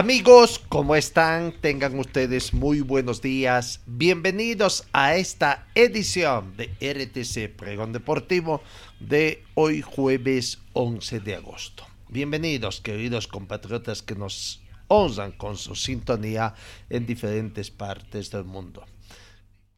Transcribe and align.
Amigos, 0.00 0.58
¿cómo 0.70 0.96
están? 0.96 1.52
Tengan 1.60 1.98
ustedes 1.98 2.54
muy 2.54 2.80
buenos 2.80 3.20
días. 3.20 3.82
Bienvenidos 3.84 4.86
a 4.94 5.16
esta 5.16 5.66
edición 5.74 6.56
de 6.56 6.68
RTC 6.80 7.54
Pregón 7.54 7.92
Deportivo 7.92 8.62
de 8.98 9.44
hoy 9.52 9.82
jueves 9.82 10.58
11 10.72 11.20
de 11.20 11.34
agosto. 11.34 11.84
Bienvenidos, 12.08 12.80
queridos 12.80 13.28
compatriotas 13.28 14.00
que 14.00 14.14
nos 14.14 14.62
honran 14.88 15.32
con 15.32 15.58
su 15.58 15.74
sintonía 15.74 16.54
en 16.88 17.04
diferentes 17.04 17.70
partes 17.70 18.30
del 18.30 18.44
mundo. 18.44 18.86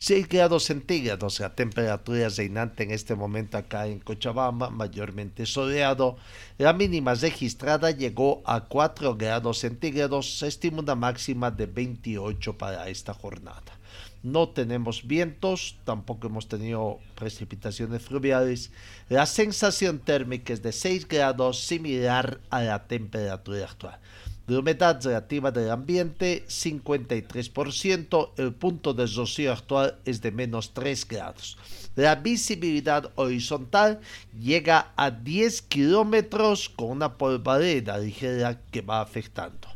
6 0.03 0.29
grados 0.29 0.65
centígrados 0.65 1.39
la 1.39 1.55
temperatura 1.55 2.29
reinante 2.29 2.83
en 2.83 2.91
este 2.91 3.15
momento 3.15 3.57
acá 3.57 3.87
en 3.87 4.01
Cochabamba, 4.01 4.69
mayormente 4.69 5.47
soleado. 5.47 6.17
La 6.59 6.73
mínima 6.73 7.15
registrada 7.15 7.93
llegó 7.93 8.43
a 8.45 8.63
4 8.63 9.15
grados 9.15 9.61
centígrados, 9.61 10.41
se 10.41 10.49
estima 10.49 10.81
una 10.81 10.97
máxima 10.97 11.53
de 11.53 11.67
28 11.67 12.59
para 12.59 12.89
esta 12.89 13.15
jornada. 13.15 13.79
No 14.25 14.49
tenemos 14.49 15.07
vientos, 15.07 15.77
tampoco 15.85 16.27
hemos 16.27 16.49
tenido 16.49 16.99
precipitaciones 17.15 18.03
fluviales. 18.03 18.73
La 19.09 19.25
sensación 19.27 20.01
térmica 20.01 20.53
es 20.53 20.63
de 20.63 20.73
6 20.73 21.07
grados, 21.07 21.61
similar 21.61 22.41
a 22.51 22.63
la 22.63 22.89
temperatura 22.89 23.67
actual. 23.67 24.01
La 24.47 24.59
humedad 24.59 25.01
relativa 25.03 25.53
del 25.53 25.71
ambiente 25.71 26.45
53%, 26.49 28.31
el 28.39 28.53
punto 28.53 28.93
de 28.93 29.07
rocío 29.07 29.53
actual 29.53 29.99
es 30.05 30.21
de 30.21 30.33
menos 30.33 30.75
3 30.75 31.07
grados. 31.07 31.57
La 31.95 32.17
visibilidad 32.17 33.13
horizontal 33.15 34.01
llega 34.39 34.93
a 34.97 35.11
10 35.11 35.63
kilómetros 35.63 36.69
con 36.69 36.91
una 36.91 37.17
polvareda 37.17 37.99
ligera 37.99 38.61
que 38.71 38.81
va 38.81 39.01
afectando. 39.01 39.69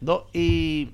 ¿no? 0.00 0.26
Y 0.32 0.90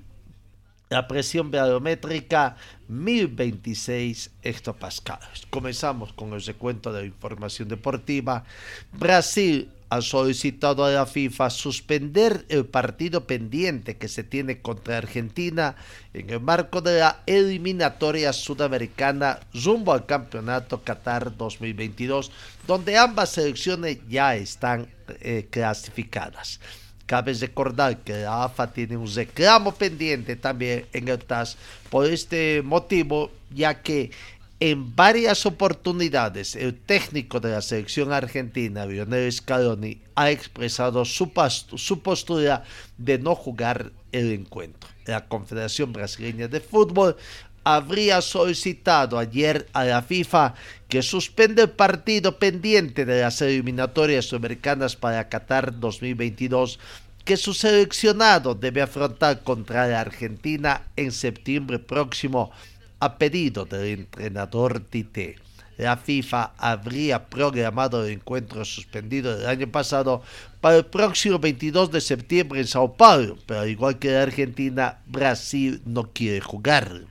la 0.89 1.07
presión 1.07 1.51
barométrica 1.51 2.55
1026 2.87 4.31
hectopascales. 4.41 5.45
Comenzamos 5.49 6.13
con 6.13 6.33
el 6.33 6.41
recuento 6.41 6.93
de 6.93 7.01
la 7.01 7.07
información 7.07 7.67
deportiva. 7.67 8.45
Brasil 8.93 9.69
ha 9.89 10.01
solicitado 10.01 10.83
a 10.83 10.91
la 10.91 11.05
FIFA 11.05 11.49
suspender 11.49 12.45
el 12.49 12.65
partido 12.65 13.25
pendiente 13.25 13.97
que 13.97 14.07
se 14.07 14.23
tiene 14.23 14.61
contra 14.61 14.97
Argentina 14.97 15.75
en 16.13 16.29
el 16.29 16.41
marco 16.41 16.81
de 16.81 16.99
la 16.99 17.21
eliminatoria 17.25 18.33
sudamericana 18.33 19.39
rumbo 19.53 19.93
al 19.93 20.05
campeonato 20.05 20.83
Qatar 20.83 21.35
2022, 21.37 22.31
donde 22.65 22.97
ambas 22.97 23.29
selecciones 23.29 23.99
ya 24.09 24.35
están 24.35 24.87
eh, 25.21 25.47
clasificadas. 25.49 26.59
Cabe 27.05 27.33
recordar 27.35 27.99
que 27.99 28.23
la 28.23 28.43
AFA 28.43 28.73
tiene 28.73 28.97
un 28.97 29.07
reclamo 29.13 29.73
pendiente 29.73 30.35
también 30.35 30.85
en 30.91 31.07
el 31.07 31.19
TAS 31.19 31.55
por 31.89 32.05
este 32.05 32.61
motivo, 32.61 33.31
ya 33.49 33.81
que 33.81 34.11
en 34.59 34.95
varias 34.95 35.45
oportunidades, 35.45 36.55
el 36.55 36.73
técnico 36.75 37.39
de 37.39 37.51
la 37.51 37.61
selección 37.61 38.11
argentina, 38.11 38.85
Lionel 38.85 39.31
Scaloni, 39.31 40.01
ha 40.15 40.31
expresado 40.31 41.05
su, 41.05 41.31
su, 41.75 42.01
postura 42.01 42.63
de 42.97 43.19
no 43.19 43.35
jugar 43.35 43.91
el 44.11 44.31
encuentro. 44.31 44.89
La 45.05 45.27
Confederación 45.27 45.93
Brasileña 45.93 46.47
de 46.47 46.59
Fútbol 46.59 47.15
habría 47.63 48.21
solicitado 48.21 49.19
ayer 49.19 49.67
a 49.73 49.83
la 49.83 50.01
FIFA 50.01 50.55
que 50.87 51.03
suspenda 51.03 51.63
el 51.63 51.69
partido 51.69 52.39
pendiente 52.39 53.05
de 53.05 53.21
las 53.21 53.41
eliminatorias 53.41 54.33
americanas 54.33 54.95
para 54.95 55.29
Qatar 55.29 55.77
2022 55.79 56.79
que 57.25 57.35
su 57.35 57.53
seleccionado 57.53 58.55
debe 58.55 58.81
afrontar 58.81 59.43
contra 59.43 59.85
la 59.85 59.99
Argentina 59.99 60.83
en 60.95 61.11
septiembre 61.11 61.77
próximo 61.77 62.51
a 62.99 63.17
pedido 63.17 63.65
del 63.65 63.99
entrenador 63.99 64.79
Tite. 64.79 65.35
La 65.77 65.95
FIFA 65.95 66.53
habría 66.57 67.29
programado 67.29 68.03
el 68.03 68.13
encuentro 68.13 68.65
suspendido 68.65 69.37
del 69.37 69.47
año 69.47 69.71
pasado 69.71 70.23
para 70.59 70.77
el 70.77 70.85
próximo 70.85 71.37
22 71.37 71.91
de 71.91 72.01
septiembre 72.01 72.59
en 72.59 72.67
Sao 72.67 72.97
Paulo, 72.97 73.37
pero 73.45 73.59
al 73.59 73.69
igual 73.69 73.99
que 73.99 74.09
la 74.09 74.23
Argentina, 74.23 74.99
Brasil 75.05 75.81
no 75.85 76.11
quiere 76.11 76.41
jugar. 76.41 77.05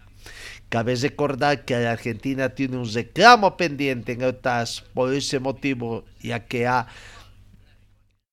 Cabe 0.68 0.96
recordar 0.96 1.64
que 1.64 1.78
la 1.78 1.92
Argentina 1.92 2.48
tiene 2.48 2.76
un 2.76 2.92
reclamo 2.92 3.56
pendiente 3.56 4.12
en 4.12 4.22
el 4.22 4.34
TAS 4.36 4.82
por 4.94 5.14
ese 5.14 5.38
motivo, 5.38 6.04
ya 6.20 6.44
que 6.44 6.66
ha 6.66 6.88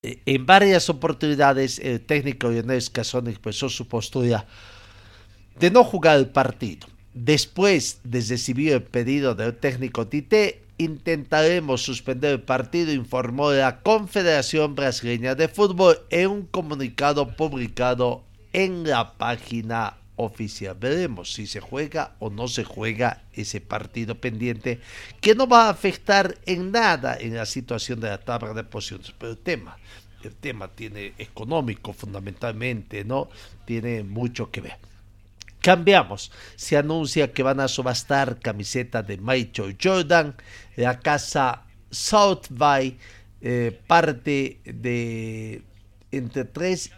en 0.03 0.45
varias 0.45 0.89
oportunidades 0.89 1.79
el 1.79 2.01
técnico 2.01 2.49
Lionel 2.49 2.81
Scasoni 2.81 3.29
expresó 3.29 3.69
su 3.69 3.87
postura 3.87 4.45
de 5.57 5.71
no 5.71 5.83
jugar 5.83 6.17
el 6.17 6.27
partido. 6.27 6.87
Después 7.13 7.99
de 8.03 8.21
recibir 8.21 8.73
el 8.73 8.81
pedido 8.81 9.35
del 9.35 9.55
técnico 9.55 10.07
Tite, 10.07 10.63
intentaremos 10.79 11.83
suspender 11.83 12.31
el 12.31 12.41
partido, 12.41 12.91
informó 12.91 13.51
la 13.51 13.81
Confederación 13.81 14.73
Brasileña 14.73 15.35
de 15.35 15.47
Fútbol 15.47 15.99
en 16.09 16.29
un 16.29 16.45
comunicado 16.47 17.35
publicado 17.35 18.23
en 18.51 18.87
la 18.87 19.13
página 19.13 19.97
oficial. 20.15 20.75
Veremos 20.79 21.33
si 21.33 21.45
se 21.45 21.59
juega 21.59 22.15
o 22.17 22.31
no 22.31 22.47
se 22.47 22.63
juega 22.63 23.21
ese 23.33 23.61
partido 23.61 24.15
pendiente, 24.15 24.79
que 25.21 25.35
no 25.35 25.47
va 25.47 25.67
a 25.67 25.69
afectar 25.69 26.37
en 26.47 26.71
nada 26.71 27.15
en 27.19 27.35
la 27.35 27.45
situación 27.45 27.99
de 27.99 28.09
la 28.09 28.17
tabla 28.17 28.55
de 28.55 28.63
posiciones. 28.63 29.13
Pero 29.19 29.33
el 29.33 29.37
tema, 29.37 29.77
el 30.23 30.33
tema 30.33 30.67
tiene 30.67 31.13
económico 31.19 31.93
fundamentalmente, 31.93 33.05
¿no? 33.05 33.29
Tiene 33.65 34.03
mucho 34.03 34.49
que 34.49 34.61
ver. 34.61 34.92
Cambiamos. 35.63 36.29
Se 36.57 36.75
anuncia 36.75 37.31
que 37.31 37.41
van 37.41 37.61
a 37.61 37.69
subastar 37.69 38.41
camiseta 38.41 39.01
de 39.01 39.15
Michael 39.17 39.77
Jordan. 39.81 40.35
La 40.75 40.99
casa 40.99 41.63
South 41.89 42.47
by 42.49 42.97
eh, 43.39 43.79
parte 43.87 44.59
de 44.65 45.63
entre 46.11 46.43
3 46.43 46.91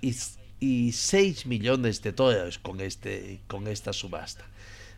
y, 0.60 0.92
6 0.92 1.46
millones 1.46 2.02
de 2.02 2.12
dólares 2.12 2.58
con, 2.58 2.82
este, 2.82 3.40
con 3.46 3.68
esta 3.68 3.94
subasta. 3.94 4.46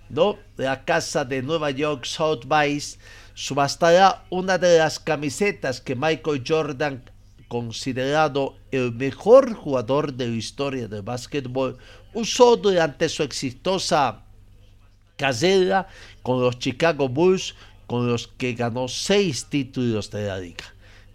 ¿no? 0.10 0.38
La 0.56 0.86
casa 0.86 1.26
de 1.26 1.42
Nueva 1.42 1.72
York 1.72 2.06
South 2.06 2.46
by 2.46 2.82
subastará 3.34 4.24
una 4.30 4.58
de 4.58 4.78
las 4.78 4.98
camisetas 4.98 5.82
que 5.82 5.94
Michael 5.94 6.42
Jordan 6.48 7.04
considerado 7.48 8.56
el 8.72 8.94
mejor 8.94 9.54
jugador 9.54 10.14
de 10.14 10.28
la 10.28 10.36
historia 10.36 10.88
del 10.88 11.02
básquetbol, 11.02 11.78
usó 12.18 12.58
durante 12.58 13.10
su 13.10 13.24
exitosa 13.24 14.24
carrera 15.16 15.88
con 16.24 16.42
los 16.42 16.58
Chicago 16.58 17.08
Bulls, 17.08 17.56
con 17.86 18.08
los 18.08 18.28
que 18.28 18.54
ganó 18.54 18.88
seis 18.88 19.46
títulos 19.50 20.10
de 20.12 20.28
la 20.28 20.40
liga. 20.40 20.66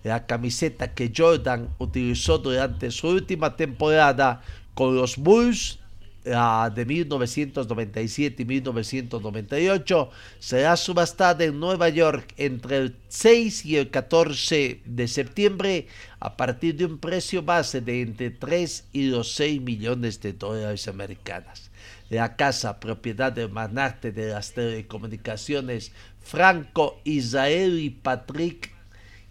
La 0.04 0.26
camiseta 0.26 0.94
que 0.94 1.12
Jordan 1.14 1.68
utilizó 1.78 2.38
durante 2.38 2.90
su 2.90 3.08
última 3.08 3.56
temporada 3.56 4.42
con 4.74 4.96
los 4.96 5.16
Bulls 5.16 5.78
de 6.24 6.84
1997 6.86 8.42
y 8.42 8.46
1998 8.46 10.10
será 10.38 10.76
subastada 10.76 11.44
en 11.44 11.58
Nueva 11.58 11.88
York 11.88 12.32
entre 12.36 12.76
el 12.76 12.96
6 13.08 13.66
y 13.66 13.76
el 13.76 13.90
14 13.90 14.82
de 14.84 15.08
septiembre 15.08 15.88
a 16.20 16.36
partir 16.36 16.76
de 16.76 16.84
un 16.84 16.98
precio 16.98 17.42
base 17.42 17.80
de 17.80 18.02
entre 18.02 18.30
3 18.30 18.84
y 18.92 19.08
los 19.08 19.32
6 19.32 19.60
millones 19.62 20.20
de 20.20 20.32
dólares 20.32 20.86
americanos. 20.86 21.70
la 22.08 22.36
casa 22.36 22.78
propiedad 22.78 23.32
del 23.32 23.48
magnate 23.48 24.12
de 24.12 24.28
las 24.28 24.52
telecomunicaciones 24.52 25.92
Franco 26.22 27.00
Israel 27.04 27.80
y 27.80 27.90
Patrick 27.90 28.71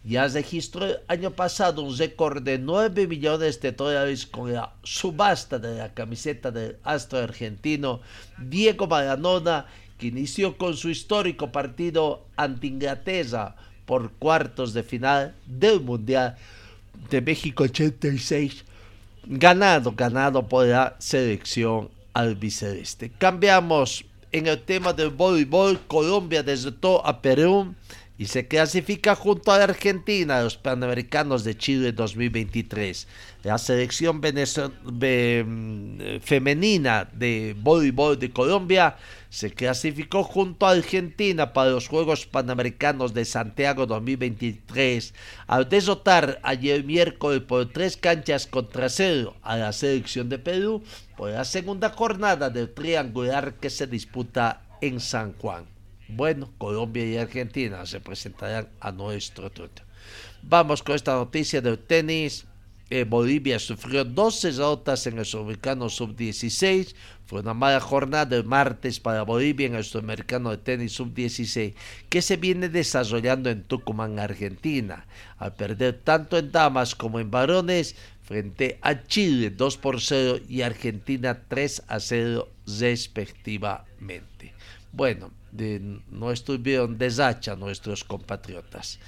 ya 0.03 0.27
registró 0.27 0.85
el 0.85 0.97
año 1.07 1.31
pasado 1.31 1.83
un 1.83 1.95
récord 1.95 2.41
de 2.41 2.57
9 2.57 3.07
millones 3.07 3.61
de 3.61 3.71
dólares 3.71 4.25
con 4.25 4.51
la 4.51 4.73
subasta 4.83 5.59
de 5.59 5.77
la 5.77 5.93
camiseta 5.93 6.49
del 6.49 6.77
astro 6.83 7.19
argentino 7.19 8.01
Diego 8.39 8.87
Maradona, 8.87 9.67
que 9.97 10.07
inició 10.07 10.57
con 10.57 10.75
su 10.75 10.89
histórico 10.89 11.51
partido 11.51 12.25
ante 12.35 12.67
Inglaterra 12.67 13.55
por 13.85 14.11
cuartos 14.13 14.73
de 14.73 14.83
final 14.83 15.35
del 15.45 15.81
Mundial 15.81 16.35
de 17.09 17.21
México 17.21 17.63
86, 17.63 18.65
ganado, 19.25 19.91
ganado 19.91 20.47
por 20.47 20.65
la 20.65 20.95
selección 20.97 21.89
albiceleste. 22.13 23.11
Cambiamos 23.17 24.05
en 24.31 24.47
el 24.47 24.61
tema 24.61 24.93
del 24.93 25.09
voleibol, 25.09 25.79
Colombia 25.87 26.41
derrotó 26.41 27.05
a 27.05 27.21
Perú 27.21 27.75
y 28.21 28.27
se 28.27 28.47
clasifica 28.47 29.15
junto 29.15 29.51
a 29.51 29.57
la 29.57 29.63
Argentina 29.63 30.37
a 30.37 30.43
los 30.43 30.55
Panamericanos 30.55 31.43
de 31.43 31.57
Chile 31.57 31.91
2023. 31.91 33.07
La 33.41 33.57
selección 33.57 34.21
femenina 36.21 37.09
de 37.13 37.55
voleibol 37.59 38.19
de 38.19 38.29
Colombia 38.29 38.95
se 39.31 39.49
clasificó 39.49 40.23
junto 40.23 40.67
a 40.67 40.73
Argentina 40.73 41.51
para 41.51 41.71
los 41.71 41.87
Juegos 41.87 42.27
Panamericanos 42.27 43.15
de 43.15 43.25
Santiago 43.25 43.87
2023 43.87 45.15
al 45.47 45.67
derrotar 45.67 46.39
ayer 46.43 46.83
miércoles 46.83 47.41
por 47.41 47.73
tres 47.73 47.97
canchas 47.97 48.45
contra 48.45 48.89
cero 48.89 49.35
a 49.41 49.57
la 49.57 49.73
selección 49.73 50.29
de 50.29 50.37
Perú 50.37 50.83
por 51.17 51.31
la 51.31 51.43
segunda 51.43 51.89
jornada 51.89 52.51
del 52.51 52.71
triangular 52.71 53.55
que 53.55 53.71
se 53.71 53.87
disputa 53.87 54.61
en 54.79 54.99
San 54.99 55.33
Juan. 55.33 55.80
Bueno, 56.13 56.51
Colombia 56.57 57.05
y 57.05 57.15
Argentina 57.15 57.85
se 57.85 58.01
presentarán 58.01 58.67
a 58.81 58.91
nuestro 58.91 59.49
turno. 59.49 59.85
Vamos 60.43 60.83
con 60.83 60.95
esta 60.95 61.13
noticia 61.13 61.61
del 61.61 61.79
tenis. 61.79 62.45
Eh, 62.89 63.05
Bolivia 63.05 63.57
sufrió 63.59 64.03
12 64.03 64.51
derrotas 64.51 65.07
en 65.07 65.19
el 65.19 65.25
Sudamericano 65.25 65.87
Sub-16. 65.87 66.93
Fue 67.25 67.39
una 67.39 67.53
mala 67.53 67.79
jornada 67.79 68.35
el 68.35 68.43
martes 68.43 68.99
para 68.99 69.21
Bolivia 69.21 69.67
en 69.67 69.75
el 69.75 69.85
Sudamericano 69.85 70.51
de 70.51 70.57
Tenis 70.57 70.91
Sub-16 70.91 71.75
que 72.09 72.21
se 72.21 72.35
viene 72.35 72.67
desarrollando 72.67 73.49
en 73.49 73.63
Tucumán, 73.63 74.19
Argentina. 74.19 75.05
Al 75.37 75.53
perder 75.53 76.01
tanto 76.03 76.37
en 76.37 76.51
damas 76.51 76.93
como 76.93 77.21
en 77.21 77.31
varones 77.31 77.95
frente 78.21 78.79
a 78.81 79.01
Chile 79.03 79.49
2 79.51 79.77
por 79.77 80.01
0 80.01 80.41
y 80.49 80.63
Argentina 80.63 81.43
3 81.47 81.83
a 81.87 82.01
0 82.01 82.49
respectivamente. 82.67 84.53
Bueno, 84.91 85.31
de, 85.51 85.99
no 86.09 86.31
estuvieron 86.31 86.97
deshacha 86.97 87.55
nuestros 87.55 88.03
compatriotas. 88.03 88.99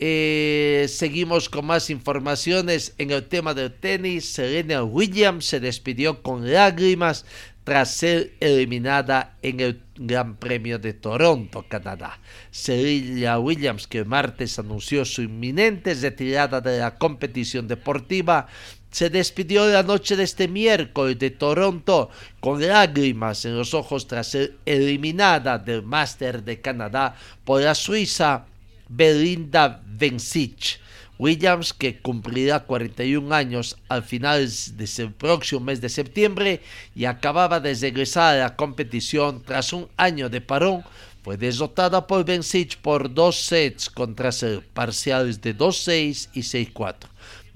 Eh, 0.00 0.86
seguimos 0.88 1.48
con 1.48 1.66
más 1.66 1.90
informaciones 1.90 2.94
en 2.98 3.10
el 3.10 3.24
tema 3.26 3.52
del 3.52 3.72
tenis. 3.72 4.32
Serena 4.32 4.84
Williams 4.84 5.44
se 5.44 5.58
despidió 5.58 6.22
con 6.22 6.52
lágrimas 6.52 7.24
tras 7.64 7.90
ser 7.90 8.32
eliminada 8.40 9.36
en 9.42 9.60
el 9.60 9.82
Gran 9.96 10.36
Premio 10.36 10.78
de 10.78 10.94
Toronto, 10.94 11.66
Canadá. 11.68 12.18
Serena 12.50 13.38
Williams, 13.40 13.86
que 13.86 13.98
el 13.98 14.06
martes 14.06 14.58
anunció 14.58 15.04
su 15.04 15.22
inminente 15.22 15.92
retirada 15.94 16.60
de 16.60 16.78
la 16.78 16.96
competición 16.96 17.66
deportiva, 17.66 18.46
se 18.90 19.10
despidió 19.10 19.66
la 19.66 19.82
noche 19.82 20.16
de 20.16 20.24
este 20.24 20.48
miércoles 20.48 21.18
de 21.18 21.30
Toronto 21.30 22.10
con 22.40 22.66
lágrimas 22.66 23.44
en 23.44 23.56
los 23.56 23.74
ojos 23.74 24.06
tras 24.06 24.28
ser 24.28 24.56
eliminada 24.64 25.58
del 25.58 25.82
Master 25.82 26.42
de 26.42 26.60
Canadá 26.60 27.14
por 27.44 27.60
la 27.62 27.74
suiza 27.74 28.46
Belinda 28.88 29.82
Bencic. 29.86 30.80
Williams, 31.18 31.72
que 31.72 31.98
cumplirá 31.98 32.60
41 32.60 33.34
años 33.34 33.76
al 33.88 34.04
final 34.04 34.48
del 34.76 35.12
próximo 35.12 35.60
mes 35.60 35.80
de 35.80 35.88
septiembre 35.88 36.60
y 36.94 37.06
acababa 37.06 37.58
de 37.58 37.74
regresar 37.74 38.36
a 38.36 38.38
la 38.38 38.56
competición 38.56 39.42
tras 39.42 39.72
un 39.72 39.88
año 39.96 40.28
de 40.28 40.40
parón, 40.40 40.84
fue 41.24 41.36
derrotada 41.36 42.06
por 42.06 42.24
Bencic 42.24 42.78
por 42.78 43.12
dos 43.12 43.36
sets 43.36 43.90
contra 43.90 44.30
ser 44.30 44.64
parciales 44.72 45.42
de 45.42 45.56
2-6 45.56 46.28
y 46.32 46.40
6-4. 46.40 47.07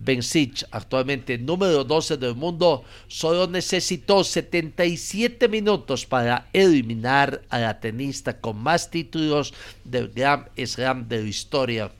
Bencic, 0.04 0.64
actualmente 0.72 1.38
número 1.38 1.84
12 1.84 2.16
del 2.16 2.34
mundo, 2.34 2.84
solo 3.06 3.46
necesitó 3.46 4.24
77 4.24 5.48
minutos 5.48 6.06
para 6.06 6.48
eliminar 6.52 7.42
a 7.48 7.60
la 7.60 7.78
tenista 7.78 8.40
con 8.40 8.58
más 8.58 8.90
títulos 8.90 9.54
del 9.84 10.08
Grand 10.08 10.48
Slam 10.56 11.06
de 11.08 11.22
la 11.22 11.28
historia 11.28 11.92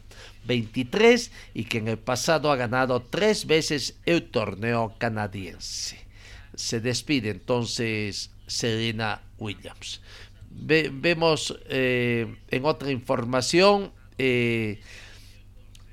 23 0.46 1.30
y 1.54 1.64
que 1.64 1.78
en 1.78 1.88
el 1.88 1.98
pasado 1.98 2.50
ha 2.50 2.56
ganado 2.56 3.02
tres 3.02 3.46
veces 3.46 3.96
el 4.04 4.24
torneo 4.24 4.94
canadiense. 4.98 5.98
Se 6.54 6.80
despide 6.80 7.30
entonces 7.30 8.30
Serena 8.46 9.22
Williams. 9.38 10.00
vemos 10.50 11.56
eh, 11.68 12.36
en 12.50 12.64
otra 12.64 12.90
información 12.90 13.92
eh, 14.18 14.80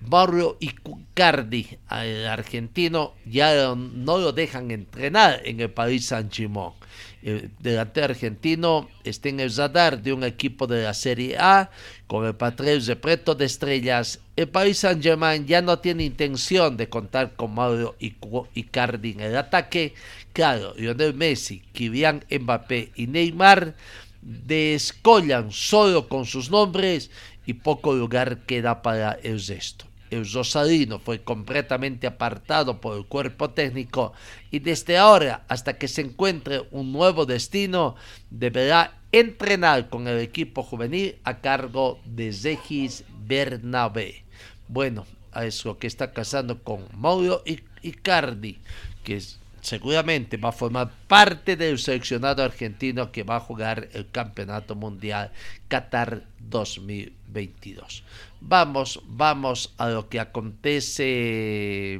Mario 0.07 0.57
Icardi, 0.59 1.77
el 1.91 2.25
argentino, 2.27 3.15
ya 3.25 3.75
no 3.75 4.17
lo 4.17 4.31
dejan 4.31 4.71
entrenar 4.71 5.41
en 5.43 5.59
el 5.59 5.71
país 5.71 6.05
San 6.07 6.31
Simón. 6.31 6.73
El 7.21 7.51
delantero 7.59 8.05
argentino 8.05 8.89
está 9.03 9.27
en 9.27 9.41
el 9.41 9.53
radar 9.53 10.01
de 10.01 10.13
un 10.13 10.23
equipo 10.23 10.67
de 10.67 10.83
la 10.83 10.93
Serie 10.93 11.37
A 11.37 11.69
con 12.07 12.25
el 12.25 12.33
patrón 12.33 12.79
repleto 12.85 13.35
de 13.35 13.45
estrellas. 13.45 14.21
El 14.37 14.47
país 14.47 14.79
San 14.79 15.03
Germain 15.03 15.45
ya 15.45 15.61
no 15.61 15.79
tiene 15.79 16.05
intención 16.05 16.77
de 16.77 16.87
contar 16.87 17.35
con 17.35 17.53
Mario 17.53 17.97
Icardi 17.99 19.11
en 19.11 19.19
el 19.19 19.37
ataque. 19.37 19.93
Claro, 20.31 20.73
Lionel 20.77 21.13
Messi, 21.13 21.59
Kylian 21.73 22.23
Mbappé 22.31 22.93
y 22.95 23.07
Neymar 23.07 23.75
descollan 24.21 25.51
solo 25.51 26.07
con 26.07 26.25
sus 26.25 26.49
nombres 26.49 27.11
y 27.45 27.53
poco 27.53 27.93
lugar 27.93 28.45
queda 28.45 28.81
para 28.81 29.13
el 29.23 29.45
resto 29.45 29.88
el 30.09 30.31
Rosalino 30.31 30.99
fue 30.99 31.23
completamente 31.23 32.07
apartado 32.07 32.81
por 32.81 32.97
el 32.97 33.05
cuerpo 33.05 33.51
técnico 33.51 34.13
y 34.51 34.59
desde 34.59 34.97
ahora 34.97 35.45
hasta 35.47 35.77
que 35.77 35.87
se 35.87 36.01
encuentre 36.01 36.63
un 36.71 36.91
nuevo 36.91 37.25
destino 37.25 37.95
deberá 38.29 38.99
entrenar 39.11 39.89
con 39.89 40.07
el 40.07 40.19
equipo 40.19 40.63
juvenil 40.63 41.15
a 41.23 41.39
cargo 41.41 41.99
de 42.05 42.31
Zegis 42.31 43.03
Bernabé. 43.25 44.23
Bueno, 44.67 45.05
es 45.35 45.65
lo 45.65 45.77
que 45.77 45.87
está 45.87 46.11
casando 46.11 46.63
con 46.63 46.85
Mauro 46.93 47.43
Icardi, 47.81 48.59
que 49.03 49.21
seguramente 49.61 50.37
va 50.37 50.49
a 50.49 50.53
formar 50.53 50.91
parte 51.07 51.55
del 51.55 51.79
seleccionado 51.79 52.43
argentino 52.43 53.11
que 53.11 53.23
va 53.23 53.37
a 53.37 53.41
jugar 53.41 53.89
el 53.93 54.09
Campeonato 54.09 54.75
Mundial 54.75 55.31
Qatar 55.67 56.23
2022. 56.39 58.03
Vamos, 58.41 59.01
vamos 59.05 59.73
a 59.77 59.89
lo 59.89 60.09
que 60.09 60.19
acontece. 60.19 61.99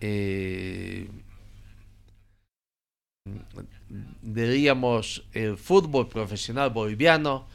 Eh, 0.00 1.08
diríamos 4.22 5.24
el 5.32 5.56
fútbol 5.56 6.08
profesional 6.08 6.70
boliviano, 6.70 7.46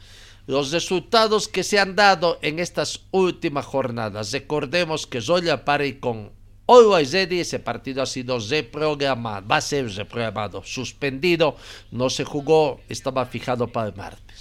los 0.46 0.72
resultados 0.72 1.46
que 1.48 1.62
se 1.62 1.78
han 1.78 1.94
dado 1.94 2.38
en 2.42 2.58
estas 2.58 3.04
últimas 3.12 3.64
jornadas. 3.64 4.32
Recordemos 4.32 5.06
que 5.06 5.20
Zoya 5.20 5.64
Pari 5.64 6.00
con 6.00 6.32
Always 6.66 7.12
Ready, 7.12 7.40
ese 7.40 7.58
partido 7.58 8.02
ha 8.02 8.06
sido 8.06 8.38
reprogramado, 8.38 9.46
va 9.46 9.56
a 9.56 9.60
ser 9.60 9.88
reprogramado, 9.90 10.62
suspendido, 10.64 11.56
no 11.90 12.08
se 12.08 12.24
jugó, 12.24 12.80
estaba 12.88 13.26
fijado 13.26 13.68
para 13.68 13.88
el 13.88 13.94
martes. 13.94 14.31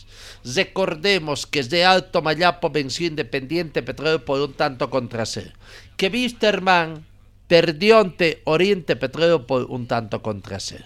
Recordemos 0.43 1.45
que 1.45 1.63
de 1.63 1.85
Alto 1.85 2.21
Mayapo 2.21 2.69
venció 2.69 3.07
Independiente 3.07 3.83
Petróleo 3.83 4.25
por 4.25 4.41
un 4.41 4.53
tanto 4.53 4.89
contra 4.89 5.25
cero. 5.25 5.51
Que 5.97 6.07
Wisterman 6.07 7.05
perdió 7.47 7.99
ante 7.99 8.41
Oriente 8.45 8.95
Petróleo 8.95 9.45
por 9.45 9.65
un 9.65 9.87
tanto 9.87 10.21
contra 10.21 10.59
cero. 10.59 10.85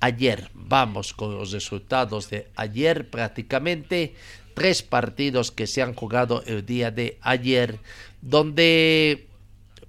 Ayer, 0.00 0.50
vamos 0.54 1.12
con 1.12 1.34
los 1.34 1.52
resultados 1.52 2.30
de 2.30 2.48
ayer 2.56 3.10
prácticamente. 3.10 4.14
Tres 4.54 4.82
partidos 4.82 5.50
que 5.50 5.66
se 5.66 5.82
han 5.82 5.94
jugado 5.94 6.42
el 6.46 6.64
día 6.64 6.90
de 6.90 7.18
ayer, 7.20 7.78
donde 8.22 9.26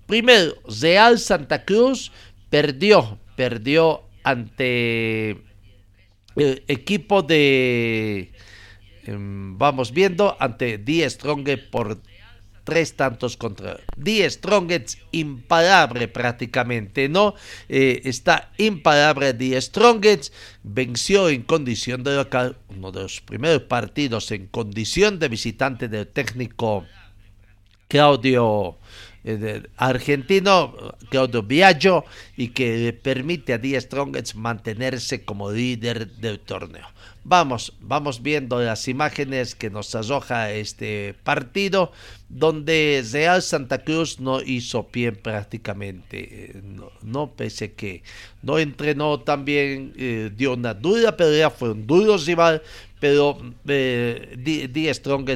primero 0.08 0.56
Real 0.82 1.20
Santa 1.20 1.64
Cruz 1.64 2.12
perdió, 2.50 3.18
perdió 3.38 4.04
ante 4.24 5.38
el 6.36 6.64
equipo 6.68 7.22
de 7.22 8.32
vamos 9.16 9.92
viendo 9.92 10.36
ante 10.40 10.78
Die 10.78 11.10
Strong 11.10 11.48
por 11.72 12.00
tres 12.68 12.98
tantos 12.98 13.38
contra 13.38 13.80
Die 13.96 14.30
Strongets 14.30 14.98
imparable 15.12 16.10
prácticamente, 16.10 17.08
¿no? 17.08 17.34
Eh, 17.70 18.02
está 18.04 18.52
imparable 18.58 19.34
Die 19.34 19.60
Strongets, 19.62 20.34
venció 20.64 21.30
en 21.30 21.44
condición 21.44 22.04
de 22.04 22.18
local, 22.18 22.58
uno 22.68 22.92
de 22.92 23.04
los 23.04 23.22
primeros 23.22 23.62
partidos 23.62 24.32
en 24.32 24.48
condición 24.48 25.18
de 25.18 25.30
visitante 25.30 25.88
del 25.88 26.08
técnico 26.08 26.86
Claudio 27.88 28.78
eh, 29.24 29.64
argentino 29.78 30.76
Claudio 31.10 31.44
Biagio 31.44 32.04
y 32.36 32.50
que 32.50 32.92
permite 33.02 33.54
a 33.54 33.58
Die 33.58 33.80
Strongets 33.80 34.36
mantenerse 34.36 35.24
como 35.24 35.52
líder 35.52 36.08
del 36.18 36.42
torneo. 36.42 36.86
Vamos, 37.30 37.74
vamos 37.82 38.24
viendo 38.24 38.62
las 38.62 38.88
imágenes 38.88 39.54
que 39.54 39.70
nos 39.70 39.94
arroja 39.96 40.54
este 40.54 41.14
partido, 41.26 41.92
donde 42.30 43.04
Real 43.12 43.42
Santa 43.42 43.84
Cruz 43.84 44.22
no 44.22 44.42
hizo 44.42 44.88
bien 44.94 45.18
prácticamente, 45.18 46.52
eh, 46.56 46.62
no, 47.04 47.32
pese 47.34 47.74
que 47.74 48.02
no 48.44 48.58
entrenó 48.60 49.20
también, 49.20 49.92
eh, 49.98 50.32
dio 50.34 50.54
una 50.54 50.74
dura 50.74 51.18
pelea, 51.18 51.50
fue 51.50 51.72
un 51.72 51.86
duro 51.86 52.16
rival, 52.16 52.62
pero 53.02 53.38
eh, 53.68 54.38
Die 54.38 54.94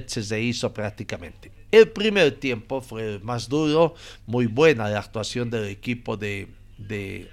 se 0.07 0.41
hizo 0.41 0.73
prácticamente. 0.73 1.51
El 1.73 1.89
primer 1.89 2.31
tiempo 2.39 2.79
fue 2.79 3.19
más 3.19 3.49
duro, 3.49 3.95
muy 4.27 4.45
buena 4.45 4.87
la 4.87 4.99
actuación 4.99 5.49
del 5.49 5.65
equipo 5.65 6.15
de, 6.15 6.47
de 6.77 7.29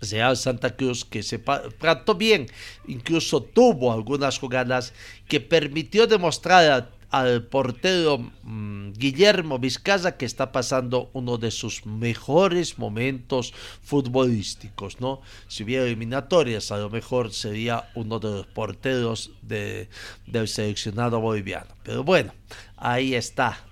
Real 0.00 0.36
Santa 0.36 0.76
Cruz 0.76 1.04
que 1.04 1.22
se 1.22 1.38
trató 1.38 2.14
bien, 2.14 2.46
incluso 2.86 3.42
tuvo 3.42 3.92
algunas 3.92 4.38
jugadas 4.38 4.92
que 5.28 5.40
permitió 5.40 6.06
demostrar 6.06 6.90
al 7.10 7.44
portero 7.44 8.18
mm, 8.18 8.92
Guillermo 8.92 9.58
Vizcaza 9.58 10.16
que 10.16 10.26
está 10.26 10.52
pasando 10.52 11.10
uno 11.14 11.38
de 11.38 11.50
sus 11.50 11.86
mejores 11.86 12.78
momentos 12.78 13.54
futbolísticos, 13.82 15.00
¿no? 15.00 15.22
Si 15.48 15.64
hubiera 15.64 15.84
eliminatorias, 15.84 16.70
a 16.70 16.78
lo 16.78 16.90
mejor 16.90 17.32
sería 17.32 17.90
uno 17.94 18.18
de 18.18 18.30
los 18.30 18.46
porteros 18.46 19.30
de, 19.42 19.88
del 20.26 20.48
seleccionado 20.48 21.20
boliviano. 21.20 21.74
Pero 21.82 22.04
bueno, 22.04 22.34
ahí 22.76 23.14
está 23.14 23.64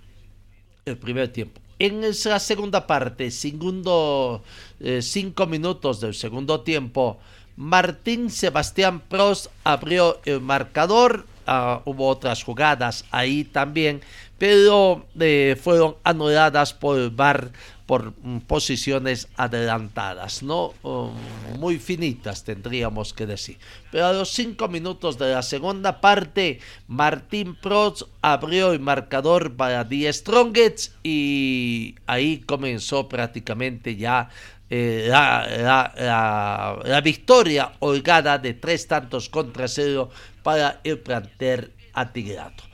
el 0.86 0.96
primer 0.96 1.28
tiempo. 1.28 1.60
En 1.78 2.00
la 2.00 2.38
segunda 2.40 2.86
parte, 2.86 3.30
segundo, 3.30 4.42
eh, 4.80 5.02
cinco 5.02 5.46
minutos 5.46 6.00
del 6.00 6.14
segundo 6.14 6.60
tiempo, 6.60 7.18
Martín 7.56 8.30
Sebastián 8.30 9.00
Prost 9.00 9.46
abrió 9.64 10.20
el 10.24 10.40
marcador. 10.40 11.26
Ah, 11.48 11.80
hubo 11.84 12.08
otras 12.08 12.42
jugadas 12.42 13.04
ahí 13.12 13.44
también, 13.44 14.00
pero 14.36 15.06
eh, 15.20 15.56
fueron 15.62 15.94
anuladas 16.02 16.74
por 16.74 16.98
el 16.98 17.10
VAR 17.10 17.52
por 17.86 18.12
mm, 18.20 18.40
posiciones 18.40 19.28
adelantadas, 19.36 20.42
¿no? 20.42 20.74
Um, 20.82 21.12
muy 21.58 21.78
finitas 21.78 22.42
tendríamos 22.42 23.14
que 23.14 23.26
decir. 23.26 23.58
Pero 23.92 24.06
a 24.06 24.12
los 24.12 24.30
cinco 24.30 24.68
minutos 24.68 25.18
de 25.18 25.32
la 25.32 25.42
segunda 25.42 26.00
parte, 26.00 26.58
Martín 26.88 27.54
Prost 27.54 28.02
abrió 28.20 28.72
el 28.72 28.80
marcador 28.80 29.54
para 29.54 29.84
Die 29.84 30.12
Strongets 30.12 30.96
y 31.04 31.94
ahí 32.06 32.38
comenzó 32.38 33.08
prácticamente 33.08 33.94
ya 33.94 34.30
eh, 34.68 35.06
la, 35.08 36.82
la, 36.84 37.00
victoria 37.00 37.72
holgada 37.78 38.38
de 38.38 38.54
tres 38.54 38.88
tantos 38.88 39.28
contra 39.28 39.68
cero 39.68 40.10
para 40.42 40.80
el 40.82 40.98
planter 40.98 41.72
atigrado. 41.92 42.64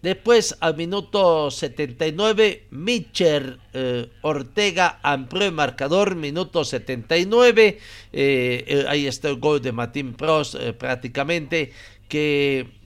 Después, 0.00 0.56
al 0.60 0.76
minuto 0.76 1.50
79, 1.50 2.66
Mitcher 2.70 3.58
eh, 3.72 4.08
Ortega 4.22 4.98
amplió 5.02 5.46
el 5.46 5.52
marcador, 5.52 6.16
minuto 6.16 6.64
79. 6.64 7.78
Eh, 8.12 8.84
ahí 8.88 9.06
está 9.06 9.28
el 9.28 9.36
gol 9.36 9.62
de 9.62 9.72
Martín 9.72 10.14
Prost, 10.14 10.56
prácticamente, 10.78 11.72
que 12.08 12.81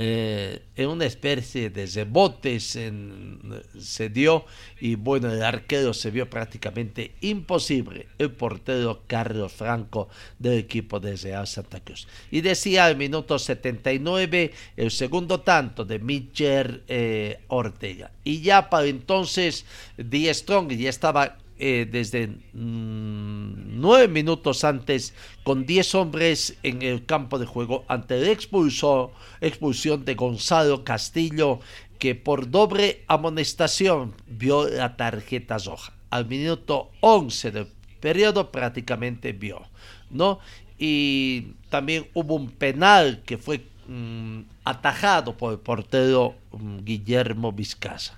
eh, 0.00 0.62
en 0.76 0.88
una 0.90 1.06
especie 1.06 1.70
de 1.70 1.84
rebote 1.86 2.60
se, 2.60 4.08
dio 4.10 4.44
y 4.80 4.94
bueno, 4.94 5.32
el 5.32 5.42
arquero 5.42 5.92
se 5.92 6.12
vio 6.12 6.30
prácticamente 6.30 7.16
imposible, 7.20 8.06
el 8.16 8.30
portero 8.30 9.02
Carlos 9.08 9.50
Franco 9.50 10.08
del 10.38 10.58
equipo 10.58 11.00
de 11.00 11.16
Real 11.16 11.48
Santa 11.48 11.80
Cruz. 11.80 12.06
Y 12.30 12.42
decía 12.42 12.84
al 12.84 12.96
minuto 12.96 13.40
79 13.40 14.52
el 14.76 14.92
segundo 14.92 15.40
tanto 15.40 15.84
de 15.84 15.98
Mitchell 15.98 16.84
eh, 16.86 17.40
Ortega. 17.48 18.12
Y 18.22 18.40
ya 18.40 18.70
para 18.70 18.86
entonces, 18.86 19.64
Die 19.96 20.32
Strong 20.32 20.74
ya 20.74 20.90
estaba 20.90 21.38
eh, 21.58 21.88
desde 21.90 22.28
mm, 22.28 23.80
nueve 23.80 24.08
minutos 24.08 24.62
antes 24.64 25.14
con 25.42 25.66
diez 25.66 25.94
hombres 25.94 26.56
en 26.62 26.82
el 26.82 27.04
campo 27.04 27.38
de 27.38 27.46
juego 27.46 27.84
ante 27.88 28.20
la 28.20 28.30
expulsión 28.30 30.04
de 30.04 30.14
Gonzalo 30.14 30.84
Castillo 30.84 31.60
que 31.98 32.14
por 32.14 32.50
doble 32.50 33.04
amonestación 33.08 34.14
vio 34.26 34.68
la 34.68 34.96
tarjeta 34.96 35.58
roja. 35.58 35.92
Al 36.10 36.26
minuto 36.26 36.90
11 37.00 37.50
del 37.50 37.66
periodo 38.00 38.50
prácticamente 38.50 39.32
vio, 39.32 39.62
¿no? 40.10 40.38
Y 40.78 41.54
también 41.70 42.06
hubo 42.14 42.36
un 42.36 42.50
penal 42.50 43.22
que 43.26 43.36
fue 43.36 43.66
mm, 43.88 44.42
atajado 44.64 45.36
por 45.36 45.52
el 45.52 45.58
portero 45.58 46.36
mm, 46.52 46.84
Guillermo 46.84 47.52
Vizcaza. 47.52 48.17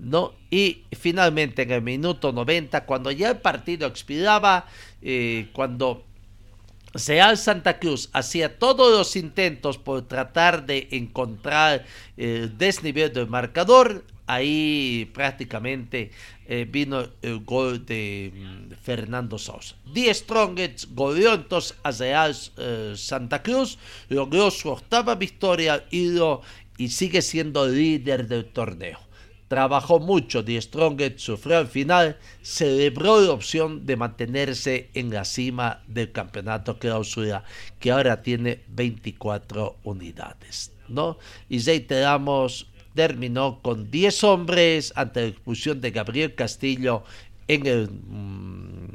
¿No? 0.00 0.34
Y 0.50 0.84
finalmente 0.92 1.62
en 1.62 1.70
el 1.70 1.82
minuto 1.82 2.32
90, 2.32 2.84
cuando 2.86 3.10
ya 3.10 3.30
el 3.30 3.38
partido 3.38 3.86
expiraba, 3.86 4.66
eh, 5.02 5.48
cuando 5.52 6.04
Real 6.92 7.38
Santa 7.38 7.78
Cruz 7.78 8.08
hacía 8.12 8.58
todos 8.58 8.90
los 8.90 9.14
intentos 9.14 9.78
por 9.78 10.08
tratar 10.08 10.66
de 10.66 10.88
encontrar 10.90 11.84
el 12.16 12.56
desnivel 12.58 13.12
del 13.12 13.28
marcador, 13.28 14.04
ahí 14.26 15.10
prácticamente 15.12 16.10
eh, 16.46 16.66
vino 16.68 17.06
el 17.22 17.40
gol 17.40 17.84
de 17.86 18.32
mm, 18.34 18.74
Fernando 18.82 19.38
Sosa. 19.38 19.76
Die 19.92 20.12
Strongets 20.12 20.88
goleó 20.92 21.34
entonces 21.34 21.76
a 21.82 21.92
Real 21.92 22.36
eh, 22.56 22.94
Santa 22.96 23.42
Cruz, 23.42 23.78
logró 24.08 24.50
su 24.50 24.68
octava 24.70 25.14
victoria 25.14 25.84
y, 25.90 26.10
y 26.76 26.88
sigue 26.88 27.22
siendo 27.22 27.68
líder 27.68 28.26
del 28.26 28.46
torneo 28.46 29.09
trabajó 29.50 29.98
mucho, 29.98 30.44
Die 30.44 30.62
Strongest 30.62 31.18
sufrió 31.18 31.58
al 31.58 31.66
final, 31.66 32.16
celebró 32.40 33.20
la 33.20 33.32
opción 33.32 33.84
de 33.84 33.96
mantenerse 33.96 34.90
en 34.94 35.10
la 35.10 35.24
cima 35.24 35.82
del 35.88 36.12
campeonato 36.12 36.78
clausura, 36.78 37.42
que 37.80 37.90
ahora 37.90 38.22
tiene 38.22 38.60
24 38.68 39.78
unidades. 39.82 40.70
¿no? 40.86 41.18
Y 41.48 41.58
reiteramos, 41.58 42.68
terminó 42.94 43.60
con 43.60 43.90
10 43.90 44.22
hombres 44.22 44.92
ante 44.94 45.22
la 45.22 45.26
expulsión 45.26 45.80
de 45.80 45.90
Gabriel 45.90 46.36
Castillo 46.36 47.02
en 47.48 47.66
el, 47.66 47.90
mm, 47.90 48.94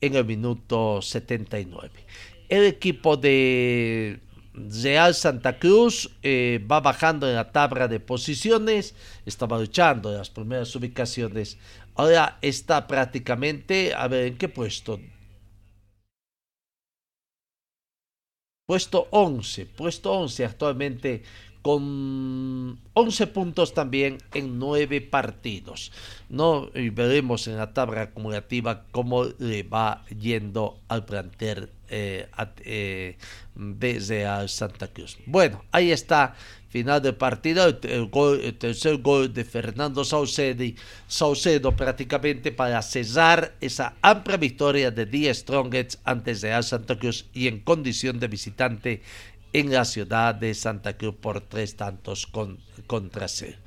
en 0.00 0.14
el 0.14 0.24
minuto 0.26 1.02
79. 1.02 1.90
El 2.48 2.66
equipo 2.66 3.16
de 3.16 4.20
Real 4.58 5.14
Santa 5.14 5.58
Cruz 5.58 6.10
eh, 6.22 6.64
va 6.70 6.80
bajando 6.80 7.28
en 7.28 7.34
la 7.34 7.52
tabla 7.52 7.88
de 7.88 8.00
posiciones, 8.00 8.94
estaba 9.26 9.58
luchando 9.58 10.10
en 10.10 10.18
las 10.18 10.30
primeras 10.30 10.74
ubicaciones, 10.74 11.58
ahora 11.94 12.38
está 12.42 12.86
prácticamente, 12.86 13.94
a 13.94 14.08
ver, 14.08 14.26
¿en 14.26 14.38
qué 14.38 14.48
puesto? 14.48 15.00
Puesto 18.66 19.08
11, 19.12 19.66
puesto 19.66 20.12
11 20.12 20.44
actualmente 20.44 21.22
con 21.68 22.78
11 22.94 23.26
puntos 23.26 23.74
también 23.74 24.16
en 24.32 24.58
9 24.58 25.02
partidos. 25.02 25.92
¿no? 26.30 26.70
Y 26.74 26.88
veremos 26.88 27.46
en 27.46 27.58
la 27.58 27.74
tabla 27.74 28.00
acumulativa 28.00 28.84
cómo 28.90 29.24
le 29.38 29.64
va 29.64 30.02
yendo 30.06 30.80
al 30.88 31.04
plantel 31.04 31.68
eh, 31.90 32.26
eh, 32.64 33.18
desde 33.54 34.24
a 34.24 34.48
Santa 34.48 34.88
Cruz. 34.88 35.18
Bueno, 35.26 35.62
ahí 35.70 35.92
está, 35.92 36.36
final 36.70 37.02
del 37.02 37.16
partido, 37.16 37.66
el, 37.66 38.54
tercer 38.58 38.96
gol 39.02 39.34
de 39.34 39.44
Fernando 39.44 40.06
Saucedo, 40.06 40.64
Saucedo 41.06 41.76
prácticamente 41.76 42.50
para 42.50 42.80
cesar 42.80 43.54
esa 43.60 43.92
amplia 44.00 44.38
victoria 44.38 44.90
de 44.90 45.04
Die 45.04 45.34
Strongets 45.34 45.98
antes 46.04 46.40
de 46.40 46.62
Santa 46.62 46.98
Cruz 46.98 47.26
y 47.34 47.46
en 47.46 47.60
condición 47.60 48.18
de 48.18 48.28
visitante 48.28 49.02
en 49.52 49.72
la 49.72 49.84
ciudad 49.84 50.34
de 50.34 50.54
Santa 50.54 50.96
Cruz 50.96 51.14
por 51.20 51.40
tres 51.40 51.76
tantos 51.76 52.26
con, 52.26 52.58
contra 52.86 53.28
cero. 53.28 53.58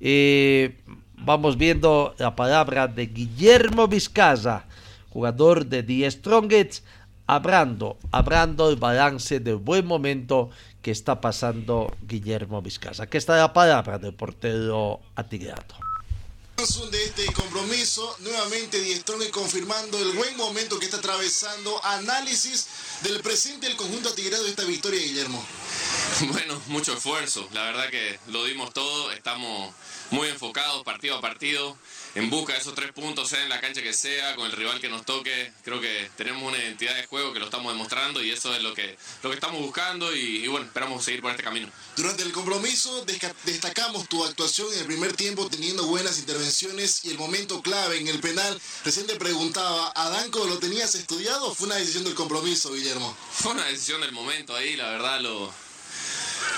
Eh, 0.00 0.80
vamos 1.14 1.56
viendo 1.56 2.14
la 2.18 2.36
palabra 2.36 2.88
de 2.88 3.06
Guillermo 3.06 3.88
Vizcaza, 3.88 4.66
jugador 5.10 5.66
de 5.66 5.82
Die 5.82 6.10
Strongets, 6.10 6.84
hablando, 7.26 7.98
hablando 8.10 8.68
del 8.68 8.78
balance 8.78 9.40
del 9.40 9.56
buen 9.56 9.86
momento 9.86 10.50
que 10.82 10.90
está 10.90 11.20
pasando 11.20 11.96
Guillermo 12.06 12.62
Vizcaza. 12.62 13.04
Aquí 13.04 13.18
está 13.18 13.36
la 13.36 13.52
palabra 13.52 13.98
del 13.98 14.14
portero 14.14 15.00
atigrado 15.14 15.87
de 16.58 17.04
este 17.04 17.32
compromiso, 17.34 18.16
nuevamente 18.18 18.80
Diestrone 18.80 19.30
confirmando 19.30 19.96
el 19.96 20.10
buen 20.10 20.36
momento 20.36 20.76
que 20.80 20.86
está 20.86 20.96
atravesando, 20.96 21.80
análisis 21.84 22.66
del 23.02 23.20
presente 23.20 23.68
del 23.68 23.76
conjunto 23.76 24.08
atigrado 24.08 24.42
de 24.42 24.50
esta 24.50 24.64
victoria, 24.64 25.00
Guillermo. 25.00 25.44
Bueno, 26.32 26.60
mucho 26.66 26.94
esfuerzo, 26.94 27.48
la 27.52 27.62
verdad 27.62 27.88
que 27.90 28.18
lo 28.26 28.44
dimos 28.44 28.72
todo, 28.72 29.12
estamos 29.12 29.72
muy 30.10 30.26
enfocados 30.26 30.82
partido 30.82 31.18
a 31.18 31.20
partido, 31.20 31.76
en 32.18 32.30
busca 32.30 32.52
de 32.52 32.58
esos 32.58 32.74
tres 32.74 32.90
puntos, 32.90 33.28
sea 33.28 33.44
en 33.44 33.48
la 33.48 33.60
cancha 33.60 33.80
que 33.80 33.92
sea, 33.92 34.34
con 34.34 34.46
el 34.46 34.52
rival 34.52 34.80
que 34.80 34.88
nos 34.88 35.04
toque. 35.04 35.52
Creo 35.62 35.80
que 35.80 36.10
tenemos 36.16 36.42
una 36.42 36.58
identidad 36.58 36.96
de 36.96 37.06
juego 37.06 37.32
que 37.32 37.38
lo 37.38 37.44
estamos 37.44 37.72
demostrando 37.72 38.24
y 38.24 38.32
eso 38.32 38.52
es 38.56 38.60
lo 38.60 38.74
que, 38.74 38.98
lo 39.22 39.30
que 39.30 39.36
estamos 39.36 39.60
buscando 39.60 40.14
y, 40.14 40.44
bueno, 40.48 40.66
esperamos 40.66 41.04
seguir 41.04 41.22
por 41.22 41.30
este 41.30 41.44
camino. 41.44 41.70
Durante 41.96 42.24
el 42.24 42.32
compromiso 42.32 43.04
destacamos 43.44 44.08
tu 44.08 44.24
actuación 44.24 44.66
en 44.72 44.80
el 44.80 44.86
primer 44.86 45.12
tiempo 45.12 45.48
teniendo 45.48 45.86
buenas 45.86 46.18
intervenciones 46.18 47.04
y 47.04 47.10
el 47.10 47.18
momento 47.18 47.62
clave 47.62 47.98
en 47.98 48.08
el 48.08 48.18
penal. 48.18 48.60
Recién 48.84 49.06
te 49.06 49.14
preguntaba, 49.14 49.92
¿a 49.94 50.10
Danco 50.10 50.44
lo 50.44 50.58
tenías 50.58 50.96
estudiado 50.96 51.46
o 51.46 51.54
fue 51.54 51.68
una 51.68 51.76
decisión 51.76 52.02
del 52.02 52.14
compromiso, 52.14 52.72
Guillermo? 52.72 53.16
Fue 53.30 53.52
una 53.52 53.66
decisión 53.66 54.00
del 54.00 54.10
momento 54.10 54.56
ahí, 54.56 54.74
la 54.74 54.88
verdad 54.90 55.20
lo... 55.20 55.52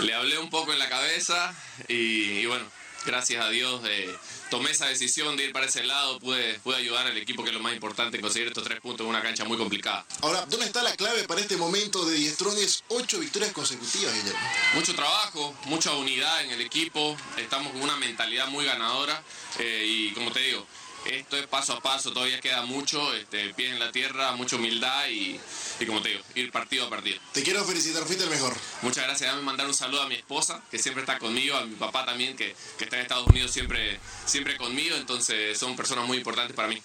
Le 0.01 0.15
hablé 0.15 0.39
un 0.39 0.49
poco 0.49 0.73
en 0.73 0.79
la 0.79 0.89
cabeza 0.89 1.55
y, 1.87 2.47
bueno, 2.47 2.65
gracias 3.05 3.45
a 3.45 3.51
Dios 3.51 3.83
eh, 3.85 4.17
tomé 4.51 4.73
esa 4.73 4.87
decisión 4.87 5.37
de 5.37 5.45
ir 5.45 5.53
para 5.53 5.67
ese 5.67 5.85
lado, 5.85 6.19
pude, 6.19 6.59
pude 6.61 6.77
ayudar 6.77 7.07
al 7.07 7.17
equipo, 7.17 7.43
que 7.43 7.51
es 7.51 7.55
lo 7.55 7.63
más 7.63 7.73
importante, 7.73 8.17
en 8.17 8.23
conseguir 8.23 8.49
estos 8.49 8.65
tres 8.65 8.81
puntos 8.81 9.05
en 9.05 9.11
una 9.11 9.23
cancha 9.23 9.45
muy 9.45 9.57
complicada. 9.57 10.05
Ahora, 10.21 10.45
¿dónde 10.47 10.67
está 10.67 10.83
la 10.83 10.95
clave 10.97 11.25
para 11.25 11.41
este 11.41 11.57
momento 11.57 12.05
de 12.05 12.17
Diestrones? 12.17 12.85
Ocho 12.89 13.21
victorias 13.21 13.53
consecutivas, 13.53 14.13
Guillermo. 14.13 14.41
Mucho 14.75 14.95
trabajo, 14.95 15.55
mucha 15.67 15.95
unidad 15.95 16.45
en 16.45 16.51
el 16.51 16.61
equipo, 16.61 17.17
estamos 17.39 17.73
con 17.73 17.83
una 17.83 17.97
mentalidad 17.97 18.49
muy 18.49 18.65
ganadora 18.65 19.23
eh, 19.59 19.85
y 19.87 20.11
como 20.13 20.33
te 20.33 20.41
digo, 20.41 20.67
esto 21.07 21.37
es 21.37 21.47
paso 21.47 21.75
a 21.75 21.81
paso, 21.81 22.13
todavía 22.13 22.41
queda 22.41 22.63
mucho, 22.63 23.15
este, 23.15 23.53
pie 23.55 23.71
en 23.71 23.79
la 23.79 23.93
tierra, 23.93 24.33
mucha 24.33 24.57
humildad 24.57 25.09
y, 25.09 25.41
como 25.87 26.03
te 26.03 26.11
digo, 26.11 26.21
ir 26.35 26.51
partido 26.53 26.87
a 26.87 26.91
partido. 26.91 27.19
Te 27.33 27.43
quiero 27.43 27.65
felicitar, 27.65 28.05
fuiste 28.05 28.25
el 28.25 28.31
mejor. 28.31 28.55
Muchas 28.83 29.05
gracias, 29.05 29.31
dame 29.31 29.43
mandar 29.43 29.67
un 29.67 29.75
saludo 29.75 30.03
a 30.03 30.09
mi 30.09 30.15
esposa, 30.15 30.63
que 30.71 30.79
siempre 30.79 31.03
está 31.03 31.19
conmigo, 31.19 31.57
a 31.57 31.65
mi 31.65 31.77
papá 31.77 32.05
también, 32.05 32.37
que, 32.37 32.55
que 32.79 32.85
está 32.85 32.97
en 32.97 33.03
Estados 33.03 33.27
Unidos 33.27 33.51
siempre, 33.51 33.99
siempre 34.27 34.57
conmigo, 34.57 34.97
entonces 34.97 35.59
son 35.59 35.77
personas 35.77 36.07
muy 36.07 36.19
importantes 36.19 36.55
para 36.55 36.69
mí 36.69 36.81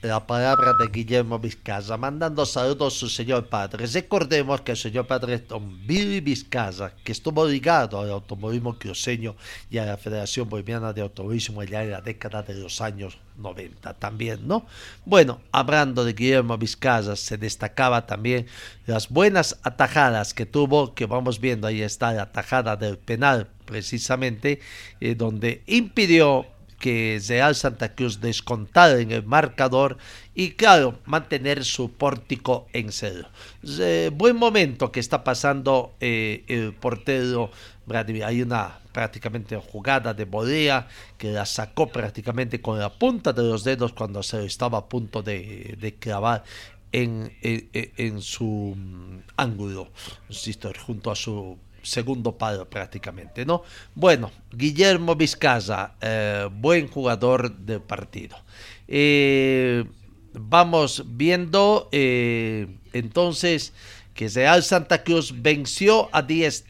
la 0.00 0.24
palabra 0.24 0.74
de 0.74 0.86
Guillermo 0.86 1.40
Vizcaza, 1.40 1.96
mandando 1.96 2.46
saludos 2.46 2.94
a 2.94 2.98
su 2.98 3.08
señor 3.08 3.48
padre. 3.48 3.84
Recordemos 3.86 4.60
que 4.60 4.72
el 4.72 4.76
señor 4.76 5.08
padre 5.08 5.34
es 5.34 5.48
don 5.48 5.84
Billy 5.88 6.20
Vizcaza, 6.20 6.92
que 7.02 7.10
estuvo 7.10 7.44
ligado 7.44 7.98
al 8.00 8.10
automovilismo 8.10 8.78
cruceño 8.78 9.34
y 9.68 9.78
a 9.78 9.86
la 9.86 9.96
Federación 9.96 10.48
Boliviana 10.48 10.92
de 10.92 11.00
Automovilismo 11.00 11.64
ya 11.64 11.82
en 11.82 11.90
la 11.90 12.00
década 12.00 12.44
de 12.44 12.54
los 12.54 12.80
años 12.80 13.18
90 13.38 13.94
también, 13.94 14.46
¿no? 14.46 14.66
Bueno, 15.04 15.40
hablando 15.50 16.04
de 16.04 16.12
Guillermo 16.12 16.56
Vizcaza, 16.56 17.16
se 17.16 17.36
destacaba 17.36 18.06
también 18.06 18.46
las 18.86 19.08
buenas 19.08 19.58
atajadas 19.64 20.32
que 20.32 20.46
tuvo, 20.46 20.94
que 20.94 21.06
vamos 21.06 21.40
viendo, 21.40 21.66
ahí 21.66 21.82
está 21.82 22.12
la 22.12 22.22
atajada 22.22 22.76
del 22.76 22.98
penal, 22.98 23.48
precisamente, 23.64 24.60
eh, 25.00 25.16
donde 25.16 25.62
impidió 25.66 26.46
que 26.78 27.20
Real 27.26 27.54
Santa 27.54 27.94
Cruz 27.94 28.20
descontar 28.20 28.98
en 28.98 29.10
el 29.10 29.24
marcador 29.24 29.98
y 30.34 30.52
claro, 30.52 30.98
mantener 31.04 31.64
su 31.64 31.92
pórtico 31.92 32.68
en 32.72 32.92
cero. 32.92 33.28
buen 34.12 34.36
momento 34.36 34.92
que 34.92 35.00
está 35.00 35.24
pasando 35.24 35.94
eh, 36.00 36.44
el 36.48 36.74
portero 36.74 37.50
Hay 38.24 38.42
una 38.42 38.78
prácticamente 38.92 39.56
jugada 39.56 40.14
de 40.14 40.24
Bolea 40.24 40.88
que 41.16 41.30
la 41.32 41.46
sacó 41.46 41.88
prácticamente 41.88 42.60
con 42.60 42.78
la 42.78 42.90
punta 42.90 43.32
de 43.32 43.42
los 43.42 43.64
dedos 43.64 43.92
cuando 43.92 44.22
se 44.22 44.44
estaba 44.44 44.78
a 44.78 44.88
punto 44.88 45.22
de, 45.22 45.76
de 45.80 45.94
clavar 45.94 46.44
en, 46.92 47.32
en, 47.42 48.22
su 48.22 48.74
mm, 48.76 49.18
ángulo, 49.36 49.88
junto 50.78 51.10
a 51.10 51.16
su 51.16 51.58
segundo 51.88 52.36
palo 52.36 52.68
prácticamente, 52.68 53.44
¿no? 53.44 53.62
Bueno, 53.94 54.30
Guillermo 54.52 55.16
Vizcaza, 55.16 55.94
eh, 56.00 56.48
buen 56.52 56.88
jugador 56.88 57.56
del 57.56 57.80
partido. 57.80 58.36
Eh, 58.86 59.84
vamos 60.32 61.02
viendo 61.06 61.88
eh, 61.92 62.68
entonces 62.92 63.72
que 64.14 64.28
Real 64.28 64.62
Santa 64.62 65.04
Cruz 65.04 65.32
venció 65.42 66.08
a 66.12 66.22
10, 66.22 66.64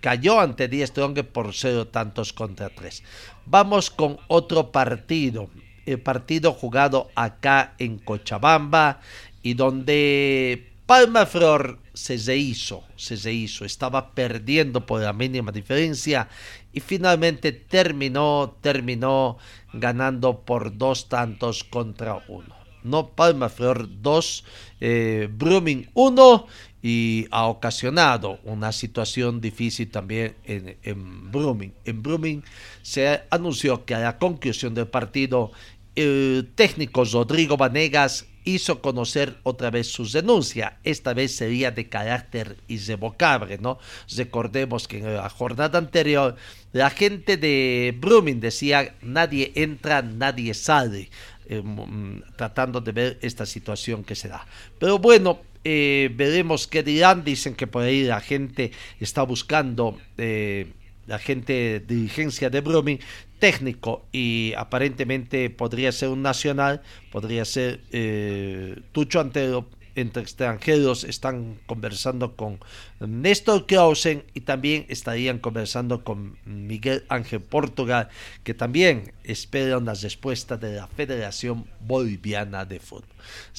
cayó 0.00 0.40
ante 0.40 0.66
10 0.66 0.90
Strong 0.90 1.22
por 1.24 1.54
0 1.54 1.86
tantos 1.86 2.32
contra 2.32 2.68
3. 2.68 3.02
Vamos 3.46 3.90
con 3.90 4.18
otro 4.26 4.72
partido, 4.72 5.50
el 5.86 6.00
partido 6.00 6.52
jugado 6.52 7.10
acá 7.14 7.74
en 7.78 7.98
Cochabamba 7.98 9.00
y 9.42 9.54
donde 9.54 10.67
Palma 10.88 11.26
Flor 11.26 11.80
se 11.92 12.14
hizo, 12.38 12.82
se 12.96 13.30
hizo, 13.30 13.66
estaba 13.66 14.14
perdiendo 14.14 14.86
por 14.86 15.02
la 15.02 15.12
mínima 15.12 15.52
diferencia 15.52 16.30
y 16.72 16.80
finalmente 16.80 17.52
terminó, 17.52 18.56
terminó 18.62 19.36
ganando 19.74 20.46
por 20.46 20.78
dos 20.78 21.10
tantos 21.10 21.62
contra 21.62 22.24
uno. 22.28 22.56
No 22.84 23.08
Palma 23.10 23.50
Flor 23.50 23.86
2, 24.00 24.44
eh, 24.80 25.28
Brumming 25.30 25.90
1 25.92 26.46
y 26.82 27.26
ha 27.32 27.48
ocasionado 27.48 28.38
una 28.44 28.72
situación 28.72 29.42
difícil 29.42 29.90
también 29.90 30.36
en, 30.44 30.78
en. 30.84 31.74
En 31.84 32.02
Brumming 32.02 32.42
se 32.80 33.24
anunció 33.28 33.84
que 33.84 33.94
a 33.94 33.98
la 33.98 34.16
conclusión 34.16 34.72
del 34.72 34.86
partido 34.86 35.52
el 35.96 36.50
técnico 36.54 37.04
Rodrigo 37.04 37.58
Vanegas 37.58 38.24
hizo 38.54 38.80
conocer 38.80 39.36
otra 39.42 39.70
vez 39.70 39.88
sus 39.88 40.12
denuncias. 40.12 40.72
Esta 40.84 41.14
vez 41.14 41.36
sería 41.36 41.70
de 41.70 41.88
carácter 41.88 42.56
irrevocable, 42.68 43.58
¿no? 43.58 43.78
Recordemos 44.16 44.88
que 44.88 44.98
en 44.98 45.14
la 45.14 45.28
jornada 45.28 45.78
anterior 45.78 46.36
la 46.72 46.90
gente 46.90 47.36
de 47.36 47.94
Brumming 47.98 48.40
decía 48.40 48.94
nadie 49.02 49.52
entra, 49.54 50.02
nadie 50.02 50.54
sale, 50.54 51.10
eh, 51.46 51.62
mm, 51.62 52.36
tratando 52.36 52.80
de 52.80 52.92
ver 52.92 53.18
esta 53.22 53.46
situación 53.46 54.04
que 54.04 54.14
se 54.14 54.28
da. 54.28 54.46
Pero 54.78 54.98
bueno, 54.98 55.40
eh, 55.64 56.10
veremos 56.14 56.66
qué 56.66 56.82
dirán. 56.82 57.24
Dicen 57.24 57.54
que 57.54 57.66
por 57.66 57.82
ahí 57.82 58.04
la 58.04 58.20
gente 58.20 58.72
está 59.00 59.22
buscando. 59.22 59.98
Eh, 60.16 60.72
la 61.06 61.18
gente 61.18 61.80
dirigencia 61.80 62.50
de 62.50 62.60
Brumming 62.60 63.00
técnico 63.38 64.06
y 64.12 64.52
aparentemente 64.56 65.50
podría 65.50 65.92
ser 65.92 66.10
un 66.10 66.22
nacional, 66.22 66.82
podría 67.10 67.44
ser 67.44 67.80
eh, 67.92 68.80
Tucho 68.92 69.20
Antero, 69.20 69.68
entre 70.00 70.22
extranjeros 70.22 71.04
están 71.04 71.58
conversando 71.66 72.36
con 72.36 72.60
Néstor 73.00 73.66
Clausen 73.66 74.24
y 74.32 74.42
también 74.42 74.86
estarían 74.88 75.38
conversando 75.38 76.04
con 76.04 76.38
Miguel 76.44 77.04
Ángel 77.08 77.40
Portugal, 77.40 78.08
que 78.44 78.54
también 78.54 79.12
esperan 79.24 79.84
las 79.84 80.02
respuestas 80.02 80.60
de 80.60 80.76
la 80.76 80.86
Federación 80.86 81.66
Boliviana 81.80 82.64
de 82.64 82.78
Fútbol. 82.78 83.08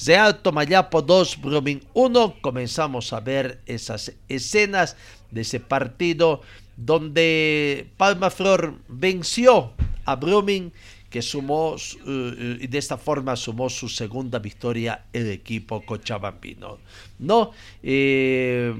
Real 0.04 0.40
Tomayapo 0.40 1.02
2, 1.02 1.40
Brumming 1.42 1.84
1, 1.92 2.36
comenzamos 2.40 3.12
a 3.12 3.20
ver 3.20 3.60
esas 3.66 4.12
escenas 4.28 4.96
de 5.30 5.42
ese 5.42 5.60
partido 5.60 6.40
donde 6.84 7.90
Palma 7.96 8.30
Flor 8.30 8.74
venció 8.88 9.72
a 10.06 10.16
Brumming 10.16 10.72
que 11.10 11.20
sumó 11.20 11.74
eh, 12.06 12.58
y 12.60 12.66
de 12.68 12.78
esta 12.78 12.96
forma 12.96 13.34
sumó 13.34 13.68
su 13.68 13.88
segunda 13.88 14.38
victoria 14.38 15.06
el 15.12 15.28
equipo 15.30 15.84
cochabambino. 15.84 16.78
No, 17.18 17.50
eh, 17.82 18.72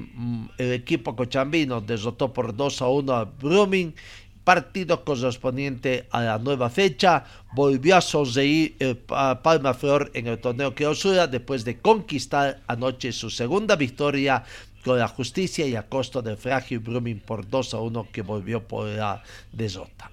el 0.57 0.71
equipo 0.71 1.15
cochabambino 1.15 1.81
derrotó 1.81 2.31
por 2.33 2.55
2 2.55 2.81
a 2.81 2.87
1 2.87 3.13
a 3.13 3.25
Brumming, 3.25 3.93
partido 4.45 5.03
correspondiente 5.03 6.07
a 6.09 6.21
la 6.21 6.39
nueva 6.39 6.69
fecha, 6.69 7.25
volvió 7.53 7.97
a 7.97 8.01
sonreír 8.01 8.75
el 8.79 8.97
Palma 8.97 9.73
Flor 9.73 10.09
en 10.13 10.27
el 10.27 10.39
torneo 10.39 10.73
clausura 10.73 11.27
después 11.27 11.65
de 11.65 11.79
conquistar 11.79 12.61
anoche 12.65 13.11
su 13.11 13.29
segunda 13.29 13.75
victoria 13.75 14.43
con 14.83 14.99
la 14.99 15.07
justicia 15.07 15.65
y 15.65 15.75
a 15.75 15.87
costo 15.87 16.21
del 16.21 16.37
frágil 16.37 16.79
Brumming 16.79 17.19
por 17.19 17.47
2 17.47 17.73
a 17.73 17.79
1 17.79 18.07
que 18.11 18.21
volvió 18.21 18.67
por 18.67 18.87
la 18.87 19.23
derrota. 19.51 20.11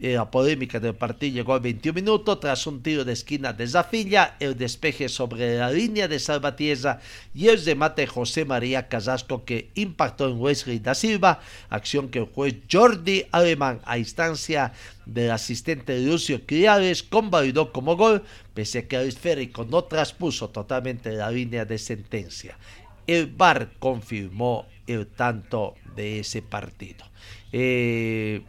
Eh, 0.00 0.14
la 0.14 0.28
polémica 0.28 0.80
del 0.80 0.96
partido 0.96 1.34
llegó 1.34 1.54
al 1.54 1.60
21 1.60 1.94
minutos 1.94 2.40
tras 2.40 2.66
un 2.66 2.82
tiro 2.82 3.04
de 3.04 3.12
esquina 3.12 3.52
de 3.52 3.66
Zafilla, 3.68 4.36
el 4.40 4.56
despeje 4.56 5.08
sobre 5.08 5.56
la 5.56 5.70
línea 5.70 6.08
de 6.08 6.18
Salvatierra 6.18 6.98
y 7.32 7.46
el 7.46 7.64
remate 7.64 8.06
José 8.08 8.44
María 8.44 8.88
Casasco 8.88 9.44
que 9.44 9.70
impactó 9.76 10.28
en 10.28 10.40
Wesley 10.40 10.80
da 10.80 10.96
Silva, 10.96 11.40
acción 11.70 12.08
que 12.08 12.18
el 12.18 12.24
juez 12.26 12.56
Jordi 12.70 13.24
Alemán 13.30 13.80
a 13.84 13.96
instancia 13.96 14.72
del 15.06 15.30
asistente 15.30 15.98
Lucio 16.00 16.44
Criales 16.44 17.04
convalidó 17.04 17.72
como 17.72 17.96
gol, 17.96 18.24
pese 18.52 18.80
a 18.80 18.88
que 18.88 18.96
el 18.96 19.08
esférico 19.08 19.64
no 19.64 19.84
traspuso 19.84 20.50
totalmente 20.50 21.12
la 21.12 21.30
línea 21.30 21.64
de 21.64 21.78
sentencia. 21.78 22.58
El 23.06 23.26
VAR 23.26 23.72
confirmó 23.78 24.66
el 24.86 25.06
tanto 25.06 25.74
de 25.94 26.20
ese 26.20 26.42
partido. 26.42 27.04
Eh, 27.52 28.42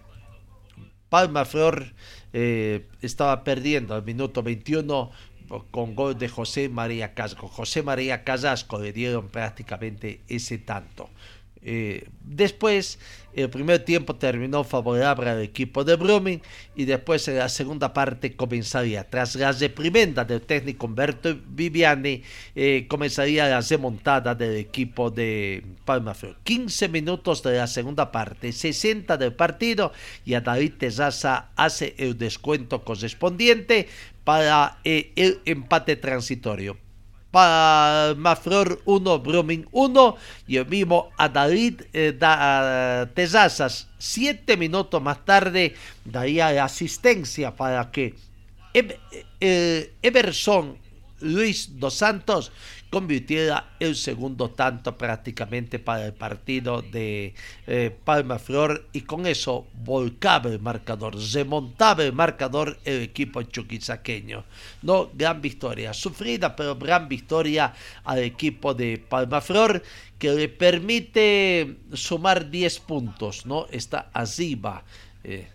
Palma 1.09 1.45
Flor 1.45 1.93
eh, 2.33 2.87
estaba 3.01 3.43
perdiendo 3.43 3.95
al 3.95 4.03
minuto 4.03 4.43
21 4.43 5.11
con 5.71 5.95
gol 5.95 6.17
de 6.17 6.27
José 6.27 6.69
María 6.69 7.13
Casco. 7.13 7.47
José 7.47 7.83
María 7.83 8.23
Casasco 8.23 8.79
le 8.79 8.91
dieron 8.91 9.29
prácticamente 9.29 10.21
ese 10.27 10.57
tanto. 10.57 11.09
Eh, 11.67 12.07
después, 12.21 12.99
el 13.33 13.49
primer 13.49 13.83
tiempo 13.83 14.15
terminó 14.15 14.63
favorable 14.63 15.29
al 15.29 15.41
equipo 15.41 15.83
de 15.83 15.95
Brumming 15.95 16.41
y 16.75 16.85
después 16.85 17.27
en 17.27 17.39
la 17.39 17.49
segunda 17.49 17.91
parte 17.91 18.35
comenzaría, 18.35 19.09
tras 19.09 19.35
la 19.35 19.51
reprimenda 19.51 20.23
del 20.23 20.41
técnico 20.41 20.85
Humberto 20.85 21.35
Viviani, 21.47 22.21
eh, 22.55 22.85
comenzaría 22.87 23.49
la 23.49 23.61
remontada 23.61 24.35
del 24.35 24.57
equipo 24.57 25.09
de 25.09 25.63
Palma 25.83 26.13
Flor. 26.13 26.37
15 26.43 26.87
minutos 26.87 27.41
de 27.41 27.57
la 27.57 27.67
segunda 27.67 28.11
parte, 28.11 28.51
60 28.51 29.17
del 29.17 29.33
partido 29.33 29.91
y 30.23 30.35
a 30.35 30.41
David 30.41 30.73
Tezaza 30.77 31.49
hace 31.55 31.95
el 31.97 32.17
descuento 32.17 32.83
correspondiente 32.83 33.87
para 34.23 34.77
eh, 34.83 35.11
el 35.15 35.39
empate 35.45 35.95
transitorio 35.95 36.84
para 37.35 38.15
Maflor 38.15 38.81
1, 38.85 39.19
Brumming 39.19 39.67
1 39.73 40.15
y 40.47 40.55
el 40.55 40.65
mismo 40.67 41.09
a 41.17 41.27
David 41.27 41.81
eh, 41.91 42.15
da, 42.17 43.09
Tezazas. 43.13 43.89
Siete 43.97 44.55
minutos 44.55 45.01
más 45.01 45.25
tarde 45.25 45.75
daría 46.05 46.63
asistencia 46.63 47.53
para 47.53 47.91
que 47.91 48.15
eh, 48.73 49.91
Everson 50.01 50.77
Luis 51.19 51.77
dos 51.77 51.95
Santos 51.95 52.53
convirtiera 52.95 53.71
el 53.77 53.93
segundo 53.93 54.51
tanto 54.51 54.97
prácticamente 54.97 55.79
para 55.79 56.05
el 56.05 56.13
partido 56.13 56.81
de 56.81 57.33
eh, 57.67 57.93
y 58.93 59.01
con 59.01 59.27
eso 59.27 59.67
volcaba 59.83 60.49
el 60.49 60.61
marcador, 60.61 61.13
remontaba 61.33 62.05
el 62.05 62.13
marcador 62.13 62.79
el 62.85 63.01
equipo 63.01 63.41
chuquisaqueño. 63.41 64.45
No, 64.83 65.09
gran 65.13 65.41
victoria, 65.41 65.93
sufrida 65.93 66.55
pero 66.55 66.77
gran 66.77 67.09
victoria 67.09 67.73
al 68.05 68.19
equipo 68.19 68.73
de 68.73 68.97
Palma 68.97 69.41
Flor 69.41 69.83
que 70.17 70.31
le 70.31 70.47
permite 70.47 71.79
sumar 71.91 72.49
10 72.49 72.79
puntos, 72.79 73.45
¿no? 73.45 73.67
Está 73.71 74.09
arriba. 74.13 74.85
Eh, 75.21 75.49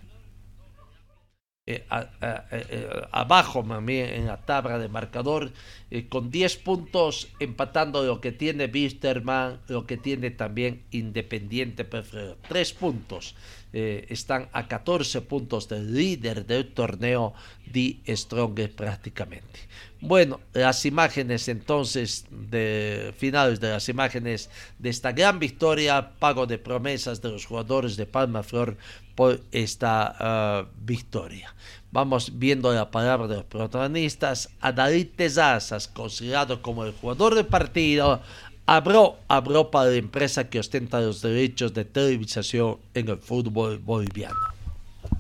eh, 1.66 1.84
eh, 1.90 2.88
abajo 3.12 3.60
en 3.60 4.26
la 4.26 4.38
tabla 4.38 4.78
de 4.78 4.88
marcador 4.88 5.52
eh, 5.90 6.08
con 6.08 6.30
10 6.30 6.56
puntos 6.56 7.28
empatando 7.38 8.02
lo 8.02 8.20
que 8.20 8.32
tiene 8.32 8.64
Wisterman, 8.64 9.60
lo 9.68 9.86
que 9.86 9.98
tiene 9.98 10.30
también 10.30 10.82
Independiente 10.90 11.84
Preferido. 11.84 12.38
3 12.48 12.72
puntos. 12.72 13.36
están 13.72 14.48
a 14.52 14.66
14 14.66 15.20
puntos 15.20 15.68
del 15.68 15.94
líder 15.94 16.44
del 16.44 16.72
torneo 16.72 17.34
de 17.66 18.00
Strongest 18.08 18.74
prácticamente. 18.74 19.60
Bueno, 20.00 20.40
las 20.54 20.86
imágenes 20.86 21.46
entonces 21.46 22.24
de 22.30 23.14
finales 23.16 23.60
de 23.60 23.68
las 23.68 23.88
imágenes 23.88 24.50
de 24.78 24.88
esta 24.88 25.12
gran 25.12 25.38
victoria, 25.38 26.12
pago 26.18 26.46
de 26.46 26.58
promesas 26.58 27.20
de 27.20 27.30
los 27.30 27.44
jugadores 27.44 27.96
de 27.96 28.06
Palma 28.06 28.42
Flor 28.42 28.76
por 29.20 29.38
esta 29.52 30.16
ah, 30.18 30.64
victoria. 30.80 31.54
Vamos 31.92 32.38
viendo 32.38 32.72
la 32.72 32.90
palabra 32.90 33.28
de 33.28 33.36
los 33.36 33.44
protagonistas. 33.44 34.48
A 34.62 34.72
David 34.72 35.08
Tezazas, 35.14 35.88
considerado 35.88 36.62
como 36.62 36.86
el 36.86 36.94
jugador 36.94 37.34
del 37.34 37.44
partido, 37.44 38.22
abrió, 38.64 39.16
abrió 39.28 39.70
para 39.70 39.90
la 39.90 39.96
empresa 39.96 40.48
que 40.48 40.58
ostenta 40.58 41.00
los 41.00 41.20
derechos 41.20 41.74
de 41.74 41.84
televisación 41.84 42.78
en 42.94 43.10
el 43.10 43.18
fútbol 43.18 43.76
boliviano. 43.76 44.40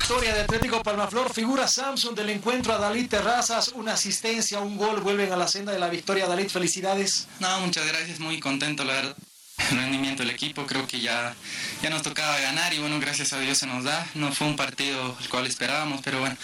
Historia 0.00 0.32
de 0.32 0.40
Atlético 0.40 0.82
Palmaflor, 0.82 1.30
figura 1.30 1.68
Samsung 1.68 2.16
del 2.16 2.30
encuentro 2.30 2.72
a 2.72 2.78
Dalit 2.78 3.10
Terrazas, 3.10 3.68
una 3.74 3.92
asistencia, 3.92 4.60
un 4.60 4.78
gol, 4.78 5.02
vuelven 5.02 5.30
a 5.30 5.36
la 5.36 5.46
senda 5.46 5.72
de 5.72 5.78
la 5.78 5.90
victoria. 5.90 6.26
Dalit, 6.26 6.48
felicidades. 6.48 7.28
No, 7.38 7.60
muchas 7.60 7.86
gracias, 7.86 8.18
muy 8.18 8.40
contento, 8.40 8.82
la 8.82 8.94
verdad 8.94 9.16
rendimiento 9.70 10.22
del 10.22 10.30
equipo. 10.30 10.66
Creo 10.66 10.86
que 10.86 11.00
ya, 11.00 11.34
ya 11.82 11.90
nos 11.90 12.02
tocaba 12.02 12.38
ganar 12.40 12.72
y 12.74 12.78
bueno, 12.78 12.98
gracias 13.00 13.32
a 13.32 13.40
Dios 13.40 13.58
se 13.58 13.66
nos 13.66 13.84
da. 13.84 14.06
No 14.14 14.32
fue 14.32 14.46
un 14.46 14.56
partido 14.56 15.16
el 15.20 15.28
cual 15.28 15.46
esperábamos, 15.46 16.00
pero 16.02 16.20
bueno, 16.20 16.36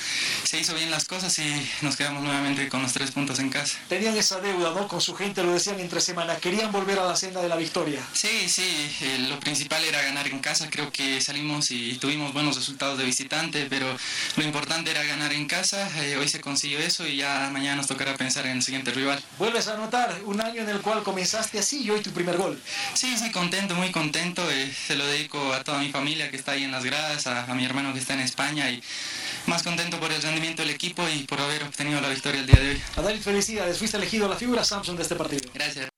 se 0.45 0.61
hizo 0.61 0.75
bien 0.75 0.91
las 0.91 1.05
cosas 1.05 1.39
y 1.39 1.71
nos 1.83 1.97
quedamos 1.97 2.23
nuevamente 2.23 2.69
con 2.69 2.83
los 2.83 2.93
tres 2.93 3.11
puntos 3.11 3.39
en 3.39 3.51
casa. 3.51 3.79
Tenían 3.89 4.17
esa 4.17 4.41
deuda, 4.41 4.73
¿no? 4.73 4.89
Con 4.89 5.01
su 5.01 5.15
gente, 5.15 5.43
lo 5.43 5.53
decían 5.53 5.81
entre 5.81 6.01
semana, 6.01 6.37
querían 6.37 6.73
volver 6.73 6.99
a 6.99 7.07
la 7.07 7.17
senda 7.17 7.43
de 7.43 7.49
la 7.49 7.57
victoria. 7.57 8.03
Sí, 8.13 8.49
sí, 8.49 8.97
eh, 9.03 9.27
lo 9.29 9.39
principal 9.41 9.83
era 9.85 10.03
ganar 10.03 10.27
en 10.29 10.39
casa. 10.41 10.69
Creo 10.71 10.91
que 10.93 11.21
salimos 11.21 11.71
y 11.71 11.99
tuvimos 11.99 12.33
buenos 12.33 12.57
resultados 12.57 12.99
de 12.99 13.05
visitante, 13.05 13.67
pero 13.69 13.87
lo 14.37 14.45
importante 14.45 14.91
era 14.91 15.03
ganar 15.05 15.33
en 15.33 15.47
casa. 15.47 15.89
Eh, 16.05 16.17
hoy 16.17 16.29
se 16.29 16.41
consiguió 16.41 16.79
eso 16.79 17.07
y 17.07 17.17
ya 17.17 17.51
mañana 17.53 17.77
nos 17.77 17.87
tocará 17.87 18.17
pensar 18.17 18.47
en 18.47 18.59
el 18.59 18.63
siguiente 18.63 18.91
rival. 18.91 19.23
Vuelves 19.39 19.69
a 19.69 19.75
anotar 19.75 20.21
un 20.25 20.41
año 20.41 20.63
en 20.63 20.69
el 20.69 20.81
cual 20.81 21.03
comenzaste 21.03 21.59
así 21.59 21.83
y 21.83 21.91
hoy 21.91 22.01
tu 22.01 22.11
primer 22.11 22.37
gol. 22.37 22.61
Sí, 22.95 23.06
sí, 23.17 23.31
contento, 23.31 23.75
muy 23.75 23.91
contento. 23.93 24.51
Eh, 24.51 24.73
se 24.73 24.97
lo 24.97 25.07
dedico 25.07 25.53
a 25.53 25.63
toda 25.63 25.79
mi 25.79 25.91
familia 25.91 26.31
que 26.31 26.37
está 26.37 26.53
ahí 26.53 26.65
en 26.65 26.73
las 26.73 26.85
gradas, 26.85 27.27
a, 27.27 27.55
mi 27.55 27.65
hermano 27.65 27.93
que 27.93 27.99
está 27.99 28.15
en 28.15 28.21
España 28.21 28.71
y 28.71 28.83
más 29.47 29.63
contento 29.63 30.01
por 30.01 30.13
el 30.13 30.21
rendimiento 30.21 30.63
del 30.63 30.71
equipo 30.71 31.07
y 31.09 31.25
por 31.25 31.41
haber 31.41 31.63
obtenido 31.65 32.01
la 32.01 32.09
victoria 32.09 32.41
el 32.41 32.47
día 32.47 32.61
de 32.61 32.71
hoy. 32.71 32.83
Adal, 32.97 33.19
felicidades, 33.19 33.79
fuiste 33.79 33.97
elegido 33.97 34.29
la 34.29 34.37
figura 34.37 34.65
Samsung 34.65 34.97
de 34.97 35.03
este 35.03 35.17
partido. 35.17 35.51
Gracias 35.55 35.96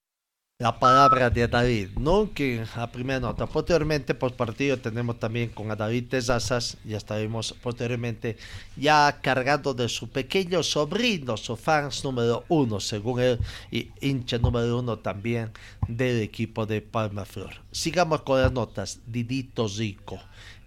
la 0.61 0.77
palabra 0.77 1.31
de 1.31 1.47
David, 1.47 1.90
¿no? 2.01 2.33
Que 2.35 2.64
a 2.75 2.90
primera 2.90 3.21
nota. 3.21 3.47
Posteriormente, 3.47 4.12
por 4.12 4.35
partido, 4.35 4.77
tenemos 4.77 5.21
también 5.21 5.51
con 5.51 5.68
David 5.68 6.09
Tezazas, 6.09 6.79
ya 6.85 6.97
estaremos 6.97 7.53
posteriormente 7.62 8.37
ya 8.77 9.21
cargando 9.23 9.73
de 9.73 9.88
su 9.88 10.09
pequeño 10.09 10.64
sobrino, 10.64 11.37
su 11.37 11.57
fans 11.57 12.03
número 12.03 12.44
uno, 12.49 12.81
según 12.81 13.21
él, 13.21 13.38
y 13.71 13.92
hincha 14.01 14.38
número 14.38 14.81
uno 14.81 14.99
también 14.99 15.53
del 15.87 16.23
equipo 16.23 16.66
de 16.66 16.83
Palma 16.83 17.25
Flor. 17.25 17.55
Sigamos 17.71 18.23
con 18.23 18.42
las 18.42 18.51
notas. 18.51 18.99
Didito 19.07 19.68
Rico. 19.68 20.18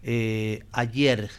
Eh, 0.03 0.63
ayer 0.71 1.29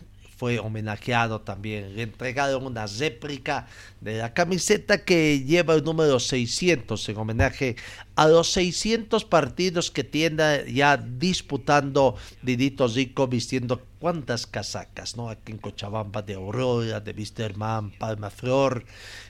fue 0.43 0.59
homenajeado 0.59 1.43
también. 1.43 1.95
Le 1.95 2.03
entregaron 2.03 2.67
una 2.67 2.85
réplica 2.89 3.69
de 4.01 4.19
la 4.19 4.35
camiseta 4.35 5.05
que 5.05 5.45
lleva 5.45 5.75
el 5.75 5.85
número 5.85 6.19
600 6.19 7.09
en 7.09 7.17
homenaje 7.17 7.77
a 8.17 8.27
los 8.27 8.51
600 8.51 9.25
partidos 9.25 9.93
que 9.93 10.03
tiene 10.03 10.65
ya 10.73 10.97
disputando 10.97 12.17
Didito 12.43 12.89
Rico 12.89 13.29
vistiendo 13.29 13.83
cuántas 14.03 14.49
casacas, 14.49 15.17
¿no? 15.17 15.29
Aquí 15.29 15.53
en 15.53 15.59
Cochabamba 15.59 16.23
de 16.23 16.35
Aurora, 16.35 16.99
de 16.99 17.13
Wisterman, 17.13 17.93
Palma 17.93 18.31
Flor, 18.31 18.85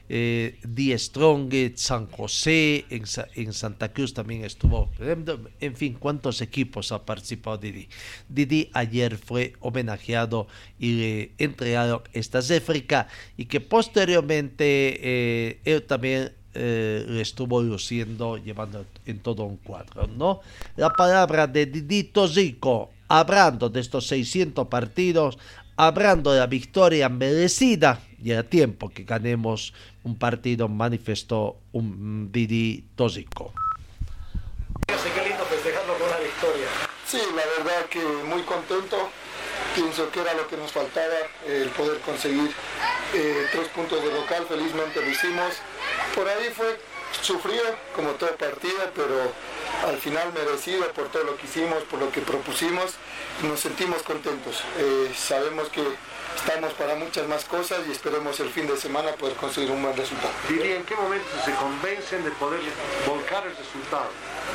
eh, 0.08 0.58
Die 0.64 0.98
Strong, 0.98 1.52
San 1.74 2.06
José, 2.06 2.86
en, 2.88 3.52
Santa 3.52 3.92
Cruz 3.92 4.14
también 4.14 4.46
estuvo, 4.46 4.90
en 5.60 5.76
fin, 5.76 5.92
cuántos 6.00 6.40
equipos 6.40 6.90
ha 6.90 7.04
participado 7.04 7.58
Didi. 7.58 7.86
Didi 8.30 8.70
ayer 8.72 9.18
fue 9.18 9.52
homenajeado 9.60 10.46
y 10.78 10.92
le 10.92 11.32
entregaron 11.36 12.00
esta 12.14 12.40
réplica 12.40 13.08
y 13.36 13.44
que 13.44 13.60
posteriormente 13.60 14.64
eh, 15.02 15.60
él 15.66 15.82
también 15.82 16.32
eh, 16.54 17.18
estuvo 17.20 17.60
luciendo, 17.60 18.38
llevando 18.38 18.86
en 19.04 19.18
todo 19.18 19.44
un 19.44 19.58
cuadro, 19.58 20.06
¿no? 20.06 20.40
La 20.76 20.94
palabra 20.94 21.46
de 21.46 21.66
Didito 21.66 22.26
Zico 22.26 22.88
hablando 23.12 23.68
de 23.68 23.80
estos 23.80 24.06
600 24.06 24.68
partidos, 24.68 25.38
hablando 25.76 26.32
de 26.32 26.38
la 26.40 26.46
victoria 26.46 27.10
merecida 27.10 28.00
y 28.22 28.32
a 28.32 28.48
tiempo 28.48 28.88
que 28.88 29.04
ganemos 29.04 29.74
un 30.02 30.16
partido, 30.16 30.66
manifestó 30.66 31.58
un 31.72 32.32
Didi 32.32 32.86
Tóxico. 32.96 33.52
Qué 34.86 35.28
lindo 35.28 35.44
festejarlo 35.44 35.92
con 35.98 36.08
una 36.08 36.16
victoria. 36.20 36.68
Sí, 37.06 37.18
la 37.36 37.44
verdad 37.62 37.84
que 37.90 38.00
muy 38.00 38.40
contento. 38.42 38.96
Pienso 39.74 40.10
que 40.10 40.20
era 40.20 40.32
lo 40.32 40.48
que 40.48 40.56
nos 40.56 40.72
faltaba, 40.72 41.14
el 41.46 41.68
poder 41.70 41.98
conseguir 42.00 42.50
eh, 43.14 43.46
tres 43.52 43.68
puntos 43.68 44.02
de 44.02 44.10
local. 44.10 44.46
Felizmente 44.48 45.02
lo 45.02 45.10
hicimos. 45.10 45.52
Por 46.14 46.26
ahí 46.26 46.48
fue 46.54 46.80
sufrido, 47.20 47.64
como 47.94 48.10
todo 48.12 48.30
partido, 48.36 48.90
pero 48.94 49.32
al 49.86 49.98
final 49.98 50.32
merecido 50.32 50.86
por 50.92 51.08
todo 51.08 51.24
lo 51.24 51.36
que 51.36 51.46
hicimos, 51.46 51.82
por 51.84 52.00
lo 52.00 52.10
que 52.10 52.20
propusimos, 52.20 52.94
nos 53.42 53.60
sentimos 53.60 54.02
contentos. 54.02 54.62
Eh, 54.78 55.12
sabemos 55.16 55.68
que 55.68 55.82
estamos 56.36 56.72
para 56.74 56.94
muchas 56.94 57.26
más 57.28 57.44
cosas 57.44 57.80
y 57.86 57.92
esperemos 57.92 58.38
el 58.40 58.50
fin 58.50 58.66
de 58.66 58.76
semana 58.76 59.12
poder 59.12 59.36
conseguir 59.36 59.70
un 59.70 59.82
buen 59.82 59.96
resultado. 59.96 60.32
Diría, 60.48 60.76
¿en 60.76 60.84
qué 60.84 60.94
momento 60.94 61.28
se 61.44 61.52
convencen 61.54 62.24
de 62.24 62.30
poder 62.32 62.60
volcar 63.06 63.46
el 63.46 63.56
resultado? 63.56 64.08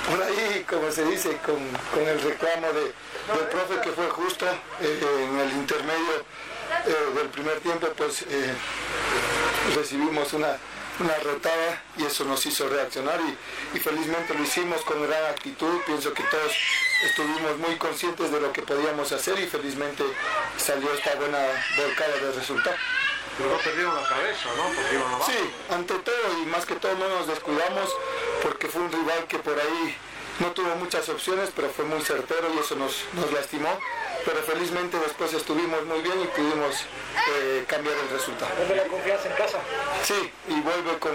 Por 0.10 0.22
ahí, 0.24 0.66
como 0.68 0.92
se 0.92 1.06
dice, 1.06 1.38
con, 1.46 1.58
con 1.94 2.08
el 2.08 2.20
reclamo 2.22 2.68
de, 2.74 2.82
del 2.82 3.48
profe 3.50 3.82
que 3.82 3.92
fue 3.92 4.10
justo 4.10 4.46
eh, 4.82 5.28
en 5.30 5.40
el 5.40 5.52
intermedio 5.52 6.24
eh, 6.86 7.16
del 7.16 7.30
primer 7.30 7.60
tiempo, 7.60 7.88
pues 7.96 8.26
recibimos 9.76 10.34
una, 10.34 10.58
una 11.00 11.16
rotada 11.20 11.84
y 11.98 12.06
eso 12.06 12.24
nos 12.26 12.46
hizo 12.46 12.68
reaccionar 12.70 13.20
y, 13.22 13.78
y, 13.78 13.80
felizmente 13.80 14.34
lo 14.34 14.44
hicimos 14.44 14.82
con 14.82 15.02
gran 15.08 15.26
actitud. 15.26 15.80
Pienso 15.86 16.14
que 16.14 16.24
todos 16.24 16.52
estuvimos 17.06 17.58
muy 17.58 17.76
conscientes 17.78 18.32
de 18.32 18.42
lo 18.42 18.52
que 18.52 18.62
podíamos 18.62 19.12
hacer 19.12 19.40
y 19.40 19.48
felizmente 19.48 20.04
salió 20.58 20.92
esta 20.94 21.16
buena 21.16 21.40
volcada 21.78 22.16
de 22.18 22.32
resultado. 22.32 22.76
Pero 23.38 23.52
no 23.52 23.58
perdieron 23.58 23.96
la 23.96 24.10
cabeza, 24.10 24.50
¿no? 24.58 24.64
Porque 24.64 24.96
iban 24.96 25.14
abajo. 25.14 25.32
Sí, 25.32 25.54
ante 25.70 25.94
todo 26.00 26.42
y 26.42 26.46
más 26.48 26.66
que 26.66 26.76
todo 26.76 26.96
no 26.96 27.08
nos 27.08 27.28
descuidamos 27.28 27.96
porque 28.42 28.68
fue 28.68 28.82
un 28.82 28.92
rival 28.92 29.28
que 29.28 29.38
por 29.38 29.60
ahí 29.60 29.96
no 30.40 30.52
tuvo 30.52 30.76
muchas 30.76 31.08
opciones, 31.10 31.52
pero 31.56 31.70
fue 31.70 31.86
muy 31.86 32.02
certero 32.02 32.52
y 32.54 32.60
eso 32.60 32.76
nos, 32.76 33.04
nos 33.14 33.32
lastimó. 33.32 33.80
Pero 34.28 34.44
felizmente 34.44 35.00
después 35.00 35.34
estuvimos 35.34 35.86
muy 35.86 36.02
bien 36.02 36.22
y 36.22 36.28
pudimos 36.28 36.84
eh, 37.30 37.64
cambiar 37.66 37.96
el 37.96 38.10
resultado. 38.10 38.52
¿Vuelve 38.58 38.76
la 38.76 38.84
confianza 38.84 39.30
en 39.30 39.36
casa? 39.38 39.58
Sí, 40.04 40.34
y 40.50 40.60
vuelve 40.60 41.00
con, 41.00 41.14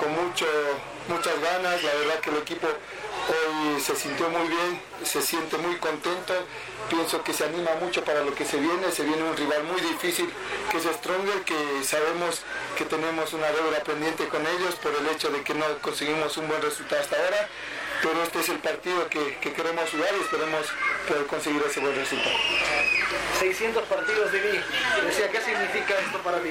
con 0.00 0.24
mucho, 0.24 0.46
muchas 1.06 1.38
ganas. 1.38 1.82
La 1.82 1.92
verdad 1.92 2.18
que 2.20 2.30
el 2.30 2.36
equipo 2.38 2.66
hoy 2.66 3.78
se 3.78 3.94
sintió 3.94 4.30
muy 4.30 4.48
bien, 4.48 4.80
se 5.04 5.20
siente 5.20 5.58
muy 5.58 5.76
contento. 5.76 6.32
Pienso 6.88 7.22
que 7.22 7.34
se 7.34 7.44
anima 7.44 7.72
mucho 7.78 8.02
para 8.02 8.24
lo 8.24 8.34
que 8.34 8.46
se 8.46 8.56
viene. 8.56 8.90
Se 8.90 9.02
viene 9.02 9.22
un 9.22 9.36
rival 9.36 9.64
muy 9.64 9.82
difícil 9.82 10.32
que 10.70 10.78
es 10.78 10.84
Stronger, 10.84 11.42
que 11.42 11.84
sabemos 11.84 12.40
que 12.78 12.86
tenemos 12.86 13.34
una 13.34 13.48
deuda 13.52 13.84
pendiente 13.84 14.28
con 14.28 14.40
ellos 14.46 14.76
por 14.76 14.94
el 14.94 15.06
hecho 15.08 15.28
de 15.28 15.42
que 15.42 15.52
no 15.52 15.66
conseguimos 15.82 16.34
un 16.38 16.48
buen 16.48 16.62
resultado 16.62 17.02
hasta 17.02 17.16
ahora 17.16 17.50
pero 18.02 18.22
este 18.22 18.40
es 18.40 18.48
el 18.48 18.58
partido 18.58 19.08
que, 19.08 19.38
que, 19.40 19.52
queremos 19.52 19.90
jugar 19.90 20.10
y 20.18 20.22
esperemos 20.22 20.66
poder 21.08 21.26
conseguir 21.26 21.62
ese 21.68 21.80
buen 21.80 21.94
resultado. 21.94 22.36
600 23.38 23.84
partidos 23.84 24.32
de 24.32 24.40
mí. 24.40 24.60
Decía, 25.06 25.30
¿qué 25.30 25.40
significa 25.40 25.94
esto 26.04 26.18
para 26.22 26.40
ti? 26.40 26.50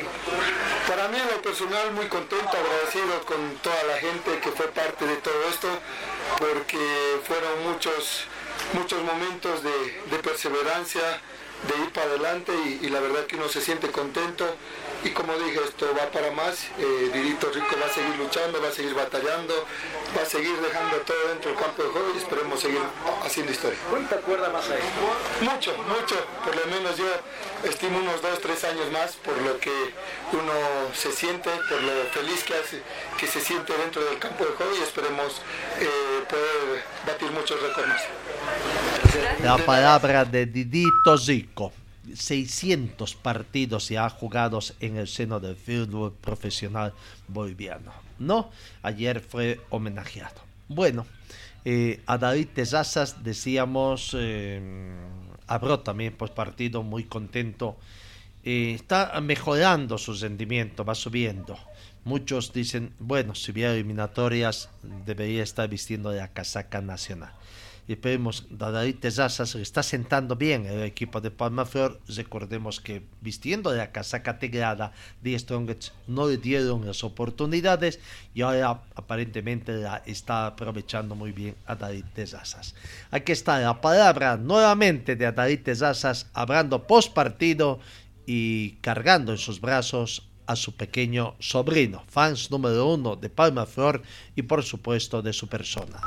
Para 0.88 1.08
mí 1.08 1.18
en 1.20 1.28
lo 1.28 1.42
personal 1.42 1.92
muy 1.92 2.08
contento, 2.08 2.50
agradecido 2.50 3.22
con 3.26 3.56
toda 3.58 3.84
la 3.84 3.98
gente 3.98 4.40
que 4.40 4.52
fue 4.52 4.68
parte 4.68 5.06
de 5.06 5.16
todo 5.18 5.50
esto, 5.50 5.68
porque 6.38 7.20
fueron 7.26 7.72
muchos, 7.72 8.26
muchos 8.74 9.04
momentos 9.04 9.64
de, 9.64 10.02
de 10.12 10.20
perseverancia, 10.20 11.02
de 11.68 11.84
ir 11.84 11.92
para 11.92 12.08
adelante 12.08 12.52
y, 12.54 12.86
y, 12.86 12.90
la 12.90 13.00
verdad 13.00 13.26
que 13.26 13.38
uno 13.38 13.48
se 13.48 13.62
siente 13.62 13.90
contento 13.90 14.46
y 15.06 15.12
como 15.12 15.34
dije 15.38 15.60
esto 15.63 15.86
va 15.96 16.10
para 16.10 16.32
más 16.32 16.65
eh, 16.80 17.12
Didito 17.13 17.52
Rico 17.52 17.76
va 17.80 17.86
a 17.86 17.94
seguir 17.94 18.15
luchando 18.18 18.60
va 18.60 18.70
a 18.70 18.72
seguir 18.72 18.96
batallando 18.96 19.54
va 20.18 20.24
a 20.24 20.26
seguir 20.26 20.58
dejando 20.60 20.98
todo 21.06 21.28
dentro 21.30 21.52
del 21.52 21.60
campo 21.60 21.84
de 21.84 21.89
juego 21.89 22.08
y 22.15 22.18
esperemos 22.18 22.60
seguir 22.60 22.82
haciendo 23.24 23.52
historia 23.52 23.78
¿cuánta 23.89 24.18
cuerda 24.18 24.50
más 24.50 24.68
hay? 24.68 24.82
mucho, 25.41 25.78
mucho 25.78 26.15
por 26.44 26.56
lo 26.56 26.65
menos 26.74 26.98
yo 26.98 27.06
estimo 27.63 28.00
unos 28.00 28.20
dos, 28.20 28.39
tres 28.41 28.63
años 28.63 28.91
más 28.91 29.12
por 29.18 29.38
lo 29.38 29.60
que 29.60 29.94
uno 30.34 30.54
se 30.96 31.12
siente 31.12 31.52
por 31.70 31.82
lo 31.84 31.94
feliz 32.12 32.44
que 32.44 32.56
hace 32.56 32.82
que 33.20 33.28
se 33.28 33.41
siente 33.41 33.78
dentro 33.78 34.04
del 34.04 34.18
campo 34.18 34.44
de 34.44 34.52
juego 34.54 34.76
y 34.76 34.82
esperemos 34.82 35.41
eh, 35.80 36.24
poder 36.28 36.84
batir 37.06 37.30
muchos 37.30 37.62
récords 37.62 37.88
más 37.88 38.02
la 39.44 39.58
palabra 39.58 40.26
de 40.26 40.46
Didito 40.46 41.18
Zico. 41.18 41.85
600 42.13 43.15
partidos 43.15 43.89
ya 43.89 44.10
jugados 44.10 44.76
en 44.80 44.98
el 44.98 45.08
seno 45.08 45.39
del 45.39 45.56
fútbol 45.56 46.13
profesional 46.13 46.94
boliviano. 47.28 47.91
¿No? 48.20 48.50
Ayer 48.82 49.20
fue 49.20 49.60
homenajeado. 49.70 50.41
Bueno, 50.68 51.06
eh, 51.65 52.02
a 52.06 52.18
David 52.18 52.48
Tezazas 52.54 53.24
decíamos, 53.24 54.15
eh, 54.18 54.62
también 55.84 56.13
post 56.13 56.34
partido 56.34 56.84
muy 56.84 57.04
contento. 57.06 57.78
Eh, 58.44 58.74
está 58.76 59.20
mejorando 59.22 59.98
su 59.98 60.13
rendimiento, 60.13 60.86
va 60.86 60.96
subiendo. 60.96 61.58
Muchos 62.04 62.54
dicen, 62.54 62.94
bueno, 63.00 63.34
si 63.34 63.52
hubiera 63.52 63.74
eliminatorias, 63.74 64.70
debería 65.06 65.41
estar 65.41 65.68
vistiendo 65.68 66.12
la 66.12 66.28
casaca 66.28 66.82
nacional 66.82 67.34
y 67.88 67.93
esperemos 67.93 68.45
David 68.50 68.95
Tezazas 69.00 69.50
se 69.50 69.62
está 69.62 69.84
sentando 69.84 70.36
bien 70.36 70.65
el 70.65 70.84
equipo 70.84 71.21
de 71.21 71.32
Palmaflor 71.32 72.00
recordemos 72.08 72.82
que 72.82 73.04
vistiendo 73.21 73.74
la 73.74 73.91
casaca 73.91 74.39
tegrada 74.39 74.91
de 75.21 75.38
Strongest 75.38 75.93
no 76.08 76.28
le 76.28 76.38
dieron 76.38 76.86
las 76.86 77.04
oportunidades 77.04 78.00
y 78.34 78.41
ahora 78.41 78.82
aparentemente 78.95 79.84
está 80.06 80.48
aprovechando 80.48 81.15
muy 81.15 81.32
bien 81.32 81.56
a 81.65 81.76
David 81.76 82.06
Tezazas 82.13 82.76
aquí 83.12 83.32
está 83.32 83.60
la 83.60 83.80
palabra 83.82 84.38
nuevamente 84.38 85.15
de 85.15 85.32
David 85.32 85.62
Tezazas 85.62 86.28
hablando 86.34 86.88
post 86.88 87.13
partido 87.13 87.80
y 88.26 88.71
cargando 88.82 89.32
en 89.32 89.38
sus 89.38 89.62
brazos 89.62 90.24
a 90.48 90.56
su 90.56 90.76
pequeño 90.76 91.36
sobrino, 91.39 92.04
fans 92.08 92.52
número 92.52 92.88
uno 92.88 93.15
de 93.15 93.30
Palmaflor 93.30 94.02
y 94.36 94.43
por 94.43 94.63
supuesto 94.63 95.21
de 95.21 95.34
su 95.34 95.48
persona 95.48 96.00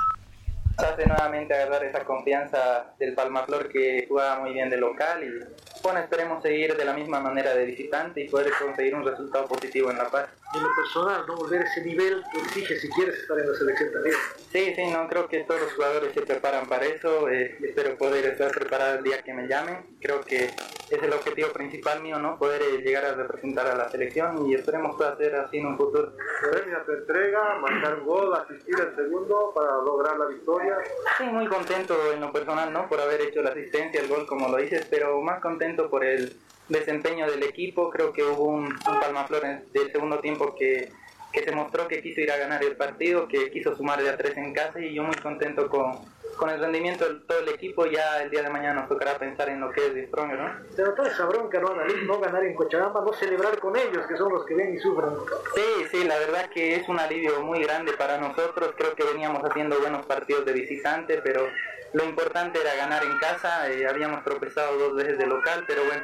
hace 0.79 1.07
nuevamente 1.07 1.55
agarrar 1.55 1.85
esa 1.85 2.05
confianza 2.05 2.95
del 2.99 3.15
Palmaflor 3.15 3.69
que 3.69 4.07
jugaba 4.09 4.41
muy 4.41 4.53
bien 4.53 4.71
de 4.71 4.77
local 4.77 5.25
y 5.25 5.83
bueno, 5.83 6.01
esperemos 6.01 6.43
seguir 6.43 6.77
de 6.77 6.85
la 6.85 6.93
misma 6.93 7.21
manera 7.21 7.55
de 7.55 7.65
visitante 7.65 8.21
y 8.21 8.29
poder 8.29 8.53
conseguir 8.59 8.95
un 8.95 9.05
resultado 9.05 9.47
positivo 9.47 9.91
en 9.91 9.99
La 9.99 10.09
Paz. 10.09 10.29
En 10.55 10.63
lo 10.63 10.69
personal, 10.75 11.25
¿no? 11.27 11.37
Volver 11.37 11.63
ese 11.63 11.85
nivel 11.85 12.23
que 12.33 12.39
exige 12.39 12.77
si 12.77 12.89
quieres 12.91 13.17
estar 13.17 13.39
en 13.39 13.51
la 13.51 13.59
selección 13.59 13.93
también. 13.93 14.15
Sí, 14.51 14.73
sí, 14.75 14.91
no, 14.91 15.07
creo 15.09 15.29
que 15.29 15.45
todos 15.45 15.61
los 15.61 15.73
jugadores 15.75 16.15
se 16.15 16.23
preparan 16.23 16.67
para 16.67 16.87
eso, 16.87 17.29
eh, 17.29 17.57
espero 17.63 17.97
poder 17.99 18.25
estar 18.25 18.51
preparado 18.51 18.99
el 18.99 19.05
día 19.05 19.23
que 19.23 19.35
me 19.35 19.47
llamen, 19.47 19.99
creo 20.01 20.21
que 20.23 20.51
es 20.91 21.03
el 21.03 21.13
objetivo 21.13 21.51
principal 21.51 22.03
mío, 22.03 22.19
¿no? 22.19 22.39
Poder 22.39 22.63
eh, 22.63 22.79
llegar 22.79 23.05
a 23.05 23.15
representar 23.15 23.67
a 23.67 23.77
la 23.77 23.91
selección 23.91 24.49
y 24.49 24.55
esperemos 24.55 24.97
pueda 24.97 25.13
hacer 25.13 25.35
así 25.37 25.59
en 25.59 25.67
un 25.67 25.77
futuro. 25.77 26.15
Premia 26.51 26.83
tu 26.85 26.93
entrega, 26.93 27.59
marcar 27.61 27.99
un 28.01 28.07
gol, 28.07 28.35
asistir 28.35 28.75
al 28.81 28.97
segundo 28.97 29.53
para 29.55 29.77
lograr 29.83 30.19
la 30.19 30.27
victoria. 30.27 30.68
Sí, 31.17 31.25
muy 31.25 31.47
contento 31.47 32.13
en 32.13 32.21
lo 32.21 32.33
personal, 32.33 32.73
¿no? 32.73 32.89
Por 32.89 33.01
haber 33.01 33.21
hecho 33.21 33.43
la 33.43 33.51
asistencia, 33.51 34.01
el 34.01 34.09
gol 34.09 34.27
como 34.27 34.49
lo 34.49 34.57
dices, 34.59 34.87
pero 34.89 35.21
más 35.21 35.41
contento 35.41 35.91
por 35.91 36.05
el 36.05 36.37
desempeño 36.69 37.31
del 37.31 37.43
equipo. 37.43 37.91
Creo 37.91 38.13
que 38.13 38.23
hubo 38.23 38.45
un, 38.45 38.67
un 38.67 39.01
Palmaflor 39.01 39.43
del 39.73 39.93
segundo 39.93 40.21
tiempo 40.21 40.55
que, 40.55 40.93
que 41.33 41.43
se 41.43 41.53
mostró 41.53 41.87
que 41.89 42.03
quiso 42.03 42.21
ir 42.21 42.33
a 42.33 42.37
ganar 42.37 42.63
el 42.65 42.77
partido, 42.77 43.29
que 43.29 43.51
quiso 43.51 43.77
sumar 43.77 44.03
de 44.03 44.09
a 44.09 44.17
tres 44.17 44.37
en 44.37 44.55
casa 44.55 44.81
y 44.81 44.95
yo 44.95 45.03
muy 45.03 45.15
contento 45.17 45.69
con, 45.69 45.99
con 46.37 46.51
el 46.51 46.61
rendimiento 46.61 47.07
de 47.07 47.21
todo 47.21 47.41
el 47.41 47.49
equipo. 47.51 47.87
Ya 47.87 48.23
el 48.23 48.31
día 48.31 48.43
de 48.43 48.51
mañana 48.51 48.81
nos 48.81 48.89
tocará 48.89 49.19
pensar 49.19 49.49
en 49.51 49.61
lo 49.61 49.71
que 49.71 49.87
es 49.87 49.95
de 49.95 50.07
Stronger, 50.07 50.39
¿no? 50.39 50.53
Pero 50.75 50.95
toda 50.95 51.09
esa 51.09 51.27
bronca, 51.27 51.61
¿no, 51.61 51.69
Analí? 51.69 51.95
No 52.07 52.19
ganar 52.19 52.45
en 52.45 52.55
Cochabamba, 52.55 53.03
no 53.03 53.13
celebrar 53.13 53.59
con 53.59 53.77
ellos, 53.77 54.07
que 54.07 54.17
son 54.17 54.33
los 54.33 54.47
que 54.47 54.55
ven 54.55 54.75
y 54.75 54.79
sufren. 54.79 55.11
Sí, 55.55 55.87
sí, 55.91 56.05
la 56.05 56.19
verdad 56.19 56.49
que 56.51 56.77
es 56.77 56.89
un 56.89 56.99
alivio 56.99 57.43
muy 57.43 57.63
grande 57.63 57.93
para 57.93 58.19
nosotros. 58.19 58.73
Creo 58.77 58.95
que 58.95 59.05
veníamos 59.05 59.43
haciendo 59.45 59.79
buenos 59.79 60.07
partidos 60.07 60.47
de 60.47 60.53
visitante, 60.53 61.21
pero 61.23 61.47
lo 61.93 62.05
importante 62.05 62.61
era 62.61 62.75
ganar 62.75 63.05
en 63.05 63.19
casa. 63.19 63.71
Eh, 63.71 63.87
habíamos 63.87 64.25
tropezado 64.25 64.79
dos 64.79 64.95
veces 64.97 65.19
de 65.19 65.27
local, 65.27 65.65
pero 65.67 65.85
bueno 65.85 66.03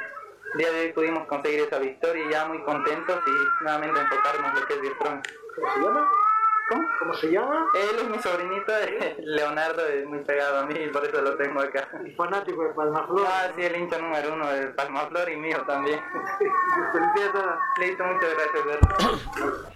el 0.52 0.59
día 0.59 0.72
de 0.72 0.80
hoy 0.80 0.92
pudimos 0.92 1.26
conseguir 1.26 1.61
esa 1.61 1.78
victoria 1.78 2.24
y 2.24 2.30
ya 2.30 2.46
muy 2.46 2.62
contentos 2.62 3.20
y 3.26 3.64
nuevamente 3.64 4.00
enfocarnos 4.00 4.52
en 4.52 4.61
lo 4.61 4.66
que 4.66 4.74
es 4.74 4.94
Strong. 4.94 5.22
¿Cómo 5.54 5.74
se 5.74 5.80
llama? 5.80 6.11
¿Cómo? 6.68 6.88
¿Cómo 6.98 7.14
se 7.14 7.30
llama? 7.30 7.66
Él 7.74 7.98
es 7.98 8.09
mi 8.09 8.18
sobrinito, 8.18 8.72
Leonardo, 9.18 9.87
es 9.87 10.07
muy 10.07 10.20
pegado 10.20 10.61
a 10.61 10.66
mí 10.66 10.74
y 10.78 10.88
por 10.88 11.04
eso 11.04 11.20
lo 11.20 11.37
tengo 11.37 11.61
acá. 11.61 11.88
¿Y 12.07 12.11
fanático 12.12 12.62
de 12.62 12.70
Palmaflor? 12.70 13.26
Ah, 13.26 13.52
sí, 13.54 13.62
el 13.62 13.76
hincha 13.76 13.98
número 13.98 14.33
uno 14.33 14.48
de 14.48 14.68
Palmaflor 14.68 15.30
y 15.30 15.37
mío 15.37 15.62
también. 15.66 16.00
Listo, 17.80 18.04
muchas 18.04 18.30
gracias. 18.35 19.74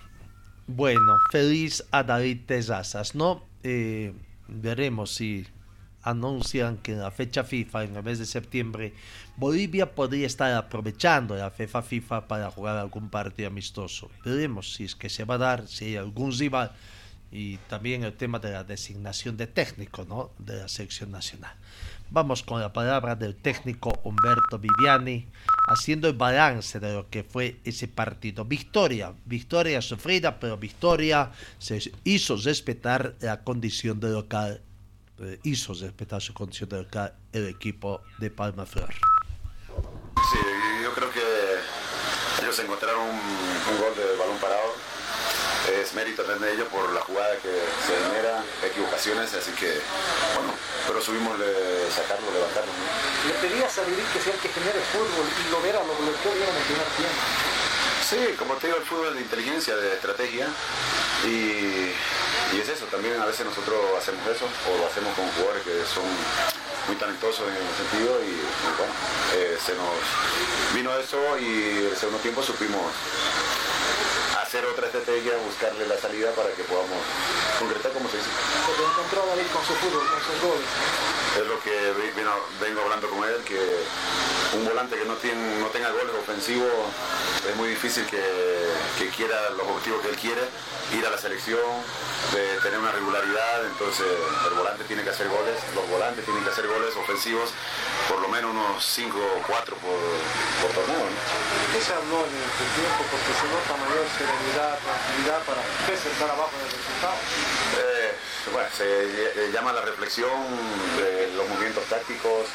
Bueno, 0.66 1.18
feliz 1.30 1.86
a 1.90 2.02
David 2.02 2.46
Tezazas, 2.46 3.14
¿no? 3.14 3.42
Eh, 3.62 4.14
veremos 4.46 5.14
si 5.14 5.46
anuncian 6.02 6.78
que 6.78 6.92
en 6.92 7.00
la 7.00 7.10
fecha 7.10 7.44
FIFA, 7.44 7.84
en 7.84 7.96
el 7.96 8.02
mes 8.02 8.18
de 8.18 8.26
septiembre, 8.26 8.94
Bolivia 9.38 9.94
podría 9.94 10.26
estar 10.26 10.52
aprovechando 10.52 11.36
la 11.36 11.52
fecha 11.52 11.80
FIFA 11.80 12.26
para 12.26 12.50
jugar 12.50 12.76
algún 12.76 13.08
partido 13.08 13.46
amistoso. 13.46 14.10
Veremos 14.24 14.74
si 14.74 14.82
es 14.82 14.96
que 14.96 15.08
se 15.08 15.24
va 15.24 15.36
a 15.36 15.38
dar, 15.38 15.68
si 15.68 15.84
hay 15.84 15.96
algún 15.96 16.36
rival 16.36 16.72
y 17.30 17.56
también 17.68 18.02
el 18.02 18.14
tema 18.14 18.40
de 18.40 18.50
la 18.50 18.64
designación 18.64 19.36
de 19.36 19.46
técnico 19.46 20.04
¿no? 20.08 20.32
de 20.40 20.56
la 20.56 20.66
selección 20.66 21.12
nacional. 21.12 21.54
Vamos 22.10 22.42
con 22.42 22.60
la 22.60 22.72
palabra 22.72 23.14
del 23.14 23.36
técnico 23.36 23.92
Humberto 24.02 24.58
Viviani, 24.58 25.28
haciendo 25.68 26.08
el 26.08 26.14
balance 26.14 26.80
de 26.80 26.94
lo 26.94 27.08
que 27.08 27.22
fue 27.22 27.60
ese 27.62 27.86
partido. 27.86 28.44
Victoria, 28.44 29.12
victoria 29.24 29.80
sufrida, 29.80 30.40
pero 30.40 30.56
victoria 30.56 31.30
se 31.60 31.92
hizo 32.02 32.36
respetar 32.38 33.14
la 33.20 33.44
condición 33.44 34.00
de 34.00 34.08
local 34.08 34.62
eh, 35.20 35.38
hizo 35.42 35.74
respetar 35.74 36.22
su 36.22 36.32
condición 36.32 36.68
de 36.68 36.82
local 36.82 37.12
el 37.32 37.48
equipo 37.48 38.00
de 38.18 38.30
Palma 38.30 38.64
Flor. 38.66 38.94
Sí, 40.30 40.38
yo 40.82 40.92
creo 40.92 41.10
que 41.10 41.24
ellos 42.42 42.58
encontraron 42.58 43.00
un, 43.00 43.16
un 43.16 43.80
gol 43.80 43.94
de 43.96 44.16
balón 44.16 44.38
parado. 44.38 44.74
Es 45.68 45.92
mérito 45.92 46.22
también 46.22 46.40
de 46.40 46.54
ellos 46.54 46.68
por 46.68 46.90
la 46.92 47.00
jugada 47.00 47.36
que 47.36 47.52
se 47.84 47.92
genera, 48.08 48.42
equivocaciones, 48.64 49.32
así 49.34 49.52
que, 49.52 49.68
bueno, 50.34 50.52
pero 50.86 51.00
subimos 51.02 51.38
de 51.38 51.88
sacarlo, 51.92 52.24
levantarlo. 52.32 52.72
¿no? 52.72 53.28
Le 53.28 53.34
pedías 53.36 53.76
a 53.76 53.82
Vivir 53.84 54.04
que 54.12 54.20
sea 54.20 54.32
el 54.32 54.40
que 54.40 54.48
genere 54.48 54.80
fútbol 54.92 55.28
y 55.28 55.50
lo 55.50 55.60
verá, 55.60 55.80
lo 55.84 55.92
bloqueó 55.92 56.32
bien 56.32 56.48
en 56.48 56.56
el 56.56 56.62
primer 56.64 56.88
tiempo. 56.96 57.20
Sí, 58.00 58.36
como 58.38 58.54
te 58.54 58.68
digo, 58.68 58.78
el 58.78 58.84
fútbol 58.84 59.08
es 59.08 59.14
de 59.16 59.20
inteligencia, 59.20 59.76
de 59.76 59.92
estrategia 59.92 60.48
y, 61.24 61.92
y 62.56 62.60
es 62.60 62.68
eso, 62.68 62.86
también 62.86 63.20
a 63.20 63.26
veces 63.26 63.44
nosotros 63.44 63.76
hacemos 63.98 64.24
eso 64.28 64.48
o 64.48 64.78
lo 64.78 64.86
hacemos 64.88 65.12
con 65.12 65.28
jugadores 65.36 65.62
que 65.64 65.84
son 65.84 66.08
muy 66.88 66.96
talentosos 66.96 67.46
en 67.46 67.54
ese 67.54 67.76
sentido 67.76 68.18
y 68.24 68.32
bueno, 68.78 68.92
eh, 69.36 69.58
se 69.64 69.74
nos 69.74 70.74
vino 70.74 70.90
eso 70.98 71.38
y 71.38 71.86
el 71.90 71.96
segundo 71.96 72.18
tiempo 72.20 72.42
supimos 72.42 72.82
hacer 74.48 74.64
otra 74.64 74.86
estrategia, 74.86 75.36
buscarle 75.44 75.86
la 75.86 75.98
salida 76.00 76.32
para 76.32 76.48
que 76.52 76.64
podamos 76.64 76.96
concretar 77.58 77.92
como 77.92 78.08
se 78.08 78.16
dice. 78.16 78.30
Porque 78.66 78.82
encontró 78.82 79.22
a 79.22 79.26
David 79.36 79.46
con 79.52 79.60
su 79.64 79.74
fútbol, 79.76 80.08
con 80.08 80.20
sus 80.24 80.40
goles. 80.40 80.68
Es 81.36 81.46
lo 81.46 81.60
que 81.60 81.76
vino- 82.16 82.40
vengo 82.58 82.80
hablando 82.80 83.10
con 83.10 83.28
él, 83.28 83.36
que 83.44 83.60
un 84.56 84.64
volante 84.64 84.96
que 84.96 85.04
no, 85.04 85.14
tiene, 85.20 85.58
no 85.60 85.66
tenga 85.66 85.90
goles 85.90 86.14
ofensivos 86.18 86.72
es 87.46 87.54
muy 87.56 87.68
difícil 87.68 88.06
que, 88.06 88.24
que 88.98 89.08
quiera 89.10 89.50
los 89.50 89.66
objetivos 89.68 90.00
que 90.00 90.08
él 90.08 90.16
quiere, 90.16 90.40
ir 90.96 91.04
a 91.06 91.10
la 91.10 91.18
selección, 91.18 91.60
de 92.32 92.58
tener 92.64 92.78
una 92.80 92.90
regularidad, 92.92 93.64
entonces 93.66 94.06
el 94.48 94.54
volante 94.54 94.84
tiene 94.84 95.04
que 95.04 95.10
hacer 95.10 95.28
goles, 95.28 95.54
los 95.74 95.86
volantes 95.88 96.24
tienen 96.24 96.42
que 96.42 96.50
hacer 96.50 96.66
goles 96.66 96.96
ofensivos, 96.96 97.50
por 98.08 98.20
lo 98.20 98.28
menos 98.28 98.50
unos 98.50 98.82
5 98.84 99.16
o 99.16 99.42
4 99.46 99.76
por, 99.76 100.00
por 100.64 100.70
torneo. 100.72 101.04
¿no? 101.04 101.72
¿Qué 101.72 101.80
se 101.84 101.92
habló 101.92 102.24
en 102.24 102.32
el 102.32 102.52
tiempo? 102.72 103.00
Porque 103.12 103.32
se 103.36 103.46
nota 103.52 103.72
mayor 103.84 104.04
serenidad, 104.38 104.78
tranquilidad 104.78 105.42
para 105.42 105.60
estar 105.92 106.30
abajo 106.30 106.52
del 106.58 106.70
resultado. 106.70 107.16
Eh, 107.78 108.14
bueno, 108.52 108.68
se 108.76 109.52
llama 109.52 109.72
la 109.72 109.82
reflexión 109.82 110.30
de 110.96 111.32
los 111.36 111.48
movimientos 111.48 111.84
tácticos, 111.84 112.46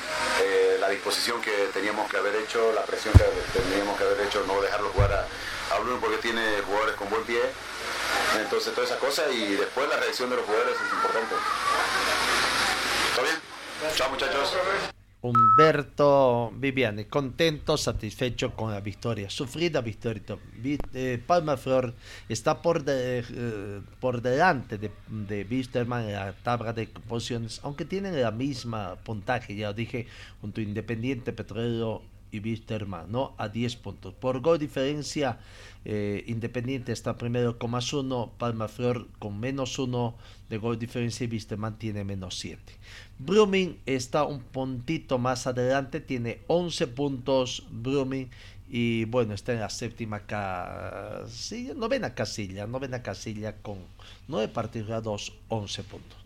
eh, 0.42 0.78
la 0.80 0.90
disposición 0.90 1.42
que 1.42 1.70
teníamos 1.74 2.10
que 2.10 2.18
haber 2.18 2.36
hecho, 2.36 2.72
la 2.74 2.84
presión 2.84 3.14
que 3.14 3.60
teníamos 3.60 3.98
que 3.98 4.04
haber 4.04 4.22
hecho, 4.22 4.44
no 4.48 4.62
dejarlo 4.62 4.90
jugar 4.90 5.28
a 5.72 5.80
Bruno 5.80 6.00
porque 6.00 6.18
tiene 6.18 6.62
jugadores 6.66 6.96
con 6.96 7.10
buen 7.10 7.24
pie. 7.24 7.42
Entonces 8.40 8.74
toda 8.74 8.88
esa 8.88 8.98
cosa 8.98 9.30
y 9.30 9.56
después 9.56 9.88
la 9.90 9.98
reacción 9.98 10.30
de 10.30 10.38
los 10.38 10.46
jugadores 10.46 10.76
es 10.76 10.94
importante. 10.94 11.36
¿Está 13.12 13.22
bien? 13.22 13.36
Chao 13.96 14.10
muchachos. 14.10 14.54
Humberto 15.24 16.52
Viviani, 16.58 17.06
contento, 17.06 17.78
satisfecho 17.78 18.52
con 18.56 18.72
la 18.72 18.82
victoria, 18.82 19.30
sufrida 19.30 19.80
victoria. 19.80 20.22
Vi- 20.62 20.78
eh, 20.94 21.18
Palma 21.26 21.56
Flor 21.56 21.94
está 22.28 22.62
por, 22.62 22.84
de- 22.84 23.24
eh, 23.30 23.82
por 24.02 24.22
delante 24.22 24.78
de, 24.78 24.92
de 25.08 25.48
Wisterman 25.50 26.04
en 26.10 26.14
la 26.14 26.34
tabla 26.34 26.74
de 26.74 26.88
posiciones, 26.88 27.62
aunque 27.64 27.86
tienen 27.86 28.22
la 28.22 28.32
misma 28.32 28.96
puntaje, 28.98 29.56
ya 29.56 29.68
lo 29.70 29.74
dije, 29.74 30.08
junto 30.42 30.60
a 30.60 30.64
Independiente 30.66 31.32
Petrolero 31.32 32.02
y 32.34 32.40
Wisterman, 32.40 33.12
¿no? 33.12 33.34
A 33.38 33.48
10 33.50 33.76
puntos. 33.78 34.14
Por 34.14 34.42
gol 34.42 34.60
diferencia, 34.60 35.40
eh, 35.86 36.24
Independiente 36.28 36.92
está 36.92 37.16
primero 37.18 37.58
con 37.60 37.72
más 37.72 37.94
uno, 37.94 38.34
Palma 38.38 38.68
Flor 38.68 39.08
con 39.20 39.40
menos 39.40 39.78
uno 39.80 40.16
de 40.50 40.58
gol 40.58 40.78
diferencia 40.80 41.26
y 41.26 41.30
Wisterman 41.30 41.78
tiene 41.80 42.04
menos 42.04 42.38
7. 42.40 42.62
Brumming 43.20 43.78
está 43.86 44.24
un 44.26 44.40
puntito 44.42 45.18
más 45.20 45.48
adelante, 45.48 46.00
tiene 46.02 46.40
11 46.48 46.88
puntos 46.88 47.64
Brumming 47.72 48.30
y 48.70 49.06
bueno, 49.06 49.34
está 49.36 49.54
en 49.54 49.60
la 49.60 49.70
séptima 49.70 50.22
casilla, 50.22 51.74
novena 51.76 52.16
casilla, 52.16 52.66
novena 52.66 53.04
casilla 53.04 53.56
con 53.62 53.78
9 54.28 54.48
partidos 54.52 54.88
ganados, 54.88 55.34
11 55.50 55.84
puntos. 55.84 56.18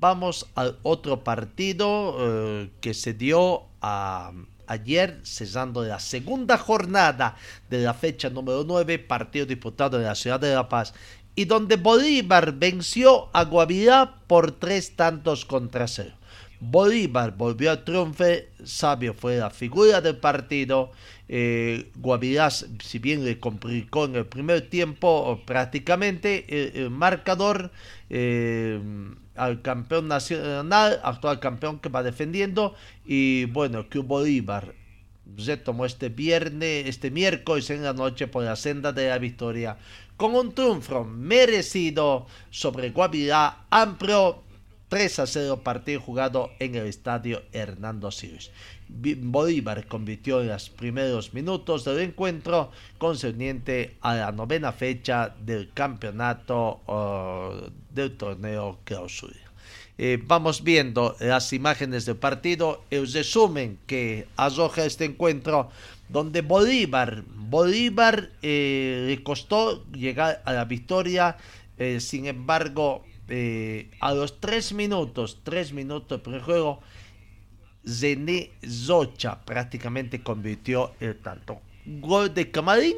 Vamos 0.00 0.46
al 0.54 0.78
otro 0.82 1.22
partido 1.24 2.16
eh, 2.20 2.70
que 2.80 2.92
se 2.94 3.14
dio 3.14 3.62
a- 3.80 4.32
ayer, 4.66 5.20
cesando 5.24 5.82
la 5.84 6.00
segunda 6.00 6.58
jornada 6.58 7.36
de 7.70 7.82
la 7.82 7.94
fecha 7.94 8.30
número 8.30 8.64
9, 8.64 8.98
partido 8.98 9.46
disputado 9.46 9.98
en 9.98 10.04
la 10.04 10.14
ciudad 10.14 10.40
de 10.40 10.54
La 10.54 10.68
Paz, 10.68 10.94
y 11.34 11.46
donde 11.46 11.76
Bolívar 11.76 12.52
venció 12.52 13.28
a 13.32 13.44
Guavirá 13.44 14.20
por 14.26 14.52
tres 14.52 14.96
tantos 14.96 15.44
contra 15.44 15.88
cero. 15.88 16.14
Bolívar 16.60 17.36
volvió 17.36 17.70
al 17.70 17.84
triunfo, 17.84 18.24
Sabio 18.64 19.12
fue 19.12 19.36
la 19.36 19.50
figura 19.50 20.00
del 20.00 20.16
partido. 20.16 20.92
Eh, 21.28 21.90
Guavirá, 21.96 22.50
si 22.50 22.98
bien 22.98 23.24
le 23.24 23.38
complicó 23.38 24.06
en 24.06 24.16
el 24.16 24.26
primer 24.26 24.68
tiempo, 24.70 25.42
prácticamente 25.44 26.80
el 26.82 26.90
marcador 26.90 27.70
eh, 28.16 28.80
al 29.34 29.60
campeón 29.60 30.06
nacional, 30.06 31.00
actual 31.02 31.40
campeón 31.40 31.80
que 31.80 31.88
va 31.88 32.04
defendiendo. 32.04 32.74
Y 33.04 33.46
bueno, 33.46 33.88
que 33.88 33.98
Bolívar 33.98 34.72
se 35.36 35.56
tomó 35.56 35.84
este 35.84 36.10
viernes, 36.10 36.86
este 36.86 37.10
miércoles 37.10 37.68
en 37.70 37.82
la 37.82 37.92
noche 37.92 38.28
por 38.28 38.44
la 38.44 38.54
senda 38.54 38.92
de 38.92 39.08
la 39.08 39.18
victoria 39.18 39.78
con 40.16 40.34
un 40.34 40.54
triunfo 40.54 41.04
merecido 41.04 42.26
sobre 42.50 42.90
Guavirá 42.90 43.66
amplio 43.70 44.43
3 44.94 45.18
a 45.18 45.26
0 45.26 45.62
partido 45.64 46.00
jugado 46.00 46.52
en 46.60 46.76
el 46.76 46.86
estadio 46.86 47.42
Hernando 47.52 48.12
Siles. 48.12 48.52
Bolívar 48.88 49.88
convirtió 49.88 50.40
en 50.40 50.46
los 50.46 50.70
primeros 50.70 51.34
minutos 51.34 51.84
del 51.84 51.98
encuentro 51.98 52.70
concerniente 52.96 53.96
a 54.02 54.14
la 54.14 54.30
novena 54.30 54.70
fecha 54.70 55.34
del 55.44 55.72
campeonato 55.74 57.72
del 57.90 58.16
torneo 58.16 58.78
clausura. 58.84 59.34
Eh, 59.98 60.22
vamos 60.24 60.62
viendo 60.62 61.16
las 61.18 61.52
imágenes 61.52 62.06
del 62.06 62.14
partido, 62.14 62.84
el 62.88 63.12
resumen 63.12 63.80
que 63.88 64.28
arroja 64.36 64.84
este 64.84 65.06
encuentro, 65.06 65.70
donde 66.08 66.40
Bolívar, 66.40 67.24
Bolívar 67.34 68.30
eh, 68.42 69.06
le 69.08 69.24
costó 69.24 69.84
llegar 69.90 70.40
a 70.44 70.52
la 70.52 70.64
victoria, 70.64 71.36
eh, 71.78 71.98
sin 71.98 72.26
embargo, 72.26 73.02
eh, 73.28 73.90
a 74.00 74.12
los 74.14 74.40
tres 74.40 74.72
minutos, 74.72 75.40
tres 75.42 75.72
minutos 75.72 76.22
del 76.22 76.42
juego, 76.42 76.80
Zené 77.86 78.50
Zocha 78.66 79.44
prácticamente 79.44 80.22
convirtió 80.22 80.92
el 81.00 81.18
tanto. 81.20 81.60
Gol 81.86 82.32
de 82.32 82.50
Camarín, 82.50 82.96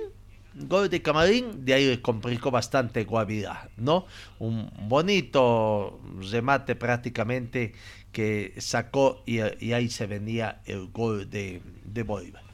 gol 0.55 0.89
de 0.89 1.03
Camarín, 1.03 1.65
de 1.65 1.75
ahí 1.75 1.87
le 1.89 2.01
complicó 2.01 2.51
bastante 2.51 3.05
Guavirá, 3.05 3.69
¿no? 3.77 4.07
Un 4.39 4.71
bonito 4.89 6.01
remate 6.31 6.77
prácticamente 6.77 7.73
que 8.13 8.55
sacó 8.59 9.23
y, 9.27 9.41
y 9.65 9.73
ahí 9.73 9.91
se 9.91 10.07
venía 10.07 10.63
el 10.67 10.87
gol 10.89 11.29
de, 11.29 11.63
de 11.85 12.03
Bolívar. 12.03 12.46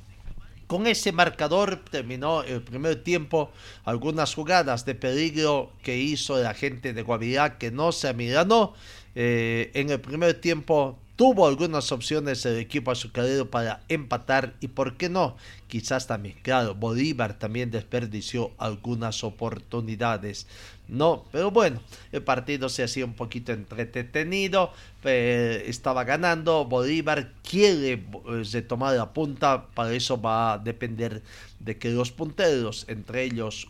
Con 0.72 0.86
ese 0.86 1.12
marcador 1.12 1.84
terminó 1.90 2.42
el 2.44 2.62
primer 2.62 3.04
tiempo. 3.04 3.50
Algunas 3.84 4.34
jugadas 4.34 4.86
de 4.86 4.94
peligro 4.94 5.70
que 5.82 5.98
hizo 5.98 6.42
la 6.42 6.54
gente 6.54 6.94
de 6.94 7.02
Guavirá 7.02 7.58
que 7.58 7.70
no 7.70 7.92
se 7.92 8.08
amilanó. 8.08 8.72
Eh, 9.14 9.70
en 9.74 9.90
el 9.90 10.00
primer 10.00 10.40
tiempo 10.40 10.98
tuvo 11.16 11.46
algunas 11.46 11.92
opciones 11.92 12.46
el 12.46 12.58
equipo 12.58 12.90
azucarero 12.90 13.50
para 13.50 13.82
empatar 13.90 14.54
y 14.60 14.68
por 14.68 14.96
qué 14.96 15.10
no, 15.10 15.36
quizás 15.68 16.06
también, 16.06 16.36
claro, 16.42 16.74
Bolívar 16.74 17.38
también 17.38 17.70
desperdició 17.70 18.52
algunas 18.56 19.22
oportunidades, 19.22 20.46
no, 20.88 21.24
pero 21.32 21.50
bueno, 21.50 21.80
el 22.10 22.22
partido 22.22 22.68
se 22.68 22.82
hacía 22.82 23.04
un 23.04 23.14
poquito 23.14 23.52
entretenido, 23.52 24.72
eh, 25.04 25.64
estaba 25.66 26.04
ganando, 26.04 26.64
Bolívar 26.64 27.32
quiere 27.48 28.04
eh, 28.28 28.66
la 28.68 29.12
punta, 29.12 29.68
para 29.74 29.92
eso 29.92 30.20
va 30.20 30.54
a 30.54 30.58
depender 30.58 31.22
de 31.60 31.78
que 31.78 31.90
los 31.90 32.10
punteros, 32.10 32.84
entre 32.88 33.24
ellos 33.24 33.68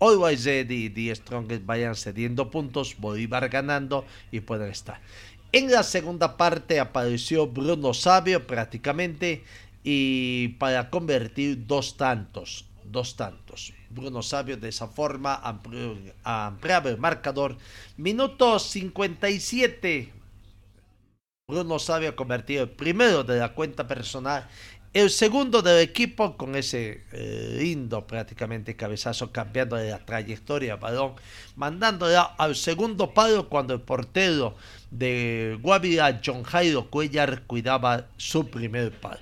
Always 0.00 0.44
Ready 0.44 0.86
y 0.86 0.90
The 0.90 1.14
Strongest 1.16 1.66
vayan 1.66 1.94
cediendo 1.94 2.50
puntos, 2.50 2.96
Bolívar 2.98 3.48
ganando 3.48 4.04
y 4.30 4.40
pueden 4.40 4.70
estar. 4.70 5.00
En 5.52 5.70
la 5.70 5.82
segunda 5.82 6.36
parte 6.36 6.78
apareció 6.78 7.46
Bruno 7.46 7.94
Sabio 7.94 8.46
prácticamente 8.46 9.44
y 9.82 10.48
para 10.58 10.90
convertir 10.90 11.66
dos 11.66 11.96
tantos, 11.96 12.66
dos 12.92 13.16
tantos. 13.16 13.72
Bruno 13.90 14.22
Sabio 14.22 14.56
de 14.56 14.68
esa 14.68 14.88
forma 14.88 15.34
amplió- 15.42 15.96
ampliaba 16.24 16.90
el 16.90 16.98
marcador. 16.98 17.56
Minuto 17.96 18.58
57. 18.58 20.12
Bruno 21.48 21.78
Sabio 21.78 22.10
ha 22.10 22.16
convertido 22.16 22.62
el 22.64 22.70
primero 22.70 23.24
de 23.24 23.38
la 23.38 23.54
cuenta 23.54 23.86
personal 23.88 24.48
El 24.92 25.10
segundo 25.10 25.62
del 25.62 25.80
equipo 25.80 26.36
con 26.36 26.56
ese 26.56 27.04
eh, 27.12 27.56
lindo 27.60 28.06
prácticamente 28.06 28.76
cabezazo 28.76 29.32
cambiando 29.32 29.76
de 29.76 29.90
la 29.90 30.04
trayectoria 30.04 30.76
balón, 30.76 31.14
mandándola 31.56 32.22
al 32.38 32.56
segundo 32.56 33.12
palo 33.14 33.48
cuando 33.48 33.74
el 33.74 33.80
portero 33.82 34.56
de 34.90 35.58
Guavira, 35.62 36.20
John 36.24 36.42
Jairo 36.42 36.90
Cuellar, 36.90 37.42
cuidaba 37.46 38.06
su 38.16 38.48
primer 38.50 38.92
palo. 38.98 39.20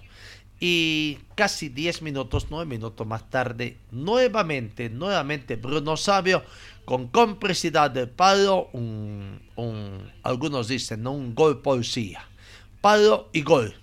Y 0.59 1.18
casi 1.34 1.68
10 1.68 2.00
minutos, 2.02 2.46
9 2.48 2.64
minutos 2.64 3.07
más 3.07 3.28
tarde, 3.28 3.76
nuevamente, 3.90 4.88
nuevamente 4.88 5.57
Bruno 5.57 5.96
Sabio 5.98 6.42
con 6.86 7.09
complicidad 7.09 7.90
del 7.90 8.09
palo, 8.09 8.70
un, 8.72 9.40
algunos 10.22 10.68
dicen 10.68 11.07
un 11.07 11.34
gol 11.34 11.61
poesía. 11.61 12.24
Palo 12.80 13.28
y 13.32 13.42
gol. 13.42 13.74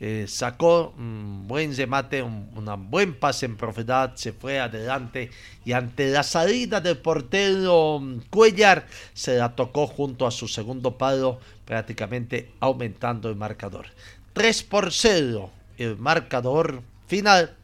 Eh, 0.00 0.26
sacó 0.28 0.94
un 0.98 1.46
buen 1.46 1.74
remate, 1.74 2.22
un, 2.22 2.50
buen 2.90 3.14
pase 3.18 3.46
en 3.46 3.56
profundidad, 3.56 4.14
se 4.16 4.32
fue 4.32 4.58
adelante 4.58 5.30
y 5.64 5.72
ante 5.72 6.10
la 6.10 6.22
salida 6.22 6.82
del 6.82 6.98
portero 6.98 7.98
mm, 8.00 8.20
Cuellar 8.28 8.86
se 9.14 9.38
la 9.38 9.54
tocó 9.54 9.86
junto 9.86 10.26
a 10.26 10.30
su 10.30 10.48
segundo 10.48 10.98
palo, 10.98 11.40
prácticamente 11.64 12.52
aumentando 12.60 13.30
el 13.30 13.36
marcador. 13.36 13.86
3 14.34 14.62
por 14.64 14.92
0 14.92 15.50
el 15.78 15.96
marcador 15.98 16.82
final. 17.06 17.56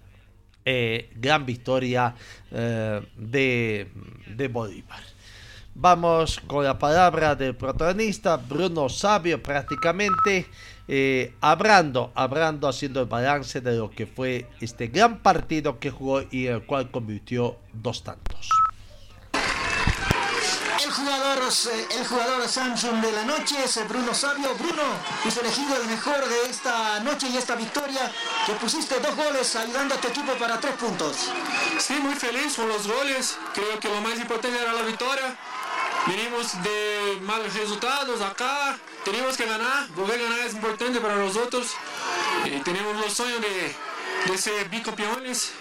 Eh, 0.64 1.10
gran 1.16 1.44
victoria 1.44 2.14
eh, 2.52 3.04
de, 3.16 3.88
de 4.28 4.48
Bolívar. 4.48 5.00
Vamos 5.74 6.38
con 6.46 6.64
la 6.64 6.78
palabra 6.78 7.34
del 7.34 7.56
protagonista, 7.56 8.36
Bruno 8.36 8.88
Sabio, 8.88 9.42
prácticamente 9.42 10.46
eh, 10.86 11.34
hablando, 11.40 12.12
hablando, 12.14 12.68
haciendo 12.68 13.00
el 13.00 13.06
balance 13.06 13.60
de 13.60 13.76
lo 13.76 13.90
que 13.90 14.06
fue 14.06 14.46
este 14.60 14.88
gran 14.88 15.18
partido 15.20 15.80
que 15.80 15.90
jugó 15.90 16.22
y 16.30 16.46
el 16.46 16.64
cual 16.64 16.90
convirtió 16.90 17.56
dos 17.72 18.04
tantos 18.04 18.48
jugador, 20.90 21.38
eh, 21.70 21.86
el 21.90 22.06
jugador 22.06 22.48
Samsung 22.48 23.00
de 23.00 23.12
la 23.12 23.24
noche 23.24 23.56
es 23.64 23.88
Bruno 23.88 24.14
Sabio. 24.14 24.54
Bruno, 24.54 24.82
es 25.24 25.36
elegido 25.36 25.76
el 25.76 25.86
mejor 25.86 26.26
de 26.26 26.50
esta 26.50 27.00
noche 27.00 27.28
y 27.28 27.36
esta 27.36 27.54
victoria, 27.54 28.10
que 28.46 28.52
pusiste 28.54 28.98
dos 29.00 29.14
goles 29.14 29.54
ayudando 29.56 29.94
a 29.94 29.98
tu 29.98 30.08
equipo 30.08 30.32
para 30.34 30.58
tres 30.58 30.74
puntos. 30.74 31.16
Sí, 31.78 31.94
muy 31.94 32.14
feliz 32.14 32.54
con 32.56 32.68
los 32.68 32.86
goles. 32.86 33.36
Creo 33.54 33.78
que 33.78 33.88
lo 33.88 34.00
más 34.00 34.18
importante 34.18 34.60
era 34.60 34.72
la 34.72 34.82
victoria. 34.82 35.36
Venimos 36.06 36.60
de 36.62 37.18
malos 37.22 37.54
resultados 37.54 38.20
acá, 38.20 38.76
tenemos 39.04 39.36
que 39.36 39.46
ganar, 39.46 39.88
volver 39.90 40.18
a 40.20 40.24
ganar 40.24 40.40
es 40.40 40.54
importante 40.54 41.00
para 41.00 41.14
nosotros. 41.14 41.68
Eh, 42.46 42.60
tenemos 42.64 42.96
los 42.96 43.12
sueños 43.12 43.40
de, 43.40 43.76
de 44.32 44.38
ser 44.38 44.68
bicampeones 44.68 45.52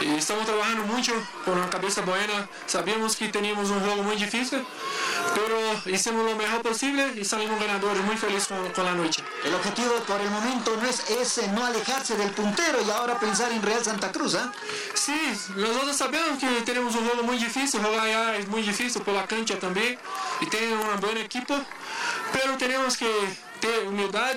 estamos 0.00 0.46
trabajando 0.46 0.84
mucho 0.84 1.12
con 1.44 1.60
la 1.60 1.70
cabeza 1.70 2.02
buena. 2.02 2.48
Sabíamos 2.66 3.16
que 3.16 3.28
teníamos 3.28 3.70
un 3.70 3.80
juego 3.80 4.02
muy 4.02 4.16
difícil, 4.16 4.64
pero 5.34 5.94
hicimos 5.94 6.24
lo 6.28 6.36
mejor 6.36 6.62
posible 6.62 7.12
y 7.16 7.24
salimos 7.24 7.58
ganadores. 7.60 8.02
Muy 8.04 8.16
felices 8.16 8.48
con, 8.48 8.84
la 8.84 8.94
noche. 8.94 9.22
El 9.44 9.54
objetivo 9.54 9.94
por 10.06 10.20
el 10.20 10.30
momento 10.30 10.76
no 10.76 10.88
es 10.88 11.10
ese, 11.10 11.48
no 11.48 11.64
alejarse 11.64 12.16
del 12.16 12.30
puntero 12.30 12.78
y 12.86 12.90
ahora 12.90 13.18
pensar 13.18 13.50
en 13.52 13.62
Real 13.62 13.82
Santa 13.84 14.12
Cruz. 14.12 14.34
¿eh? 14.34 14.38
Sí, 14.94 15.18
nosotros 15.56 15.96
sabemos 15.96 16.38
que 16.38 16.46
tenemos 16.62 16.94
un 16.94 17.06
juego 17.06 17.22
muy 17.22 17.38
difícil. 17.38 17.80
Jugar 17.80 18.00
allá 18.00 18.36
es 18.36 18.48
muy 18.48 18.62
difícil 18.62 19.02
por 19.02 19.14
la 19.14 19.26
cancha 19.26 19.58
también 19.58 19.98
y 20.40 20.46
tenemos 20.46 20.84
un 20.94 21.00
buen 21.00 21.18
equipo, 21.18 21.58
pero 22.32 22.56
tenemos 22.56 22.96
que 22.96 23.08
tener 23.60 23.88
humildad 23.88 24.34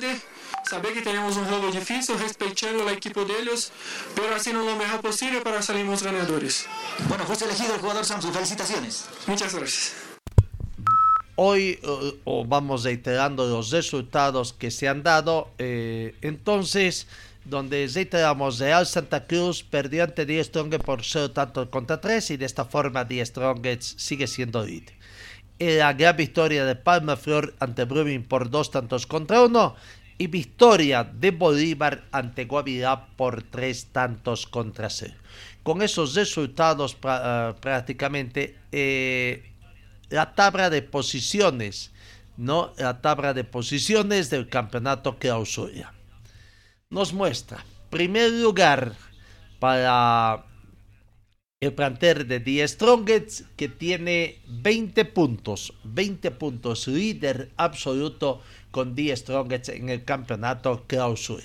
saber 0.68 0.93
que 0.93 1.01
tenemos 1.01 1.38
un 1.38 1.45
juego 1.45 1.72
difícil, 1.72 2.20
respetando 2.20 2.88
al 2.88 2.93
equipo 2.93 3.24
de 3.24 3.39
ellos, 3.39 3.72
pero 4.15 4.36
haciendo 4.36 4.63
lo 4.63 4.76
mejor 4.76 5.01
posible 5.01 5.41
para 5.41 5.61
salir 5.61 5.86
ganadores. 5.86 6.65
Bueno, 7.07 7.26
fuiste 7.26 7.45
elegido 7.45 7.74
el 7.76 7.80
jugador 7.80 8.05
Samsung, 8.05 8.34
felicitaciones. 8.34 9.05
Muchas 9.28 9.55
gracias. 9.55 9.93
Hoy 11.36 11.80
uh, 12.26 12.45
vamos 12.45 12.84
reiterando 12.84 13.47
los 13.47 13.70
resultados 13.70 14.53
que 14.53 14.72
se 14.72 14.88
han 14.88 15.03
dado, 15.03 15.51
eh, 15.59 16.15
entonces 16.22 17.07
donde 17.45 17.88
reiteramos 17.93 18.59
Real 18.59 18.86
Santa 18.86 19.26
Cruz 19.26 19.63
perdió 19.63 20.03
ante 20.03 20.26
10 20.26 20.47
Strongets 20.47 20.84
por 20.84 21.05
0 21.05 21.32
tanto 21.32 21.70
contra 21.70 22.01
3 22.01 22.32
y 22.32 22.38
de 22.38 22.45
esta 22.45 22.65
forma 22.65 23.05
10 23.05 23.30
Strongets 23.30 23.95
sigue 23.97 24.28
siendo 24.28 24.65
líder. 24.65 24.95
La 25.59 25.93
gran 25.93 26.18
victoria 26.18 26.65
de 26.65 26.76
Palma 26.76 27.15
Flor 27.15 27.55
ante 27.59 27.86
Brumming 27.86 28.24
por 28.24 28.49
2 28.49 28.72
tantos 28.72 29.07
contra 29.07 29.41
1 29.41 29.76
y 30.18 30.28
victoria 30.28 31.03
de 31.03 31.32
Bolívar 31.32 32.05
ante 32.11 32.45
Guavirá 32.45 33.07
por 33.15 33.43
tres 33.43 33.88
tantos 33.91 34.47
contra 34.47 34.89
cero. 34.89 35.15
Con 35.63 35.82
esos 35.82 36.15
resultados 36.15 36.97
eh, 37.03 37.53
prácticamente 37.59 38.57
eh, 38.72 39.51
la 40.09 40.34
tabla 40.34 40.70
de 40.70 40.82
posiciones, 40.82 41.91
¿no? 42.38 42.74
La 42.78 43.01
tabla 43.01 43.34
de 43.34 43.43
posiciones 43.43 44.30
del 44.30 44.49
campeonato 44.49 45.18
clausura 45.18 45.93
nos 46.89 47.11
muestra 47.13 47.65
primer 47.89 48.32
lugar 48.32 48.93
para 49.59 50.45
el 51.59 51.74
plantel 51.74 52.28
de 52.28 52.39
The 52.39 52.68
Strongest 52.68 53.41
que 53.55 53.68
tiene 53.68 54.41
20 54.47 55.05
puntos, 55.05 55.74
20 55.84 56.32
puntos, 56.32 56.88
líder 56.88 57.51
absoluto 57.57 58.41
con 58.78 58.93
The 58.93 59.15
Strongest 59.15 59.69
en 59.69 59.89
el 59.89 60.03
campeonato 60.03 60.84
clausura. 60.86 61.43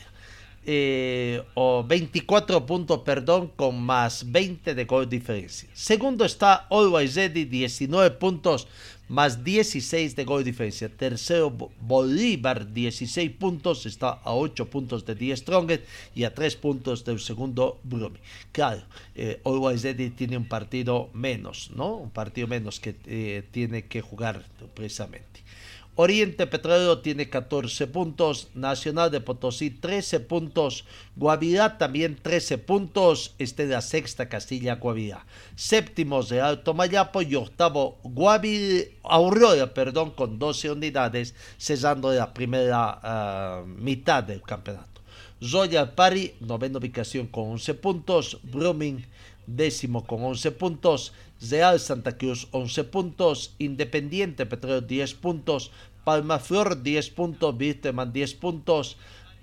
Eh, 0.66 1.43
o 1.55 1.83
24 1.83 2.66
puntos, 2.66 3.01
perdón, 3.07 3.51
con 3.57 3.80
más 3.83 4.30
20 4.30 4.74
de 4.74 4.85
gol 4.85 5.09
diferencia. 5.09 5.66
Segundo 5.72 6.26
está 6.26 6.66
Always 6.68 7.14
Ready, 7.14 7.47
19 7.47 8.11
puntos, 8.18 8.68
más 9.09 9.43
16 9.43 10.14
de 10.14 10.24
gol 10.26 10.45
diferencia. 10.45 10.91
Tercero, 10.91 11.51
Bolívar, 11.80 12.70
16 12.70 13.30
puntos, 13.30 13.87
está 13.87 14.11
a 14.11 14.35
8 14.35 14.68
puntos 14.68 15.07
de 15.07 15.16
The 15.16 15.35
Strongest 15.35 15.85
y 16.14 16.24
a 16.24 16.35
3 16.35 16.57
puntos 16.57 17.03
del 17.03 17.18
segundo 17.18 17.80
Brumi. 17.83 18.18
Claro, 18.53 18.83
eh, 19.14 19.41
Always 19.47 19.85
Ready 19.85 20.11
tiene 20.11 20.37
un 20.37 20.47
partido 20.47 21.09
menos, 21.14 21.70
¿no? 21.74 21.95
Un 21.97 22.11
partido 22.11 22.47
menos 22.47 22.78
que 22.78 22.95
eh, 23.07 23.43
tiene 23.51 23.87
que 23.87 24.03
jugar 24.03 24.45
precisamente. 24.74 25.41
Oriente 25.95 26.47
Petrolero 26.47 27.01
tiene 27.01 27.28
14 27.28 27.86
puntos, 27.86 28.49
Nacional 28.55 29.11
de 29.11 29.20
Potosí 29.20 29.68
13 29.68 30.20
puntos, 30.20 30.86
Guavirá 31.16 31.76
también 31.76 32.16
13 32.16 32.57
puntos, 32.57 33.34
este 33.38 33.64
es 33.64 33.68
la 33.68 33.82
sexta 33.82 34.30
Castilla 34.30 34.76
Guavirá. 34.76 35.26
Séptimos 35.55 36.30
de 36.30 36.40
Alto 36.40 36.72
Mayapo 36.72 37.20
y 37.20 37.34
octavo 37.34 37.99
Guavirá, 38.05 38.86
Aurora, 39.03 39.74
perdón, 39.74 40.12
con 40.12 40.38
12 40.38 40.70
unidades, 40.70 41.34
cesando 41.59 42.11
la 42.11 42.32
primera 42.32 42.99
ah, 43.03 43.62
mitad 43.66 44.24
del 44.24 44.40
campeonato. 44.40 45.03
Royal 45.43 45.93
Pari, 45.93 46.36
novena 46.40 46.78
ubicación 46.78 47.26
con 47.26 47.51
11 47.51 47.74
puntos, 47.74 48.38
Brumming 48.45 49.05
décimo 49.47 50.07
con 50.07 50.22
11 50.22 50.53
puntos, 50.53 51.12
Real 51.51 51.80
Santa 51.80 52.16
Cruz 52.16 52.49
11 52.53 52.84
puntos, 52.84 53.55
Independiente 53.59 54.47
Petróleo 54.47 54.80
10 54.80 55.14
puntos, 55.14 55.70
Palmaflor 56.05 56.82
10 56.82 57.11
puntos, 57.11 57.57
Birteman 57.57 58.12
10 58.12 58.34
puntos, 58.34 58.97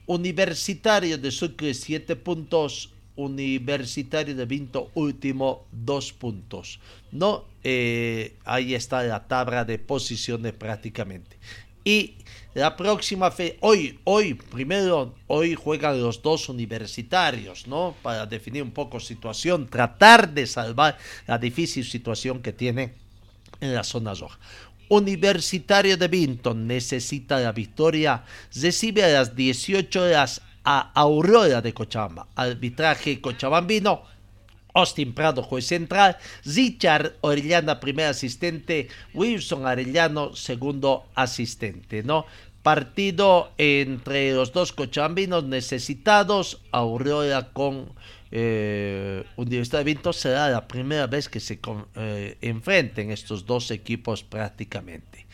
Universitario 0.06 1.18
de 1.18 1.32
Sucre 1.32 1.74
7 1.74 2.16
puntos, 2.16 2.94
Universitario 3.16 4.34
de 4.36 4.46
Vinto 4.46 4.92
último 4.94 5.68
2 5.72 6.14
puntos. 6.14 6.80
Eh, 7.64 8.36
ahí 8.46 8.74
está 8.74 9.04
la 9.04 9.28
tabla 9.28 9.66
de 9.66 9.78
posiciones 9.78 10.54
prácticamente. 10.54 11.38
Y 11.84 12.16
la 12.60 12.76
próxima 12.76 13.32
fe, 13.32 13.58
hoy, 13.62 14.00
hoy, 14.04 14.34
primero, 14.34 15.16
hoy 15.28 15.56
juegan 15.56 16.02
los 16.02 16.22
dos 16.22 16.50
universitarios, 16.50 17.68
¿no? 17.68 17.96
Para 18.02 18.26
definir 18.26 18.64
un 18.64 18.72
poco 18.72 19.00
situación, 19.00 19.68
tratar 19.68 20.30
de 20.30 20.46
salvar 20.46 20.98
la 21.26 21.38
difícil 21.38 21.86
situación 21.86 22.42
que 22.42 22.52
tiene 22.52 22.94
en 23.62 23.74
la 23.74 23.84
zona 23.84 24.14
roja. 24.14 24.38
Universitario 24.90 25.96
de 25.98 26.08
Vinton 26.08 26.68
necesita 26.68 27.40
la 27.40 27.52
victoria, 27.52 28.24
recibe 28.54 29.04
a 29.04 29.10
las 29.10 29.36
18 29.36 30.04
horas 30.04 30.42
a 30.64 30.92
Aurora 30.94 31.62
de 31.62 31.74
Cochabamba. 31.74 32.28
Arbitraje 32.36 33.22
cochabambino 33.22 34.04
Austin 34.74 35.14
Prado, 35.14 35.44
juez 35.44 35.66
central, 35.66 36.18
Richard 36.46 37.16
Orellana, 37.22 37.80
primer 37.80 38.08
asistente, 38.08 38.88
Wilson 39.14 39.66
Arellano, 39.66 40.36
segundo 40.36 41.06
asistente, 41.16 42.04
¿no? 42.04 42.26
Partido 42.64 43.52
entre 43.58 44.34
los 44.34 44.52
dos 44.52 44.74
cochabambinos 44.74 45.46
necesitados, 45.46 46.62
Aurora 46.72 47.54
con 47.54 47.94
eh, 48.32 49.24
Universidad 49.38 49.80
de 49.80 49.86
Vinto 49.86 50.14
será 50.14 50.50
la 50.50 50.68
primera 50.68 51.08
vez 51.08 51.30
que 51.30 51.40
se 51.40 51.60
eh, 51.96 52.38
enfrenten 52.42 53.12
estos 53.12 53.46
dos 53.46 53.72
equipos 53.72 54.24
prácticamente. 54.24 55.26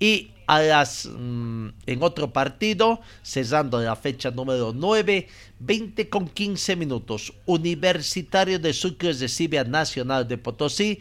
Y 0.00 0.32
a 0.48 0.60
las, 0.60 1.06
mm, 1.06 1.68
en 1.86 2.02
otro 2.02 2.32
partido, 2.32 3.00
cesando 3.22 3.80
la 3.80 3.94
fecha 3.94 4.32
número 4.32 4.72
9, 4.74 5.28
20 5.60 6.08
con 6.08 6.28
15 6.28 6.74
minutos, 6.74 7.32
Universitario 7.46 8.58
de 8.58 8.72
Sucre 8.72 9.12
recibe 9.12 9.60
a 9.60 9.64
Nacional 9.64 10.26
de 10.26 10.38
Potosí 10.38 11.00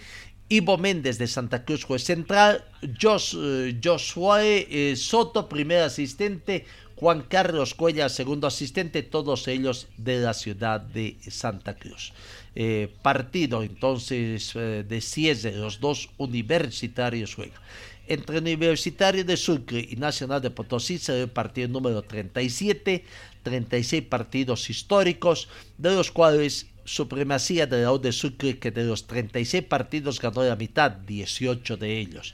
Ivo 0.52 0.78
Méndez 0.78 1.18
de 1.18 1.28
Santa 1.28 1.64
Cruz, 1.64 1.86
juez 1.86 2.04
central, 2.04 2.66
Jos, 3.02 3.38
eh, 3.40 3.80
Joshua 3.82 4.44
eh, 4.44 4.98
Soto, 4.98 5.48
primer 5.48 5.82
asistente, 5.82 6.66
Juan 6.98 7.22
Carlos 7.22 7.74
Cuella, 7.74 8.10
segundo 8.10 8.48
asistente, 8.48 9.02
todos 9.02 9.48
ellos 9.48 9.88
de 9.96 10.20
la 10.20 10.34
ciudad 10.34 10.82
de 10.82 11.16
Santa 11.30 11.76
Cruz. 11.76 12.12
Eh, 12.54 12.94
partido 13.02 13.64
entonces 13.64 14.54
de 14.54 15.00
cierre, 15.00 15.56
los 15.56 15.80
dos 15.80 16.10
universitarios 16.18 17.34
juegan. 17.34 17.62
Entre 18.08 18.40
Universitario 18.40 19.24
de 19.24 19.38
Sucre 19.38 19.88
y 19.90 19.96
Nacional 19.96 20.42
de 20.42 20.50
Potosí 20.50 20.98
se 20.98 21.22
el 21.22 21.30
partido 21.30 21.70
número 21.70 22.02
37, 22.02 23.06
36 23.42 24.04
partidos 24.04 24.70
históricos, 24.70 25.48
de 25.78 25.96
los 25.96 26.12
cuales 26.12 26.68
supremacía 26.86 27.68
de 27.68 27.84
la 27.84 27.98
de 27.98 28.12
Sucre 28.12 28.60
que 28.60 28.72
de 28.72 28.84
los 28.84 29.08
36 29.08 29.64
partidos 29.64 30.20
ganó 30.20 30.44
la 30.44 30.56
mitad, 30.56 30.92
18 30.92 31.78
de 31.78 32.00
ellos. 32.00 32.34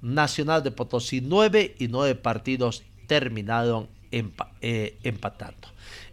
Nacional 0.00 0.62
de 0.62 0.70
Potosí 0.70 1.20
9 1.20 1.76
y 1.78 1.88
9 1.88 2.14
partidos 2.14 2.82
terminaron 3.06 3.88
eh, 4.10 4.98
empatando. 5.02 5.68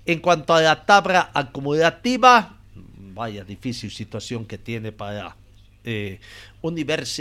En 0.05 0.19
cuanto 0.19 0.53
a 0.53 0.61
la 0.61 0.85
tabla 0.85 1.31
acumulativa, 1.33 2.57
vaya 3.13 3.43
difícil 3.43 3.91
situación 3.91 4.45
que 4.45 4.57
tiene 4.57 4.91
para 4.91 5.35
eh, 5.85 6.19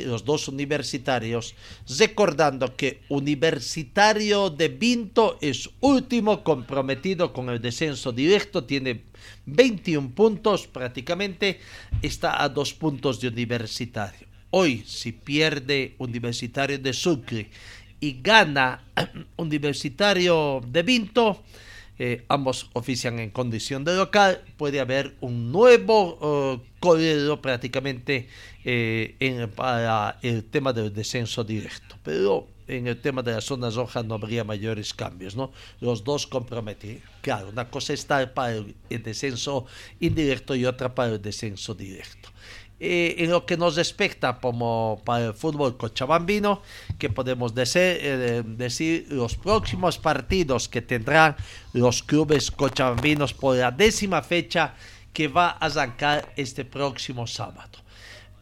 los 0.06 0.24
dos 0.24 0.48
universitarios, 0.48 1.54
recordando 1.98 2.74
que 2.76 3.02
Universitario 3.10 4.48
de 4.48 4.68
Vinto 4.68 5.36
es 5.40 5.68
último 5.80 6.42
comprometido 6.42 7.32
con 7.32 7.50
el 7.50 7.60
descenso 7.60 8.10
directo, 8.10 8.64
tiene 8.64 9.02
21 9.46 10.10
puntos 10.10 10.66
prácticamente, 10.66 11.60
está 12.00 12.42
a 12.42 12.48
dos 12.48 12.72
puntos 12.72 13.20
de 13.20 13.28
Universitario. 13.28 14.26
Hoy, 14.50 14.82
si 14.86 15.12
pierde 15.12 15.94
Universitario 15.98 16.78
de 16.78 16.92
Sucre 16.92 17.50
y 18.00 18.20
gana 18.22 18.84
Universitario 19.36 20.62
de 20.66 20.82
Vinto, 20.82 21.42
eh, 21.98 22.24
ambos 22.28 22.70
ofician 22.72 23.18
en 23.20 23.30
condición 23.30 23.84
de 23.84 23.94
local, 23.94 24.42
puede 24.56 24.80
haber 24.80 25.14
un 25.20 25.52
nuevo 25.52 26.58
uh, 26.80 27.40
prácticamente 27.40 28.28
eh, 28.64 29.16
en, 29.20 29.48
para 29.50 30.18
el 30.22 30.44
tema 30.44 30.72
del 30.72 30.92
descenso 30.92 31.44
directo. 31.44 31.96
Pero 32.02 32.48
en 32.66 32.86
el 32.86 33.00
tema 33.00 33.22
de 33.22 33.32
las 33.32 33.44
zonas 33.44 33.74
rojas 33.74 34.04
no 34.04 34.14
habría 34.14 34.44
mayores 34.44 34.92
cambios, 34.92 35.36
¿no? 35.36 35.52
Los 35.80 36.02
dos 36.02 36.26
comprometen. 36.26 37.02
Claro, 37.20 37.50
una 37.50 37.70
cosa 37.70 37.92
está 37.92 38.34
para 38.34 38.56
el 38.56 38.74
descenso 39.02 39.66
indirecto 40.00 40.54
y 40.54 40.64
otra 40.64 40.94
para 40.94 41.12
el 41.12 41.22
descenso 41.22 41.74
directo. 41.74 42.33
Eh, 42.80 43.14
en 43.18 43.30
lo 43.30 43.46
que 43.46 43.56
nos 43.56 43.76
respecta 43.76 44.40
como 44.40 45.00
para 45.04 45.26
el 45.26 45.34
fútbol 45.34 45.76
cochabambino, 45.76 46.60
que 46.98 47.08
podemos 47.08 47.54
decir, 47.54 47.98
eh, 48.00 48.42
decir 48.44 49.06
los 49.10 49.36
próximos 49.36 49.96
partidos 49.96 50.68
que 50.68 50.82
tendrán 50.82 51.36
los 51.72 52.02
clubes 52.02 52.50
cochabambinos 52.50 53.32
por 53.32 53.56
la 53.56 53.70
décima 53.70 54.22
fecha 54.22 54.74
que 55.12 55.28
va 55.28 55.50
a 55.50 55.66
arrancar 55.66 56.32
este 56.36 56.64
próximo 56.64 57.28
sábado. 57.28 57.78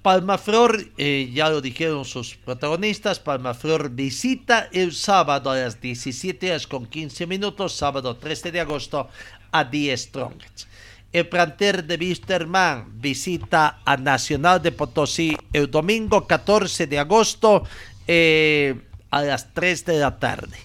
Palmaflor, 0.01 0.91
eh, 0.97 1.31
ya 1.33 1.49
lo 1.51 1.61
dijeron 1.61 2.05
sus 2.05 2.35
protagonistas, 2.35 3.21
Palmaflor 3.21 3.91
visita 3.91 4.69
el 4.73 4.93
sábado 4.93 5.51
a 5.51 5.57
las 5.57 5.81
17 5.81 6.51
horas 6.51 6.67
con 6.67 6.87
15 6.87 7.27
minutos, 7.27 7.75
sábado 7.75 8.17
13 8.17 8.51
de 8.51 8.61
agosto 8.61 9.09
a 9.53 9.63
10 9.63 10.01
Strongets. 10.01 10.67
El 11.13 11.29
planter 11.29 11.85
de 11.85 11.97
Wisterman 11.97 12.99
visita 12.99 13.83
a 13.85 13.99
Nacional 13.99 14.63
de 14.63 14.73
Potosí 14.73 15.37
el 15.53 15.71
domingo 15.71 16.27
14 16.27 16.87
de 16.87 16.99
agosto 16.99 17.65
eh, 18.09 18.81
a 19.11 19.21
las 19.21 19.53
3 19.53 19.85
de 19.85 19.99
la 19.99 20.19
tarde. 20.19 20.57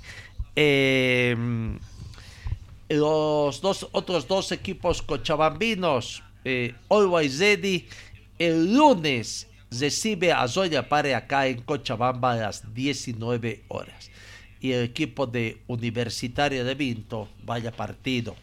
Eh, 0.56 1.36
los 2.88 3.60
dos, 3.60 3.90
otros 3.92 4.26
dos 4.26 4.54
equipos 4.54 5.02
cochabambinos, 5.02 6.24
eh, 6.46 6.74
Always 6.90 7.42
el 8.40 8.74
lunes 8.74 9.48
recibe 9.70 10.32
a 10.32 10.48
Zoya 10.48 10.88
Pare 10.88 11.14
acá 11.14 11.48
en 11.48 11.62
Cochabamba 11.62 12.32
a 12.32 12.38
las 12.38 12.74
19 12.74 13.66
horas. 13.68 14.10
Y 14.62 14.72
el 14.72 14.86
equipo 14.86 15.28
de 15.28 15.62
Universitario 15.68 16.64
de 16.64 16.74
Vinto, 16.74 17.28
vaya 17.44 17.74
partido 17.74 18.34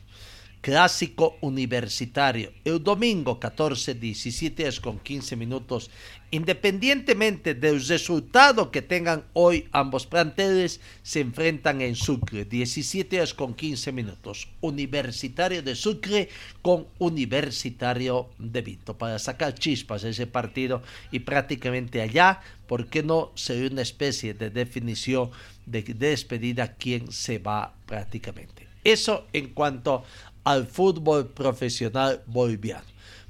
Clásico 0.64 1.36
Universitario. 1.42 2.50
El 2.64 2.82
domingo 2.82 3.38
14, 3.38 3.96
17 3.96 4.62
horas 4.62 4.80
con 4.80 4.98
15 4.98 5.36
minutos. 5.36 5.90
Independientemente 6.30 7.54
del 7.54 7.86
resultado 7.86 8.70
que 8.70 8.80
tengan 8.80 9.24
hoy 9.34 9.68
ambos 9.72 10.06
planteles, 10.06 10.80
se 11.02 11.20
enfrentan 11.20 11.82
en 11.82 11.94
Sucre. 11.94 12.46
17 12.46 13.18
horas 13.18 13.34
con 13.34 13.52
15 13.52 13.92
minutos. 13.92 14.48
Universitario 14.62 15.62
de 15.62 15.74
Sucre 15.76 16.30
con 16.62 16.86
Universitario 16.98 18.30
de 18.38 18.62
Vinto. 18.62 18.96
Para 18.96 19.18
sacar 19.18 19.52
chispas 19.52 20.02
ese 20.02 20.26
partido 20.26 20.82
y 21.12 21.18
prácticamente 21.18 22.00
allá, 22.00 22.40
¿por 22.66 22.86
qué 22.86 23.02
no 23.02 23.32
sería 23.34 23.68
una 23.68 23.82
especie 23.82 24.32
de 24.32 24.48
definición 24.48 25.30
de 25.66 25.82
despedida 25.82 26.72
quién 26.72 27.12
se 27.12 27.38
va 27.38 27.74
prácticamente? 27.84 28.66
Eso 28.82 29.26
en 29.32 29.48
cuanto 29.48 30.04
al 30.44 30.66
fútbol 30.66 31.26
profesional 31.26 32.22
boliviano. 32.26 32.84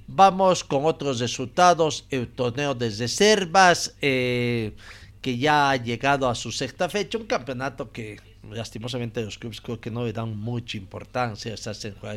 Vamos 0.07 0.62
con 0.62 0.85
otros 0.85 1.21
resultados. 1.21 2.05
El 2.11 2.29
torneo 2.29 2.75
de 2.75 2.91
reservas, 2.91 3.95
eh, 4.03 4.73
que 5.23 5.39
ya 5.39 5.71
ha 5.71 5.77
llegado 5.77 6.29
a 6.29 6.35
su 6.35 6.53
sexta 6.53 6.89
fecha, 6.89 7.17
un 7.17 7.25
campeonato 7.25 7.91
que 7.91 8.21
lastimosamente 8.51 9.23
los 9.23 9.39
clubes 9.39 9.61
creo 9.61 9.81
que 9.81 9.91
no 9.91 10.05
le 10.05 10.12
dan 10.12 10.37
mucha 10.37 10.77
importancia, 10.77 11.57
se 11.57 11.71
hacen 11.71 11.95
jugar 11.95 12.17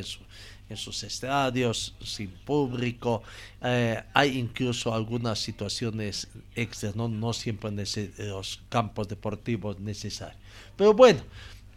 en, 0.69 0.75
sus 0.75 1.03
estadios, 1.03 1.95
sin 2.03 2.29
público. 2.29 3.23
Eh, 3.61 4.03
hay 4.13 4.37
incluso 4.37 4.93
algunas 4.93 5.39
situaciones 5.39 6.27
extras, 6.55 6.97
no, 6.97 7.07
no 7.07 7.31
siempre 7.31 7.69
en 7.69 8.29
los 8.29 8.59
campos 8.67 9.07
deportivos 9.07 9.79
necesarios. 9.79 10.41
Pero 10.75 10.93
bueno, 10.93 11.21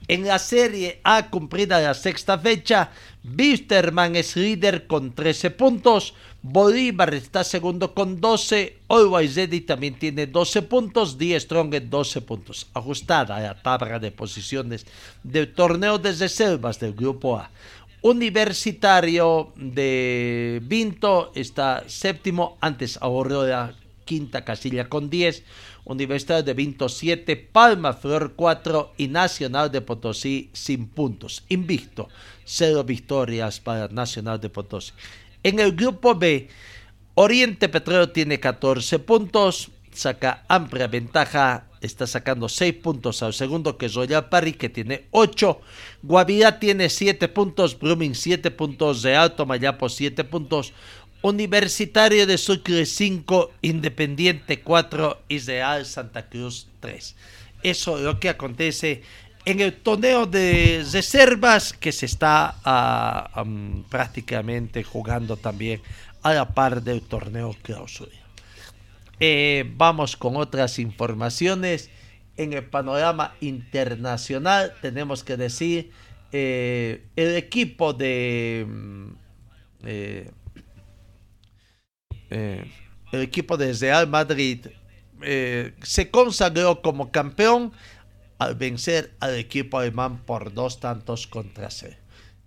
en 0.08 0.26
la 0.26 0.38
Serie 0.38 1.00
A 1.04 1.30
cumplida 1.30 1.80
la 1.80 1.94
sexta 1.94 2.38
fecha, 2.38 2.90
Bisterman 3.22 4.16
es 4.16 4.36
líder 4.36 4.86
con 4.86 5.14
13 5.14 5.50
puntos, 5.50 6.14
Bolívar 6.42 7.12
está 7.12 7.44
segundo 7.44 7.92
con 7.92 8.18
12, 8.18 8.78
Always 8.88 9.36
Ready 9.36 9.60
también 9.60 9.98
tiene 9.98 10.26
12 10.26 10.62
puntos, 10.62 11.18
Die 11.18 11.38
Strong 11.38 11.74
12 11.82 12.22
puntos. 12.22 12.66
Ajustada 12.72 13.36
a 13.36 13.40
la 13.40 13.62
tabla 13.62 13.98
de 13.98 14.10
posiciones 14.10 14.86
del 15.22 15.52
torneo 15.52 15.98
de 15.98 16.12
reservas 16.12 16.80
del 16.80 16.94
Grupo 16.94 17.36
A. 17.36 17.50
Universitario 18.02 19.52
de 19.56 20.62
Vinto 20.64 21.32
está 21.34 21.84
séptimo, 21.86 22.56
antes 22.62 22.96
ahorró 23.02 23.46
la 23.46 23.74
quinta 24.04 24.44
casilla 24.44 24.88
con 24.88 25.10
10. 25.10 25.44
Universidad 25.84 26.44
de 26.44 26.54
Vinto 26.54 26.88
7, 26.88 27.36
Palma 27.36 27.92
Flor 27.92 28.34
4 28.36 28.94
y 28.96 29.08
Nacional 29.08 29.70
de 29.70 29.80
Potosí 29.80 30.50
sin 30.52 30.88
puntos. 30.88 31.44
Invicto, 31.48 32.08
cero 32.44 32.84
victorias 32.84 33.60
para 33.60 33.88
Nacional 33.88 34.40
de 34.40 34.50
Potosí. 34.50 34.92
En 35.42 35.58
el 35.58 35.72
grupo 35.72 36.14
B, 36.14 36.48
Oriente 37.14 37.68
Petróleo 37.68 38.10
tiene 38.10 38.38
14 38.38 38.98
puntos, 38.98 39.70
saca 39.92 40.44
amplia 40.48 40.86
ventaja, 40.86 41.66
está 41.80 42.06
sacando 42.06 42.48
6 42.48 42.74
puntos 42.74 43.22
al 43.22 43.32
segundo 43.32 43.76
que 43.76 43.86
es 43.86 43.94
Royal 43.94 44.28
Party 44.28 44.52
que 44.52 44.68
tiene 44.68 45.06
8, 45.10 45.60
Guavirá 46.02 46.58
tiene 46.58 46.88
7 46.88 47.28
puntos, 47.28 47.78
Blooming 47.78 48.14
7 48.14 48.50
puntos, 48.50 49.02
de 49.02 49.16
Alto 49.16 49.46
Mayapo 49.46 49.88
7 49.88 50.24
puntos, 50.24 50.72
Universitario 51.22 52.26
de 52.26 52.38
Sucre 52.38 52.86
5, 52.86 53.52
Independiente 53.62 54.60
4 54.60 55.22
y 55.28 55.38
Real 55.40 55.84
Santa 55.84 56.28
Cruz 56.28 56.68
3. 56.80 57.16
Eso 57.62 57.98
es 57.98 58.04
lo 58.04 58.18
que 58.18 58.30
acontece 58.30 59.02
en 59.44 59.60
el 59.60 59.74
torneo 59.74 60.26
de 60.26 60.84
reservas 60.92 61.72
que 61.72 61.92
se 61.92 62.06
está 62.06 62.56
ah, 62.64 63.44
prácticamente 63.88 64.82
jugando 64.82 65.36
también 65.36 65.82
a 66.22 66.34
la 66.34 66.54
par 66.54 66.82
del 66.82 67.02
torneo 67.02 67.54
clausura. 67.62 68.12
Eh, 69.18 69.70
vamos 69.76 70.16
con 70.16 70.36
otras 70.36 70.78
informaciones. 70.78 71.90
En 72.36 72.54
el 72.54 72.64
panorama 72.64 73.34
internacional 73.40 74.74
tenemos 74.80 75.22
que 75.24 75.36
decir 75.36 75.90
eh, 76.32 77.04
el 77.16 77.36
equipo 77.36 77.92
de... 77.92 78.66
Mm, 78.66 79.08
eh, 79.84 80.30
eh, 82.30 82.70
el 83.12 83.22
equipo 83.22 83.56
de 83.56 83.72
Real 83.72 84.08
Madrid 84.08 84.66
eh, 85.22 85.74
se 85.82 86.10
consagró 86.10 86.80
como 86.80 87.10
campeón 87.10 87.72
al 88.38 88.54
vencer 88.54 89.12
al 89.20 89.34
equipo 89.36 89.78
alemán 89.78 90.18
por 90.24 90.54
dos 90.54 90.80
tantos 90.80 91.26
contra 91.26 91.70
cero. 91.70 91.96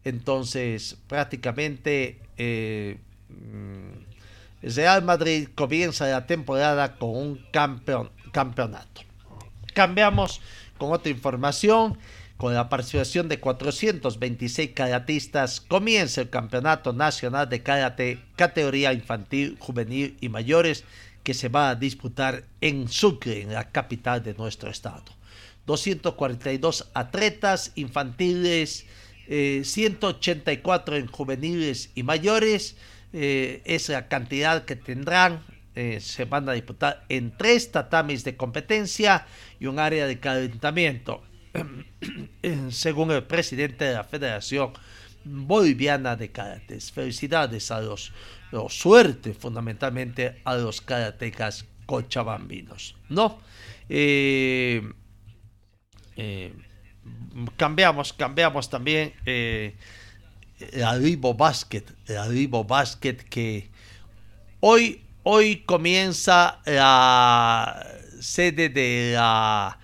Entonces, 0.03 0.97
prácticamente 1.07 2.19
eh, 2.38 2.97
mm, 3.29 4.67
Real 4.75 5.03
Madrid 5.03 5.49
comienza 5.53 6.07
la 6.07 6.25
temporada 6.25 6.95
con 6.95 7.15
un 7.15 7.45
campeonato. 8.31 9.01
Cambiamos 9.73 10.41
con 10.77 10.91
otra 10.91 11.11
información. 11.11 11.97
Con 12.43 12.53
la 12.53 12.67
participación 12.67 13.29
de 13.29 13.39
426 13.39 14.71
karatistas, 14.71 15.61
comienza 15.61 16.19
el 16.19 16.29
Campeonato 16.29 16.91
Nacional 16.91 17.47
de 17.47 17.63
Karate 17.63 18.19
categoría 18.35 18.91
infantil, 18.91 19.55
juvenil 19.59 20.17
y 20.19 20.27
mayores 20.27 20.83
que 21.23 21.33
se 21.33 21.47
va 21.47 21.69
a 21.69 21.75
disputar 21.75 22.43
en 22.59 22.89
Sucre, 22.89 23.43
en 23.43 23.53
la 23.53 23.71
capital 23.71 24.21
de 24.23 24.33
nuestro 24.33 24.69
estado. 24.69 25.05
242 25.67 26.89
atletas 26.93 27.71
infantiles, 27.75 28.87
184 29.29 30.95
eh, 30.95 30.99
en 30.99 31.07
juveniles 31.07 31.91
y 31.95 32.03
mayores. 32.03 32.75
Eh, 33.13 33.61
es 33.63 33.87
la 33.87 34.09
cantidad 34.09 34.65
que 34.65 34.75
tendrán. 34.75 35.45
Eh, 35.75 36.01
se 36.01 36.25
van 36.25 36.49
a 36.49 36.51
disputar 36.51 37.05
en 37.07 37.31
tres 37.37 37.71
tatamis 37.71 38.25
de 38.25 38.35
competencia 38.35 39.27
y 39.61 39.67
un 39.67 39.79
área 39.79 40.07
de 40.07 40.19
calentamiento. 40.19 41.23
Según 42.70 43.12
el 43.12 43.24
presidente 43.24 43.86
de 43.86 43.93
la 43.93 44.04
Federación 44.04 44.74
Boliviana 45.24 46.16
de 46.16 46.32
Karate. 46.32 46.80
Felicidades 46.80 47.72
a 47.72 47.82
los, 47.82 48.12
los 48.51 48.78
suerte 48.78 49.34
fundamentalmente 49.34 50.41
a 50.43 50.56
los 50.56 50.82
karatecas 50.82 51.66
cochabambinos. 51.86 52.95
¿No? 53.10 53.39
Eh, 53.89 54.82
cambiamos, 57.58 58.14
cambiamos 58.14 58.70
también 58.70 59.14
eh, 59.26 59.76
el 60.60 61.01
Vivo 61.01 61.34
Basket, 61.34 61.84
el 62.08 62.34
Vivo 62.34 62.64
Basket 62.64 63.16
que 63.16 63.70
hoy, 64.60 65.01
hoy 65.24 65.58
comienza 65.62 66.62
la 66.66 67.86
sede 68.20 68.70
de 68.70 69.14
la 69.16 69.80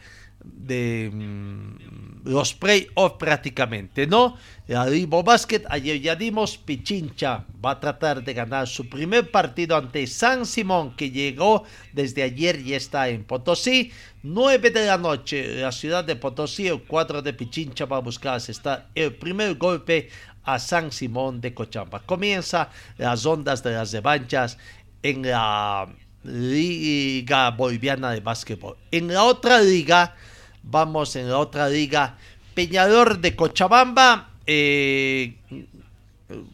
de 0.56 1.10
mm, 1.14 2.28
los 2.30 2.54
playoffs 2.54 3.16
prácticamente, 3.18 4.06
¿no? 4.08 4.36
El 4.68 4.92
Vivo 4.92 5.24
Basket, 5.24 5.64
ayer 5.70 6.00
ya 6.00 6.16
dimos, 6.16 6.58
Pichincha 6.58 7.46
va 7.64 7.72
a 7.72 7.80
tratar 7.80 8.24
de 8.24 8.34
ganar 8.34 8.68
su 8.68 8.88
primer 8.88 9.32
partido 9.32 9.76
ante 9.76 10.06
San 10.06 10.46
Simón, 10.46 10.96
que 10.96 11.12
llegó 11.12 11.64
desde 11.94 12.24
ayer 12.24 12.60
y 12.60 12.74
está 12.74 13.10
en 13.10 13.24
Potosí. 13.24 13.92
9 14.22 14.70
de 14.70 14.86
la 14.86 14.98
noche, 14.98 15.62
la 15.62 15.72
ciudad 15.72 16.04
de 16.04 16.16
Potosí, 16.16 16.68
el 16.68 16.84
4 16.84 17.22
de 17.22 17.34
Pichincha 17.34 17.86
va 17.86 17.98
a 17.98 18.02
buscar 18.02 18.36
asestar 18.36 18.90
el 18.94 19.16
primer 19.16 19.56
golpe 19.56 20.10
a 20.44 20.60
San 20.60 20.92
Simón 20.92 21.42
de 21.42 21.54
Cochamba. 21.54 22.00
Comienza 22.06 22.70
las 22.98 23.26
ondas 23.26 23.64
de 23.64 23.72
las 23.72 23.92
revanchas 23.92 24.58
en 25.04 25.24
la 25.28 25.88
Liga 26.24 27.52
Boliviana 27.52 28.12
de 28.12 28.20
Básquetbol. 28.20 28.78
En 28.92 29.08
la 29.08 29.24
otra 29.24 29.62
liga, 29.62 30.16
vamos 30.64 31.16
en 31.16 31.30
la 31.30 31.38
otra 31.38 31.70
liga, 31.70 32.18
Peñador 32.54 33.20
de 33.20 33.36
Cochabamba 33.36 34.32
eh, 34.46 35.36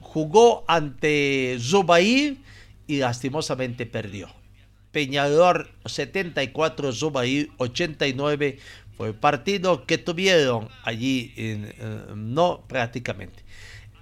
jugó 0.02 0.64
ante 0.68 1.58
Zubair 1.60 2.38
y 2.88 2.98
lastimosamente 2.98 3.86
perdió. 3.86 4.30
Peñador 4.92 5.70
74, 5.86 6.94
Zubair 6.94 7.50
89 7.58 8.60
fue 8.96 9.08
el 9.10 9.16
partido 9.16 9.86
que 9.86 9.98
tuvieron 9.98 10.70
allí, 10.84 11.34
no 12.16 12.64
prácticamente. 12.68 13.44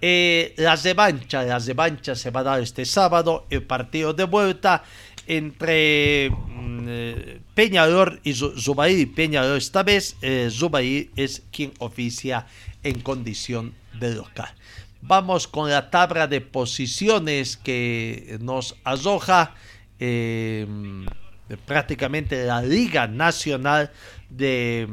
Eh, 0.06 0.54
las 0.58 0.84
revanchas, 0.84 1.48
las 1.48 1.66
revanchas 1.66 2.20
se 2.20 2.30
va 2.30 2.42
a 2.42 2.44
dar 2.44 2.60
este 2.62 2.84
sábado, 2.84 3.46
el 3.50 3.64
partido 3.64 4.14
de 4.14 4.26
vuelta 4.26 4.84
entre 5.28 6.30
mm, 6.30 6.86
eh, 6.90 7.40
Peñador 7.54 8.20
y 8.24 8.34
Zubair. 8.34 9.14
Peñador 9.14 9.58
esta 9.58 9.84
vez, 9.84 10.16
eh, 10.22 10.50
Zubair 10.52 11.12
es 11.16 11.44
quien 11.52 11.74
oficia 11.80 12.48
en 12.84 13.00
condición 13.02 13.74
de 14.00 14.16
local. 14.16 14.54
Vamos 15.02 15.48
con 15.48 15.70
la 15.70 15.90
tabla 15.90 16.28
de 16.28 16.42
posiciones 16.42 17.58
que 17.58 18.38
nos 18.42 18.76
arroja 18.84 19.54
eh, 20.00 20.66
prácticamente 21.66 22.46
la 22.46 22.62
Liga 22.62 23.08
Nacional 23.08 23.92
de, 24.30 24.88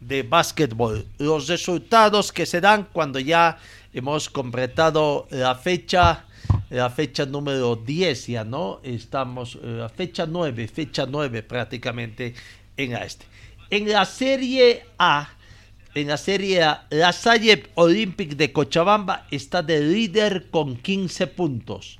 de, 0.00 0.22
Básquetbol. 0.22 1.06
Los 1.18 1.48
resultados 1.48 2.32
que 2.32 2.46
se 2.46 2.60
dan 2.60 2.88
cuando 2.92 3.18
ya 3.18 3.58
hemos 3.92 4.28
completado 4.28 5.26
la 5.30 5.54
fecha, 5.54 6.26
la 6.70 6.90
fecha 6.90 7.26
número 7.26 7.76
10 7.76 8.26
ya, 8.26 8.44
¿no? 8.44 8.80
Estamos, 8.82 9.56
eh, 9.56 9.78
la 9.78 9.88
fecha 9.88 10.26
9, 10.26 10.68
fecha 10.68 11.06
9 11.06 11.42
prácticamente 11.42 12.34
en 12.76 12.94
este. 12.96 13.26
En 13.70 13.88
la 13.88 14.04
Serie 14.04 14.84
A, 14.98 15.30
en 15.94 16.08
la 16.08 16.16
Serie 16.16 16.62
A, 16.62 16.86
la 16.90 17.12
Salle 17.12 17.64
Olympic 17.74 18.36
de 18.36 18.52
Cochabamba 18.52 19.26
está 19.30 19.62
de 19.62 19.80
líder 19.80 20.50
con 20.50 20.76
15 20.76 21.26
puntos. 21.26 21.98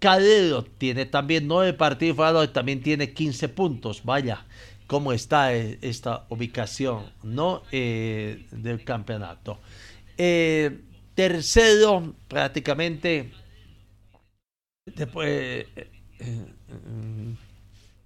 Cadero 0.00 0.64
tiene 0.64 1.04
también 1.04 1.46
nueve 1.46 1.74
partidos 1.74 2.16
jugados 2.16 2.46
y 2.46 2.48
también 2.48 2.82
tiene 2.82 3.12
15 3.12 3.50
puntos. 3.50 4.02
Vaya, 4.02 4.46
cómo 4.86 5.12
está 5.12 5.54
eh, 5.54 5.78
esta 5.82 6.24
ubicación 6.30 7.04
¿no? 7.22 7.62
Eh, 7.70 8.46
del 8.50 8.82
campeonato. 8.82 9.58
Eh, 10.16 10.80
tercero, 11.14 12.14
prácticamente. 12.26 13.30
Después. 14.86 15.66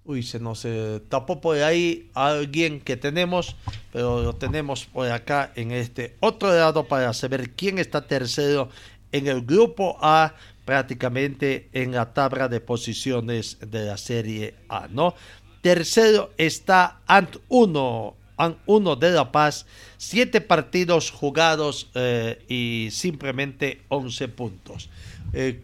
uy, 0.03 0.23
se 0.23 0.39
nos 0.39 0.67
tapó 1.09 1.41
por 1.41 1.57
ahí 1.57 2.09
alguien 2.13 2.79
que 2.79 2.97
tenemos, 2.97 3.55
pero 3.91 4.21
lo 4.21 4.35
tenemos 4.35 4.85
por 4.85 5.11
acá 5.11 5.51
en 5.55 5.71
este 5.71 6.15
otro 6.19 6.49
lado 6.49 6.87
para 6.87 7.13
saber 7.13 7.51
quién 7.51 7.79
está 7.79 8.07
tercero 8.07 8.69
en 9.11 9.27
el 9.27 9.41
grupo 9.41 9.97
A 10.01 10.35
prácticamente 10.65 11.69
en 11.73 11.91
la 11.91 12.13
tabla 12.13 12.47
de 12.47 12.59
posiciones 12.59 13.57
de 13.61 13.85
la 13.85 13.97
Serie 13.97 14.55
A, 14.67 14.87
¿no? 14.87 15.15
Tercero 15.61 16.31
está 16.37 16.99
Ant 17.07 17.37
1, 17.47 18.15
Ant 18.37 18.57
1 18.65 18.95
de 18.97 19.11
La 19.11 19.31
Paz, 19.31 19.65
siete 19.97 20.41
partidos 20.41 21.11
jugados 21.11 21.89
eh, 21.95 22.43
y 22.47 22.89
simplemente 22.91 23.81
11 23.89 24.27
puntos. 24.29 24.89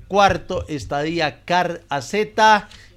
Cuarto 0.07 0.65
estaría 0.67 1.43
Car 1.45 1.81
AZ 1.89 2.13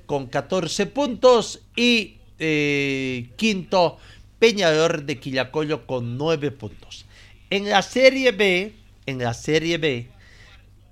con 0.07 0.27
14 0.27 0.87
puntos 0.87 1.61
y 1.77 2.17
eh, 2.39 3.31
quinto 3.37 3.99
Peñador 4.39 5.05
de 5.05 5.19
Quillacollo 5.19 5.87
con 5.87 6.19
9 6.19 6.51
puntos. 6.51 7.07
En 7.51 7.69
la 7.71 7.83
Serie 7.83 8.33
B, 8.33 8.75
en 9.07 9.19
la 9.19 9.33
Serie 9.33 9.79
B, 9.79 10.09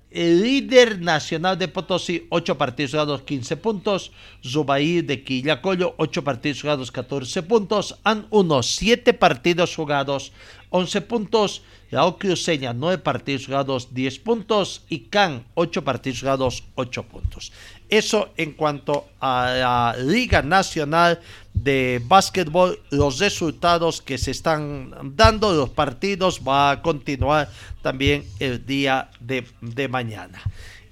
el 0.09 0.41
líder 0.43 1.01
nacional 1.01 1.57
de 1.57 1.67
Potosí, 1.67 2.27
8 2.29 2.57
partidos 2.57 2.91
jugados, 2.91 3.23
15 3.23 3.57
puntos. 3.57 4.11
Zubair 4.43 5.05
de 5.05 5.23
Quillacollo, 5.23 5.95
8 5.97 6.23
partidos 6.23 6.61
jugados, 6.61 6.91
14 6.91 7.43
puntos. 7.43 7.99
Han 8.03 8.27
unos 8.29 8.67
7 8.75 9.13
partidos 9.13 9.75
jugados, 9.75 10.31
11 10.69 11.01
puntos. 11.01 11.63
La 11.93 12.11
Cruceña, 12.17 12.73
9 12.73 13.03
partidos 13.03 13.45
jugados, 13.45 13.93
10 13.93 14.17
puntos. 14.19 14.81
Y 14.89 15.11
Can, 15.11 15.45
8 15.53 15.83
partidos 15.83 16.21
jugados, 16.21 16.63
8 16.73 17.03
puntos. 17.03 17.51
Eso 17.87 18.29
en 18.35 18.53
cuanto 18.53 19.09
a 19.19 19.53
la 19.55 19.95
Liga 20.03 20.41
Nacional 20.41 21.21
de 21.53 22.01
básquetbol, 22.03 22.79
los 22.89 23.19
resultados 23.19 24.01
que 24.01 24.17
se 24.17 24.31
están 24.31 25.15
dando, 25.15 25.53
los 25.53 25.69
partidos, 25.69 26.41
va 26.41 26.71
a 26.71 26.81
continuar 26.81 27.51
también 27.83 28.25
el 28.39 28.65
día 28.65 29.11
de, 29.19 29.87
mañana. 29.87 30.41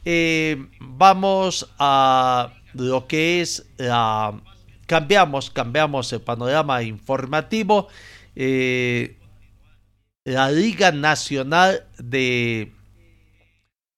Eh, 0.06 0.68
vamos 0.80 1.68
a 1.80 2.54
lo 2.76 3.08
que 3.08 3.42
es 3.42 3.66
la... 3.78 4.40
Cambiamos, 4.86 5.50
cambiamos 5.50 6.14
el 6.14 6.22
panorama 6.22 6.84
informativo. 6.84 7.88
Eh, 8.36 9.18
la 10.24 10.52
Liga 10.52 10.92
Nacional 10.92 11.88
de, 11.98 12.72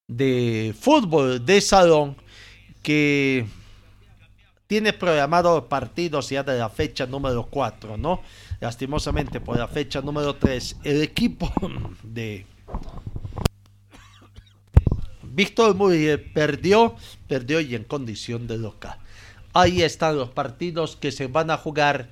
de 0.08 0.74
Fútbol 0.80 1.46
de 1.46 1.62
Salón 1.62 2.16
que 2.82 3.46
tiene 4.68 4.94
programado 4.94 5.68
partidos 5.68 6.30
ya 6.30 6.44
de 6.44 6.58
la 6.58 6.70
fecha 6.70 7.06
número 7.06 7.48
4, 7.48 7.98
¿no? 7.98 8.22
Lastimosamente 8.60 9.40
por 9.40 9.58
la 9.58 9.68
fecha 9.68 10.02
número 10.02 10.36
3, 10.36 10.78
el 10.84 11.02
equipo 11.02 11.52
de 12.04 12.46
Víctor 15.22 15.76
Muriel 15.76 16.32
perdió, 16.32 16.96
perdió 17.28 17.60
y 17.60 17.76
en 17.76 17.84
condición 17.84 18.48
de 18.48 18.58
local. 18.58 18.98
ahí 19.54 19.82
están 19.82 20.18
los 20.18 20.30
partidos 20.30 20.96
que 20.96 21.12
se 21.12 21.28
van 21.28 21.52
a 21.52 21.58
jugar 21.58 22.12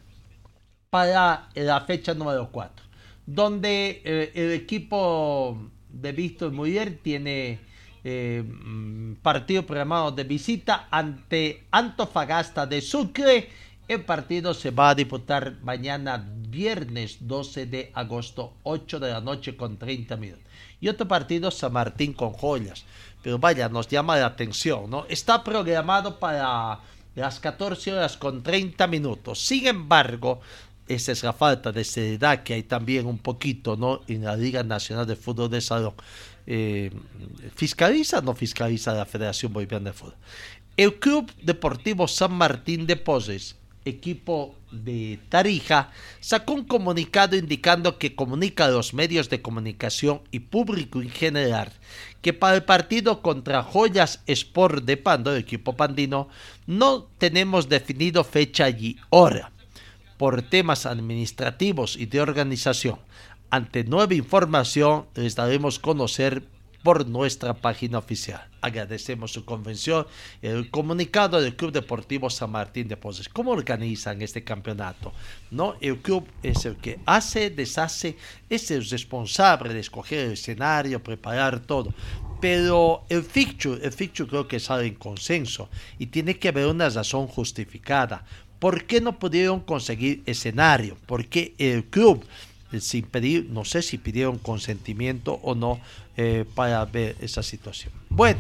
para 0.90 1.50
la 1.56 1.82
fecha 1.82 2.14
número 2.14 2.50
4, 2.52 2.81
donde 3.26 4.02
eh, 4.04 4.32
el 4.36 4.52
equipo 4.52 5.58
de 5.90 6.12
Víctor 6.12 6.52
Muller 6.52 7.00
tiene 7.02 7.60
eh, 8.04 8.44
mm, 8.44 9.16
partido 9.22 9.66
programado 9.66 10.12
de 10.12 10.24
visita 10.24 10.88
ante 10.90 11.64
Antofagasta 11.72 12.66
de 12.66 12.82
Sucre. 12.82 13.50
El 13.88 14.06
partido 14.06 14.54
se 14.54 14.72
va 14.72 14.90
a 14.90 14.96
disputar 14.96 15.58
mañana 15.64 16.26
viernes 16.50 17.18
12 17.22 17.66
de 17.66 17.92
agosto, 17.94 18.54
8 18.64 19.00
de 19.00 19.12
la 19.12 19.22
noche 19.22 19.56
con 19.56 19.78
30 19.78 20.16
minutos. 20.18 20.46
Y 20.80 20.88
otro 20.88 21.08
partido, 21.08 21.52
San 21.52 21.74
Martín 21.74 22.14
con 22.14 22.32
Joyas. 22.32 22.86
Pero 23.22 23.38
vaya, 23.38 23.70
nos 23.70 23.88
llama 23.88 24.18
la 24.18 24.28
atención, 24.28 24.90
¿no? 24.90 25.06
Está 25.08 25.44
programado 25.44 26.20
para 26.20 26.80
las 27.16 27.40
14 27.40 27.94
horas 27.94 28.18
con 28.18 28.42
30 28.42 28.88
minutos. 28.88 29.46
Sin 29.46 29.68
embargo, 29.68 30.42
esa 30.96 31.14
es 31.14 31.24
la 31.24 31.34
falta 31.34 31.72
de 31.72 31.84
seriedad 31.84 32.44
que 32.44 32.54
hay 32.54 32.64
también 32.64 33.06
un 33.06 33.18
poquito, 33.18 33.78
¿no? 33.78 34.02
En 34.08 34.24
la 34.24 34.36
Liga 34.36 34.64
Nacional 34.64 35.08
de 35.08 35.16
Fútbol 35.16 35.50
de 35.50 35.62
Salón. 35.62 35.94
Eh, 36.48 36.92
¿Fiscaliza 37.56 38.20
o 38.20 38.22
no 38.22 38.36
fiscaliza 38.36 38.94
la 38.94 39.06
Federación 39.06 39.54
Boliviana 39.54 39.92
de 39.92 39.94
Fútbol? 39.94 40.16
El 40.76 40.96
Club 40.96 41.32
Deportivo 41.42 42.08
San 42.08 42.34
Martín 42.34 42.88
de 42.88 42.98
Poses, 42.98 43.56
equipo 43.86 44.56
de 44.72 45.20
Tarija, 45.30 45.92
sacó 46.20 46.54
un 46.54 46.66
comunicado 46.66 47.36
indicando 47.36 47.98
que 47.98 48.16
comunica 48.16 48.66
a 48.66 48.72
los 48.72 48.94
medios 48.94 49.30
de 49.30 49.42
comunicación 49.42 50.22
y 50.32 50.40
público 50.40 51.02
en 51.02 51.10
general 51.10 51.72
que 52.22 52.34
para 52.34 52.56
el 52.56 52.64
partido 52.64 53.22
contra 53.22 53.64
Joyas 53.64 54.22
Sport 54.28 54.86
de 54.86 54.98
Pando, 54.98 55.32
el 55.32 55.40
equipo 55.40 55.76
pandino, 55.76 56.30
no 56.68 57.08
tenemos 57.18 57.68
definido 57.68 58.24
fecha 58.24 58.70
y 58.70 58.98
hora 59.10 59.51
por 60.22 60.44
temas 60.44 60.86
administrativos 60.86 61.98
y 61.98 62.06
de 62.06 62.22
organización. 62.22 63.00
Ante 63.50 63.84
nueva 63.84 64.14
información 64.14 65.08
les 65.16 65.34
daremos 65.34 65.80
conocer 65.80 66.44
por 66.84 67.08
nuestra 67.08 67.56
página 67.56 67.98
oficial. 67.98 68.48
Agradecemos 68.62 69.34
su 69.34 69.46
convención 69.46 70.06
el 70.44 70.70
comunicado 70.70 71.42
del 71.42 71.56
Club 71.56 71.72
Deportivo 71.72 72.30
San 72.30 72.52
Martín 72.52 72.88
de 72.88 72.98
Poses. 72.98 73.30
¿Cómo 73.30 73.50
organizan 73.50 74.22
este 74.22 74.44
campeonato? 74.44 75.12
¿No? 75.50 75.74
El 75.82 75.98
club 75.98 76.28
es 76.44 76.66
el 76.66 76.76
que 76.76 77.00
hace, 77.08 77.50
deshace, 77.50 78.16
es 78.48 78.70
el 78.70 78.88
responsable 78.88 79.74
de 79.74 79.80
escoger 79.80 80.28
el 80.28 80.34
escenario, 80.34 81.02
preparar 81.02 81.62
todo. 81.62 81.96
Pero 82.40 83.06
el 83.10 83.24
fixture, 83.24 83.84
el 83.84 83.92
fixture 83.92 84.30
creo 84.30 84.48
que 84.48 84.60
sale 84.60 84.86
en 84.86 84.94
consenso 84.94 85.68
y 85.98 86.06
tiene 86.06 86.38
que 86.38 86.50
haber 86.50 86.68
una 86.68 86.90
razón 86.90 87.26
justificada. 87.26 88.24
¿Por 88.62 88.84
qué 88.84 89.02
no 89.02 89.18
pudieron 89.18 89.60
conseguir 89.60 90.22
escenario? 90.28 90.96
¿Por 91.08 91.26
qué 91.26 91.56
el 91.58 91.84
club, 91.86 92.24
eh, 92.72 92.80
sin 92.80 93.06
pedir, 93.06 93.48
no 93.50 93.66
sé 93.66 93.82
si 93.82 93.98
pidieron 93.98 94.38
consentimiento 94.38 95.40
o 95.42 95.56
no 95.56 95.80
eh, 96.16 96.46
para 96.54 96.86
ver 96.86 97.16
esa 97.22 97.42
situación? 97.42 97.92
Bueno, 98.08 98.40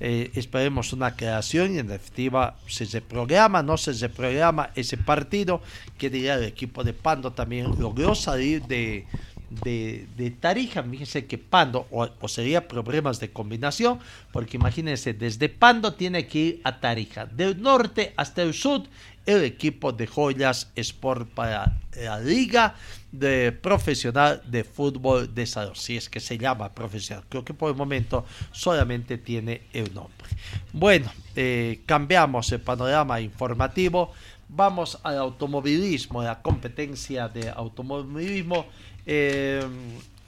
eh, 0.00 0.32
esperemos 0.34 0.92
una 0.92 1.14
creación 1.14 1.72
y 1.72 1.78
en 1.78 1.86
definitiva 1.86 2.56
si 2.66 2.84
se 2.84 3.00
programa, 3.00 3.62
no 3.62 3.76
se 3.76 4.08
programa 4.08 4.70
ese 4.74 4.96
partido, 4.96 5.62
que 5.96 6.10
diría 6.10 6.34
el 6.34 6.44
equipo 6.46 6.82
de 6.82 6.92
Pando 6.92 7.30
también 7.30 7.78
logró 7.78 8.16
salir 8.16 8.62
de, 8.62 9.06
de, 9.50 10.34
Tarija, 10.38 10.82
fíjense 10.82 11.26
que 11.26 11.36
Pando, 11.38 11.86
o, 11.90 12.28
sería 12.28 12.68
problemas 12.68 13.18
de 13.20 13.30
combinación, 13.30 13.98
porque 14.32 14.56
imagínense, 14.56 15.12
desde 15.12 15.48
Pando 15.48 15.94
tiene 15.94 16.26
que 16.26 16.38
ir 16.38 16.60
a 16.64 16.80
Tarija, 16.80 17.26
del 17.26 17.60
norte 17.60 18.14
hasta 18.16 18.42
el 18.42 18.54
sur, 18.54 18.84
el 19.26 19.44
equipo 19.44 19.92
de 19.92 20.06
Joyas 20.06 20.70
Sport 20.74 21.28
para 21.30 21.78
la 21.96 22.20
Liga 22.20 22.74
de 23.12 23.52
Profesional 23.52 24.42
de 24.46 24.64
Fútbol 24.64 25.34
de 25.34 25.46
Salud, 25.46 25.74
si 25.74 25.96
es 25.96 26.08
que 26.08 26.20
se 26.20 26.38
llama 26.38 26.72
profesional. 26.72 27.24
Creo 27.28 27.44
que 27.44 27.54
por 27.54 27.70
el 27.70 27.76
momento 27.76 28.24
solamente 28.52 29.18
tiene 29.18 29.62
el 29.72 29.92
nombre. 29.94 30.28
Bueno, 30.72 31.10
eh, 31.36 31.80
cambiamos 31.86 32.50
el 32.52 32.60
panorama 32.60 33.20
informativo. 33.20 34.12
Vamos 34.48 34.98
al 35.02 35.18
automovilismo, 35.18 36.22
la 36.22 36.40
competencia 36.40 37.28
de 37.28 37.50
automovilismo. 37.50 38.66
Eh, 39.06 39.64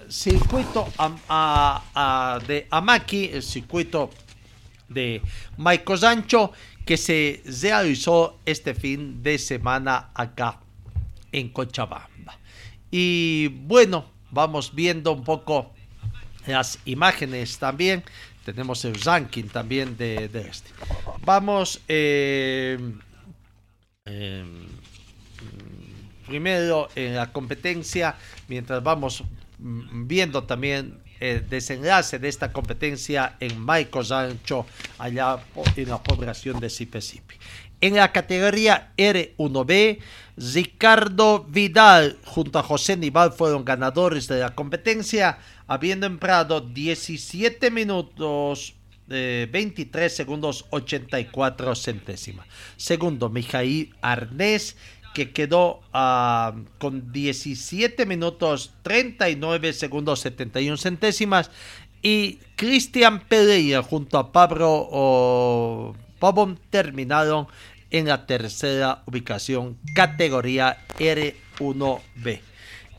circuito 0.08 0.88
de 2.46 2.66
Amaki, 2.70 3.30
el 3.32 3.42
circuito 3.42 4.10
de 4.88 5.22
Maico 5.56 5.96
Sancho 5.96 6.52
que 6.84 6.96
se 6.96 7.42
realizó 7.62 8.38
este 8.44 8.74
fin 8.74 9.22
de 9.22 9.38
semana 9.38 10.10
acá 10.14 10.60
en 11.30 11.48
Cochabamba. 11.48 12.38
Y 12.90 13.48
bueno, 13.48 14.04
vamos 14.30 14.74
viendo 14.74 15.12
un 15.12 15.24
poco 15.24 15.72
las 16.46 16.78
imágenes 16.84 17.58
también. 17.58 18.02
Tenemos 18.44 18.84
el 18.84 19.00
ranking 19.00 19.44
también 19.44 19.96
de, 19.96 20.24
este. 20.24 20.70
Vamos 21.24 21.80
eh, 21.86 22.76
em, 24.04 24.66
primero 26.26 26.88
en 26.96 27.14
la 27.14 27.32
competencia, 27.32 28.16
mientras 28.48 28.82
vamos 28.82 29.22
mm, 29.58 30.08
viendo 30.08 30.42
también 30.42 31.01
el 31.22 31.48
desenlace 31.48 32.18
de 32.18 32.28
esta 32.28 32.52
competencia 32.52 33.36
en 33.38 33.56
Maico 33.60 34.02
Sancho, 34.02 34.66
allá 34.98 35.38
en 35.76 35.88
la 35.88 36.02
población 36.02 36.58
de 36.58 36.68
Sipesipi. 36.68 37.36
En 37.80 37.94
la 37.94 38.10
categoría 38.10 38.92
R1B, 38.96 40.00
Ricardo 40.36 41.44
Vidal 41.48 42.18
junto 42.24 42.58
a 42.58 42.64
José 42.64 42.96
Nival 42.96 43.32
fueron 43.32 43.64
ganadores 43.64 44.26
de 44.26 44.40
la 44.40 44.56
competencia, 44.56 45.38
habiendo 45.68 46.06
empleado 46.06 46.60
17 46.60 47.70
minutos 47.70 48.74
23 49.06 50.14
segundos 50.14 50.64
84 50.70 51.74
centésimas. 51.74 52.46
Segundo, 52.76 53.28
Mijail 53.28 53.94
Arnés 54.00 54.76
que 55.14 55.32
quedó 55.32 55.80
uh, 55.94 56.58
con 56.78 57.12
17 57.12 58.06
minutos 58.06 58.72
39 58.82 59.72
segundos 59.72 60.20
71 60.20 60.76
centésimas 60.76 61.50
y 62.02 62.38
Cristian 62.56 63.20
Pereira 63.20 63.82
junto 63.82 64.18
a 64.18 64.32
Pablo 64.32 65.94
Pabón 66.18 66.58
terminaron 66.70 67.48
en 67.90 68.08
la 68.08 68.26
tercera 68.26 69.02
ubicación 69.06 69.76
categoría 69.94 70.78
R1B. 70.98 72.40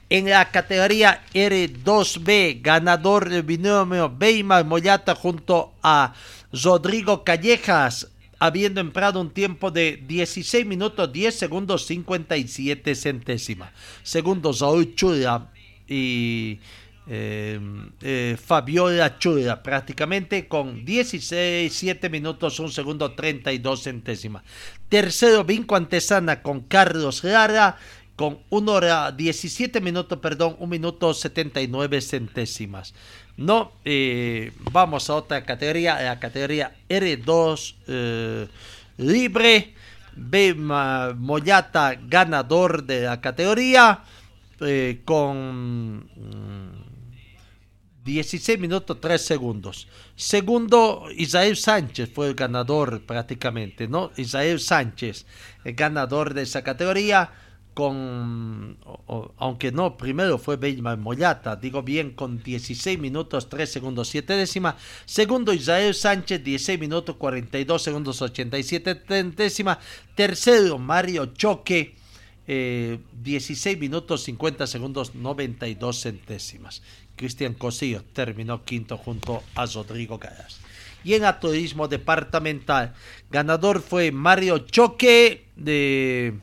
En 0.09 0.30
la 0.30 0.51
categoría 0.51 1.24
R2B, 1.34 2.61
ganador 2.61 3.30
del 3.30 3.41
binomio 3.41 4.14
Beymar 4.16 4.66
Moyata 4.66 5.16
junto 5.16 5.74
a 5.82 6.14
Rodrigo 6.51 7.24
Callejas 7.24 8.09
habiendo 8.40 8.82
empleado 8.82 9.22
un 9.22 9.32
tiempo 9.32 9.72
de 9.72 10.04
16 10.08 10.66
minutos 10.66 11.12
10 11.12 11.36
segundos 11.36 11.86
57 11.86 12.96
centésimas. 12.96 13.72
Segundo, 14.04 14.54
Saúl 14.54 14.96
Chura 14.96 15.52
y 15.88 16.60
eh, 17.06 17.60
eh, 18.02 18.38
Fabiola 18.42 19.18
Chura, 19.20 19.62
prácticamente 19.62 20.48
con 20.48 20.86
16, 20.86 21.74
7 21.74 22.10
minutos 22.10 22.60
1 22.60 22.70
segundo 22.70 23.12
32 23.12 23.84
centésimas. 23.84 24.44
Tercero, 24.88 25.44
Vinco 25.44 25.76
Antesana 25.76 26.42
con 26.42 26.62
Carlos 26.62 27.24
Lara 27.24 27.78
con 28.16 28.40
1 28.50 28.72
hora 28.72 29.12
17 29.12 29.82
minutos, 29.82 30.20
perdón, 30.20 30.56
1 30.60 30.68
minuto 30.68 31.14
79 31.14 32.00
centésimas. 32.02 32.94
No, 33.38 33.72
eh, 33.84 34.52
vamos 34.72 35.10
a 35.10 35.16
otra 35.16 35.44
categoría, 35.44 36.02
la 36.02 36.20
categoría 36.20 36.76
R2 36.88 37.76
eh, 37.88 38.48
libre. 38.98 39.74
Bema 40.16 41.14
Moyata, 41.18 41.96
ganador 41.96 42.84
de 42.84 43.02
la 43.02 43.20
categoría, 43.20 44.04
eh, 44.60 45.02
con 45.04 46.08
16 48.04 48.58
mm, 48.58 48.62
minutos 48.62 49.02
3 49.02 49.20
segundos. 49.20 49.88
Segundo, 50.16 51.08
Israel 51.16 51.58
Sánchez 51.58 52.12
fue 52.14 52.28
el 52.28 52.36
ganador 52.36 53.02
prácticamente, 53.02 53.88
¿no? 53.88 54.12
Israel 54.18 54.60
Sánchez, 54.60 55.26
el 55.64 55.74
ganador 55.74 56.34
de 56.34 56.44
esa 56.44 56.64
categoría 56.64 57.32
con, 57.74 58.78
aunque 59.38 59.71
no, 59.71 59.97
primero 59.97 60.38
fue 60.38 60.57
Benjamin 60.57 60.99
Moyata, 60.99 61.55
digo 61.55 61.82
bien, 61.82 62.11
con 62.11 62.41
16 62.41 62.99
minutos 62.99 63.49
3 63.49 63.71
segundos 63.71 64.09
7 64.09 64.34
décimas. 64.34 64.76
Segundo, 65.05 65.53
Israel 65.53 65.93
Sánchez, 65.93 66.43
16 66.43 66.80
minutos 66.80 67.15
42 67.15 67.82
segundos 67.82 68.21
87 68.21 68.95
décimas. 69.36 69.80
Tercero, 70.15 70.78
Mario 70.78 71.28
Choque, 71.28 71.95
16 72.45 73.65
eh, 73.65 73.80
minutos 73.80 74.24
50 74.24 74.67
segundos 74.67 75.15
92 75.15 76.01
centésimas. 76.01 76.82
Cristian 77.15 77.53
Cosillo 77.53 78.03
terminó 78.13 78.63
quinto 78.63 78.97
junto 78.97 79.43
a 79.55 79.65
Rodrigo 79.65 80.19
Garas. 80.19 80.59
Y 81.03 81.15
en 81.15 81.26
atletismo 81.26 81.88
departamental, 81.88 82.93
ganador 83.30 83.82
fue 83.82 84.11
Mario 84.11 84.59
Choque 84.59 85.45
de 85.55 86.39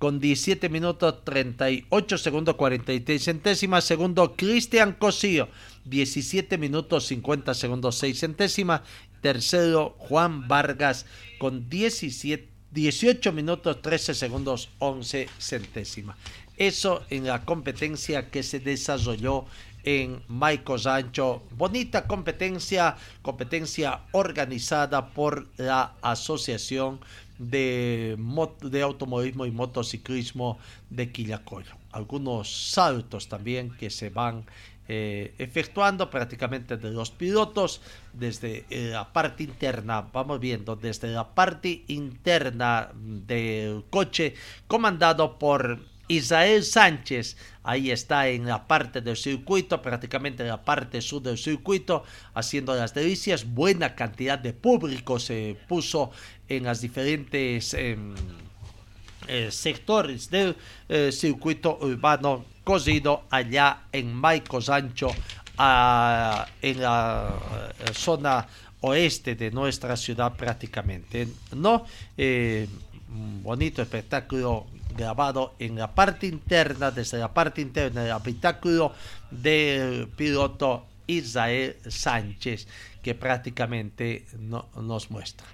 con 0.00 0.18
17 0.18 0.70
minutos 0.70 1.22
38 1.24 2.16
segundos 2.16 2.56
43 2.56 3.22
centésimas. 3.22 3.84
Segundo, 3.84 4.34
Cristian 4.34 4.94
Cosillo, 4.94 5.48
17 5.84 6.56
minutos 6.56 7.06
50 7.08 7.52
segundos 7.52 7.98
6 7.98 8.18
centésimas. 8.18 8.80
Tercero, 9.20 9.94
Juan 9.98 10.48
Vargas, 10.48 11.04
con 11.38 11.68
17, 11.68 12.48
18 12.70 13.32
minutos 13.32 13.82
13 13.82 14.14
segundos 14.14 14.70
11 14.78 15.28
centésimas. 15.38 16.16
Eso 16.56 17.04
en 17.10 17.26
la 17.26 17.44
competencia 17.44 18.30
que 18.30 18.42
se 18.42 18.58
desarrolló 18.58 19.44
en 19.84 20.22
Maico 20.28 20.78
Sancho. 20.78 21.42
Bonita 21.50 22.06
competencia, 22.06 22.96
competencia 23.20 24.00
organizada 24.12 25.08
por 25.10 25.46
la 25.58 25.92
Asociación 26.00 27.00
de, 27.40 28.16
de 28.62 28.82
Automovilismo 28.82 29.46
y 29.46 29.50
Motociclismo 29.50 30.58
de 30.90 31.10
Quillacollo. 31.10 31.72
Algunos 31.90 32.70
saltos 32.70 33.28
también 33.28 33.70
que 33.70 33.88
se 33.90 34.10
van 34.10 34.44
eh, 34.88 35.34
efectuando 35.38 36.10
prácticamente 36.10 36.76
de 36.76 36.90
los 36.90 37.10
pilotos 37.10 37.80
desde 38.12 38.66
la 38.70 39.12
parte 39.12 39.44
interna, 39.44 40.02
vamos 40.12 40.38
viendo 40.38 40.76
desde 40.76 41.08
la 41.08 41.34
parte 41.34 41.84
interna 41.88 42.90
del 42.94 43.84
coche 43.88 44.34
comandado 44.66 45.38
por 45.38 45.78
Israel 46.10 46.64
Sánchez, 46.64 47.36
ahí 47.62 47.92
está 47.92 48.26
en 48.26 48.44
la 48.44 48.66
parte 48.66 49.00
del 49.00 49.16
circuito, 49.16 49.80
prácticamente 49.80 50.42
en 50.42 50.48
la 50.48 50.60
parte 50.60 51.00
sur 51.00 51.22
del 51.22 51.38
circuito, 51.38 52.02
haciendo 52.34 52.74
las 52.74 52.92
delicias. 52.92 53.44
Buena 53.44 53.94
cantidad 53.94 54.36
de 54.36 54.52
público 54.52 55.20
se 55.20 55.56
puso 55.68 56.10
en 56.48 56.64
las 56.64 56.80
diferentes 56.80 57.74
em, 57.74 58.12
eh, 59.28 59.52
sectores 59.52 60.28
del 60.28 60.56
eh, 60.88 61.12
circuito 61.12 61.78
urbano 61.80 62.44
cosido 62.64 63.22
allá 63.30 63.84
en 63.92 64.12
Maico 64.12 64.60
Sancho, 64.60 65.10
en 65.10 66.80
la 66.80 67.38
eh, 67.78 67.92
zona 67.92 68.48
oeste 68.80 69.36
de 69.36 69.52
nuestra 69.52 69.96
ciudad 69.96 70.34
prácticamente. 70.34 71.28
¿no? 71.54 71.86
bonito 73.42 73.82
espectáculo 73.82 74.66
grabado 74.96 75.54
en 75.58 75.76
la 75.76 75.94
parte 75.94 76.26
interna, 76.26 76.90
desde 76.90 77.18
la 77.18 77.32
parte 77.32 77.60
interna 77.60 78.02
del 78.02 78.12
habitáculo 78.12 78.92
del 79.30 80.08
piloto 80.08 80.86
Israel 81.06 81.76
Sánchez, 81.86 82.68
que 83.02 83.14
prácticamente 83.14 84.26
no, 84.38 84.68
nos 84.76 85.10
muestra. 85.10 85.46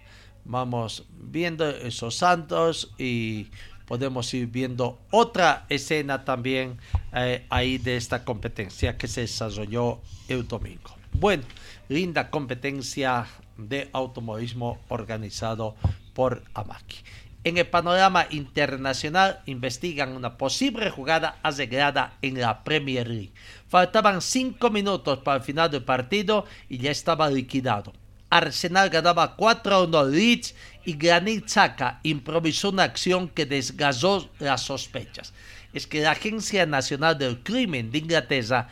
Vamos 0.45 1.05
viendo 1.19 1.69
esos 1.69 2.17
santos 2.17 2.93
y 2.99 3.49
podemos 3.87 4.33
ir 4.35 4.47
viendo 4.49 4.99
otra 5.11 5.67
escena 5.69 6.25
también 6.25 6.79
eh, 7.13 7.47
ahí 7.49 7.79
de 7.79 7.97
esta 7.97 8.25
competencia 8.25 8.97
que 8.97 9.09
se 9.09 9.23
desarrolló 9.23 10.01
el 10.29 10.47
domingo. 10.47 10.97
Bueno, 11.13 11.45
linda 11.89 12.31
competencia 12.31 13.27
de 13.57 13.89
automovilismo 13.93 14.79
organizado 14.89 15.75
por 16.13 16.43
Amaki. 16.55 16.99
En 17.47 17.59
el 17.59 17.67
panorama 17.69 18.27
internacional 18.31 19.41
investigan 19.47 20.17
una 20.17 20.37
posible 20.37 20.91
jugada 20.91 21.39
arreglada 21.45 22.15
en 22.21 22.41
la 22.41 22.65
Premier 22.65 23.07
League. 23.07 23.31
Faltaban 23.69 24.21
cinco 24.21 24.69
minutos 24.69 25.21
para 25.21 25.37
el 25.37 25.45
final 25.45 25.71
del 25.71 25.85
partido 25.85 26.45
y 26.69 26.79
ya 26.79 26.91
estaba 26.91 27.31
liquidado. 27.31 27.93
Arsenal 28.31 28.91
ganaba 28.91 29.37
4 29.37 29.75
a 29.77 29.85
1 29.85 30.05
Leeds 30.07 30.57
y 30.87 30.95
Granit 30.95 31.47
Xhaka 31.47 32.01
improvisó 32.03 32.71
una 32.71 32.83
acción 32.83 33.29
que 33.29 33.47
desgazó 33.47 34.29
las 34.41 34.63
sospechas. 34.63 35.33
Es 35.73 35.87
que 35.87 36.01
la 36.01 36.11
Agencia 36.11 36.67
Nacional 36.67 37.17
del 37.17 37.45
Crimen 37.45 37.93
de 37.93 37.99
Inglaterra 37.99 38.67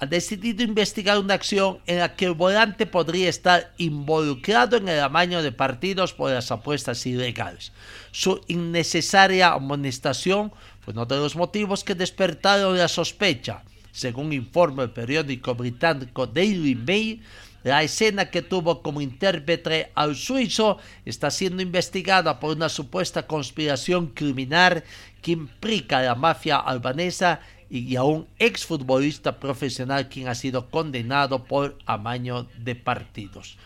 ha 0.00 0.06
decidido 0.06 0.62
investigar 0.62 1.18
una 1.18 1.34
acción 1.34 1.78
en 1.86 1.98
la 1.98 2.14
que 2.14 2.26
el 2.26 2.34
volante 2.34 2.86
podría 2.86 3.28
estar 3.28 3.72
involucrado 3.78 4.76
en 4.76 4.88
el 4.88 5.00
amaño 5.00 5.42
de 5.42 5.50
partidos 5.50 6.12
por 6.12 6.30
las 6.30 6.52
apuestas 6.52 7.04
ilegales. 7.04 7.72
Su 8.12 8.40
innecesaria 8.46 9.48
amonestación 9.48 10.52
fue 10.80 10.92
uno 10.92 11.04
de 11.04 11.16
los 11.16 11.34
motivos 11.34 11.82
que 11.82 11.96
despertaron 11.96 12.78
la 12.78 12.88
sospecha. 12.88 13.64
Según 13.90 14.32
informa 14.32 14.84
el 14.84 14.90
periódico 14.90 15.54
británico 15.56 16.26
Daily 16.26 16.76
Mail, 16.76 17.22
la 17.64 17.82
escena 17.82 18.30
que 18.30 18.42
tuvo 18.42 18.82
como 18.82 19.00
intérprete 19.00 19.90
al 19.96 20.14
suizo 20.14 20.78
está 21.04 21.28
siendo 21.30 21.60
investigada 21.60 22.38
por 22.38 22.56
una 22.56 22.68
supuesta 22.68 23.26
conspiración 23.26 24.06
criminal 24.06 24.84
que 25.20 25.32
implica 25.32 25.98
a 25.98 26.02
la 26.02 26.14
mafia 26.14 26.56
albanesa 26.56 27.40
y 27.70 27.96
a 27.96 28.02
un 28.02 28.26
exfutbolista 28.38 29.38
profesional 29.38 30.08
quien 30.08 30.28
ha 30.28 30.34
sido 30.34 30.70
condenado 30.70 31.44
por 31.44 31.76
amaño 31.86 32.48
de 32.58 32.74
partidos. 32.74 33.58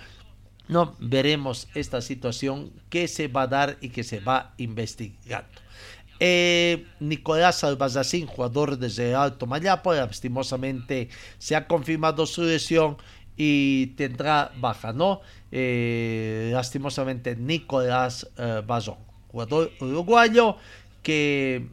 No 0.69 0.97
veremos 0.99 1.69
esta 1.75 2.01
situación 2.01 2.73
que 2.89 3.09
se 3.09 3.29
va 3.29 3.43
a 3.43 3.47
dar 3.47 3.79
y 3.81 3.91
que 3.91 4.05
se 4.05 4.21
va 4.21 4.55
investigando. 4.59 5.49
Eh, 6.21 6.87
Nicolás 7.01 7.65
Albazacín, 7.65 8.27
jugador 8.27 8.79
desde 8.79 9.15
Alto 9.15 9.47
Mayapo, 9.47 9.93
lastimosamente 9.93 11.09
se 11.39 11.57
ha 11.57 11.67
confirmado 11.67 12.27
su 12.27 12.45
lesión 12.45 12.97
y 13.37 13.89
tendrá 13.97 14.53
baja, 14.57 14.93
¿no? 14.93 15.21
Eh, 15.51 16.51
lastimosamente 16.53 17.35
Nicolás 17.35 18.29
eh, 18.39 18.63
jugador 19.29 19.73
uruguayo 19.81 20.57
que 21.03 21.67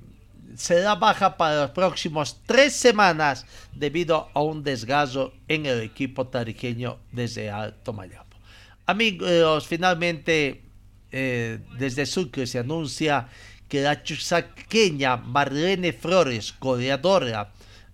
se 0.55 0.79
da 0.79 0.95
baja 0.95 1.37
para 1.37 1.61
los 1.61 1.71
próximos 1.71 2.41
tres 2.45 2.73
semanas 2.73 3.45
debido 3.73 4.29
a 4.33 4.41
un 4.41 4.63
desgazo 4.63 5.33
en 5.47 5.65
el 5.65 5.81
equipo 5.81 6.27
tariqueño 6.27 6.97
desde 7.11 7.49
Alto 7.49 7.93
Mayapo. 7.93 8.37
Amigos, 8.85 9.67
finalmente 9.67 10.63
eh, 11.11 11.59
desde 11.77 12.05
Sucre 12.05 12.47
se 12.47 12.59
anuncia 12.59 13.27
que 13.67 13.81
la 13.81 14.01
chusaqueña 14.01 15.17
Marlene 15.17 15.93
Flores, 15.93 16.55
goleadora 16.59 17.51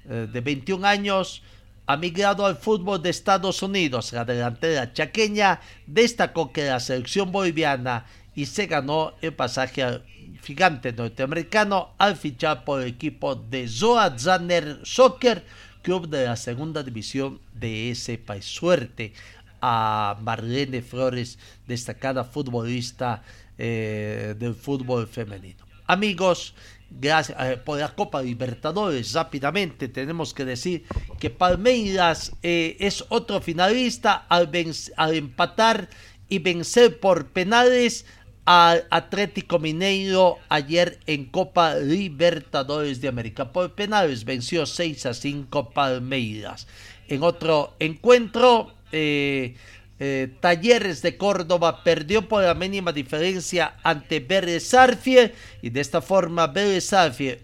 eh, 0.09 0.27
de 0.31 0.41
21 0.41 0.87
años, 0.87 1.43
ha 1.87 1.97
migrado 1.97 2.45
al 2.45 2.55
fútbol 2.55 3.01
de 3.01 3.09
Estados 3.09 3.61
Unidos. 3.61 4.13
La 4.13 4.25
delantera 4.25 4.93
chaqueña 4.93 5.59
destacó 5.85 6.51
que 6.51 6.63
la 6.63 6.79
selección 6.79 7.31
boliviana 7.31 8.05
y 8.33 8.47
se 8.47 8.65
ganó 8.65 9.13
el 9.21 9.33
pasaje 9.33 9.83
al 9.83 10.03
gigante 10.43 10.93
norteamericano 10.93 11.93
al 11.97 12.15
fichar 12.15 12.63
por 12.63 12.81
el 12.81 12.88
equipo 12.88 13.36
de 13.36 13.67
Zoa 13.67 14.17
Zanner 14.17 14.79
Soccer, 14.83 15.43
club 15.81 16.07
de 16.07 16.25
la 16.25 16.36
segunda 16.36 16.83
división 16.83 17.39
de 17.53 17.91
ese 17.91 18.17
país. 18.17 18.45
Suerte 18.45 19.13
a 19.61 20.17
Marlene 20.21 20.81
Flores, 20.81 21.39
destacada 21.67 22.23
futbolista 22.23 23.23
eh, 23.57 24.36
del 24.38 24.55
fútbol 24.55 25.07
femenino. 25.07 25.65
Amigos, 25.88 26.53
gracias 26.89 27.38
eh, 27.39 27.57
por 27.57 27.79
la 27.79 27.93
Copa 27.93 28.21
Libertadores. 28.21 29.13
Rápidamente 29.13 29.88
tenemos 29.88 30.33
que 30.33 30.45
decir 30.45 30.83
que 31.19 31.29
Palmeiras 31.29 32.31
eh, 32.43 32.77
es 32.79 33.05
otro 33.09 33.41
finalista 33.41 34.25
al, 34.29 34.49
al 34.97 35.13
empatar 35.13 35.89
y 36.27 36.39
vencer 36.39 36.99
por 36.99 37.27
penales 37.27 38.05
al 38.45 38.85
Atlético 38.91 39.59
Mineiro 39.59 40.37
ayer 40.49 40.99
en 41.07 41.25
Copa 41.25 41.75
Libertadores 41.75 43.01
de 43.01 43.07
América. 43.07 43.51
Por 43.51 43.73
penales 43.73 44.23
venció 44.23 44.65
6 44.65 45.07
a 45.07 45.13
5 45.13 45.71
Palmeiras. 45.71 46.67
En 47.07 47.23
otro 47.23 47.73
encuentro, 47.79 48.73
eh, 48.91 49.55
eh, 49.97 50.29
Talleres 50.41 51.01
de 51.01 51.17
Córdoba 51.17 51.83
perdió 51.83 52.27
por 52.27 52.43
la 52.43 52.53
mínima 52.53 52.91
diferencia 52.91 53.75
ante 53.81 54.19
Vélez 54.19 54.71
y 55.61 55.69
de 55.69 55.79
esta 55.79 56.01
forma 56.01 56.47
Vélez 56.47 56.91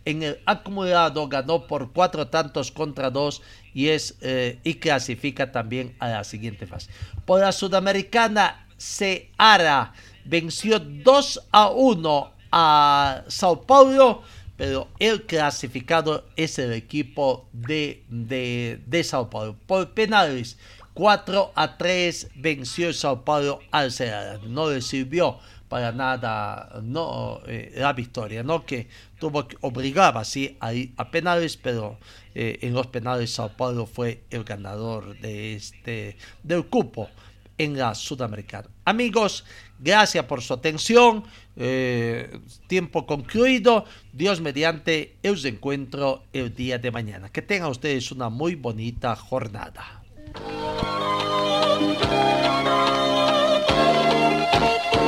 en 0.05 0.23
el 0.23 0.39
acumulado 0.45 1.27
ganó 1.29 1.65
por 1.65 1.93
cuatro 1.93 2.27
tantos 2.27 2.71
contra 2.71 3.09
dos 3.09 3.41
y 3.73 3.87
es 3.87 4.17
eh, 4.21 4.59
y 4.63 4.75
clasifica 4.75 5.51
también 5.51 5.95
a 5.99 6.09
la 6.09 6.23
siguiente 6.25 6.67
fase. 6.67 6.91
Por 7.25 7.39
la 7.39 7.53
Sudamericana, 7.53 8.67
Seara 8.75 9.93
venció 10.25 10.79
2 10.79 11.47
a 11.51 11.69
1 11.69 12.31
a 12.51 13.23
Sao 13.27 13.61
Paulo, 13.61 14.23
pero 14.57 14.89
el 14.99 15.23
clasificado 15.23 16.25
es 16.35 16.59
el 16.59 16.73
equipo 16.73 17.47
de, 17.51 18.03
de, 18.09 19.03
Sao 19.03 19.29
Paulo. 19.29 19.55
Por 19.65 19.93
penales, 19.93 20.57
4 20.93 21.51
a 21.55 21.77
3 21.77 22.31
venció 22.35 22.93
Sao 22.93 23.23
Paulo 23.23 23.59
al 23.71 23.91
Ceará. 23.91 24.39
No 24.45 24.69
le 24.69 24.81
sirvió 24.81 25.39
para 25.67 25.93
nada 25.93 26.81
no 26.83 27.39
eh, 27.47 27.71
la 27.77 27.93
victoria, 27.93 28.43
¿no? 28.43 28.65
Que 28.65 28.89
tuvo 29.19 29.47
que 29.47 29.55
obligaba 29.61 30.25
sí 30.25 30.57
a 30.59 31.11
penales, 31.11 31.55
pero 31.55 31.97
eh, 32.35 32.59
en 32.61 32.73
los 32.73 32.87
penales 32.87 33.33
Sao 33.33 33.55
Paulo 33.55 33.85
fue 33.85 34.23
el 34.29 34.43
ganador 34.43 35.17
de 35.21 35.55
este 35.55 36.17
del 36.43 36.65
cupo 36.65 37.09
en 37.57 37.77
la 37.77 37.95
Sudamericana. 37.95 38.67
Amigos, 38.85 39.45
gracias 39.81 40.25
por 40.25 40.41
su 40.41 40.53
atención. 40.53 41.23
Eh, 41.57 42.39
tiempo 42.67 43.05
concluido. 43.05 43.85
Dios 44.13 44.39
mediante, 44.39 45.15
os 45.29 45.43
encuentro 45.43 46.23
el 46.31 46.55
día 46.55 46.77
de 46.77 46.91
mañana. 46.91 47.29
Que 47.29 47.41
tengan 47.41 47.71
ustedes 47.71 48.11
una 48.11 48.29
muy 48.29 48.55
bonita 48.55 49.15
jornada. 49.15 50.01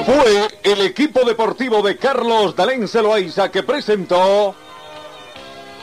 Fue 0.05 0.47
el 0.63 0.81
equipo 0.81 1.23
deportivo 1.23 1.81
de 1.81 1.97
Carlos 1.97 2.55
Dalén 2.55 2.89
Celoaiza 2.89 3.49
que 3.49 3.63
presentó 3.63 4.53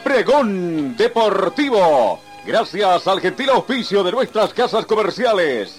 Pregón 0.05 0.95
Deportivo. 0.95 2.21
Gracias 2.45 3.07
al 3.07 3.21
gentil 3.21 3.49
auspicio 3.51 4.03
de 4.03 4.13
nuestras 4.13 4.53
casas 4.53 4.85
comerciales. 4.85 5.79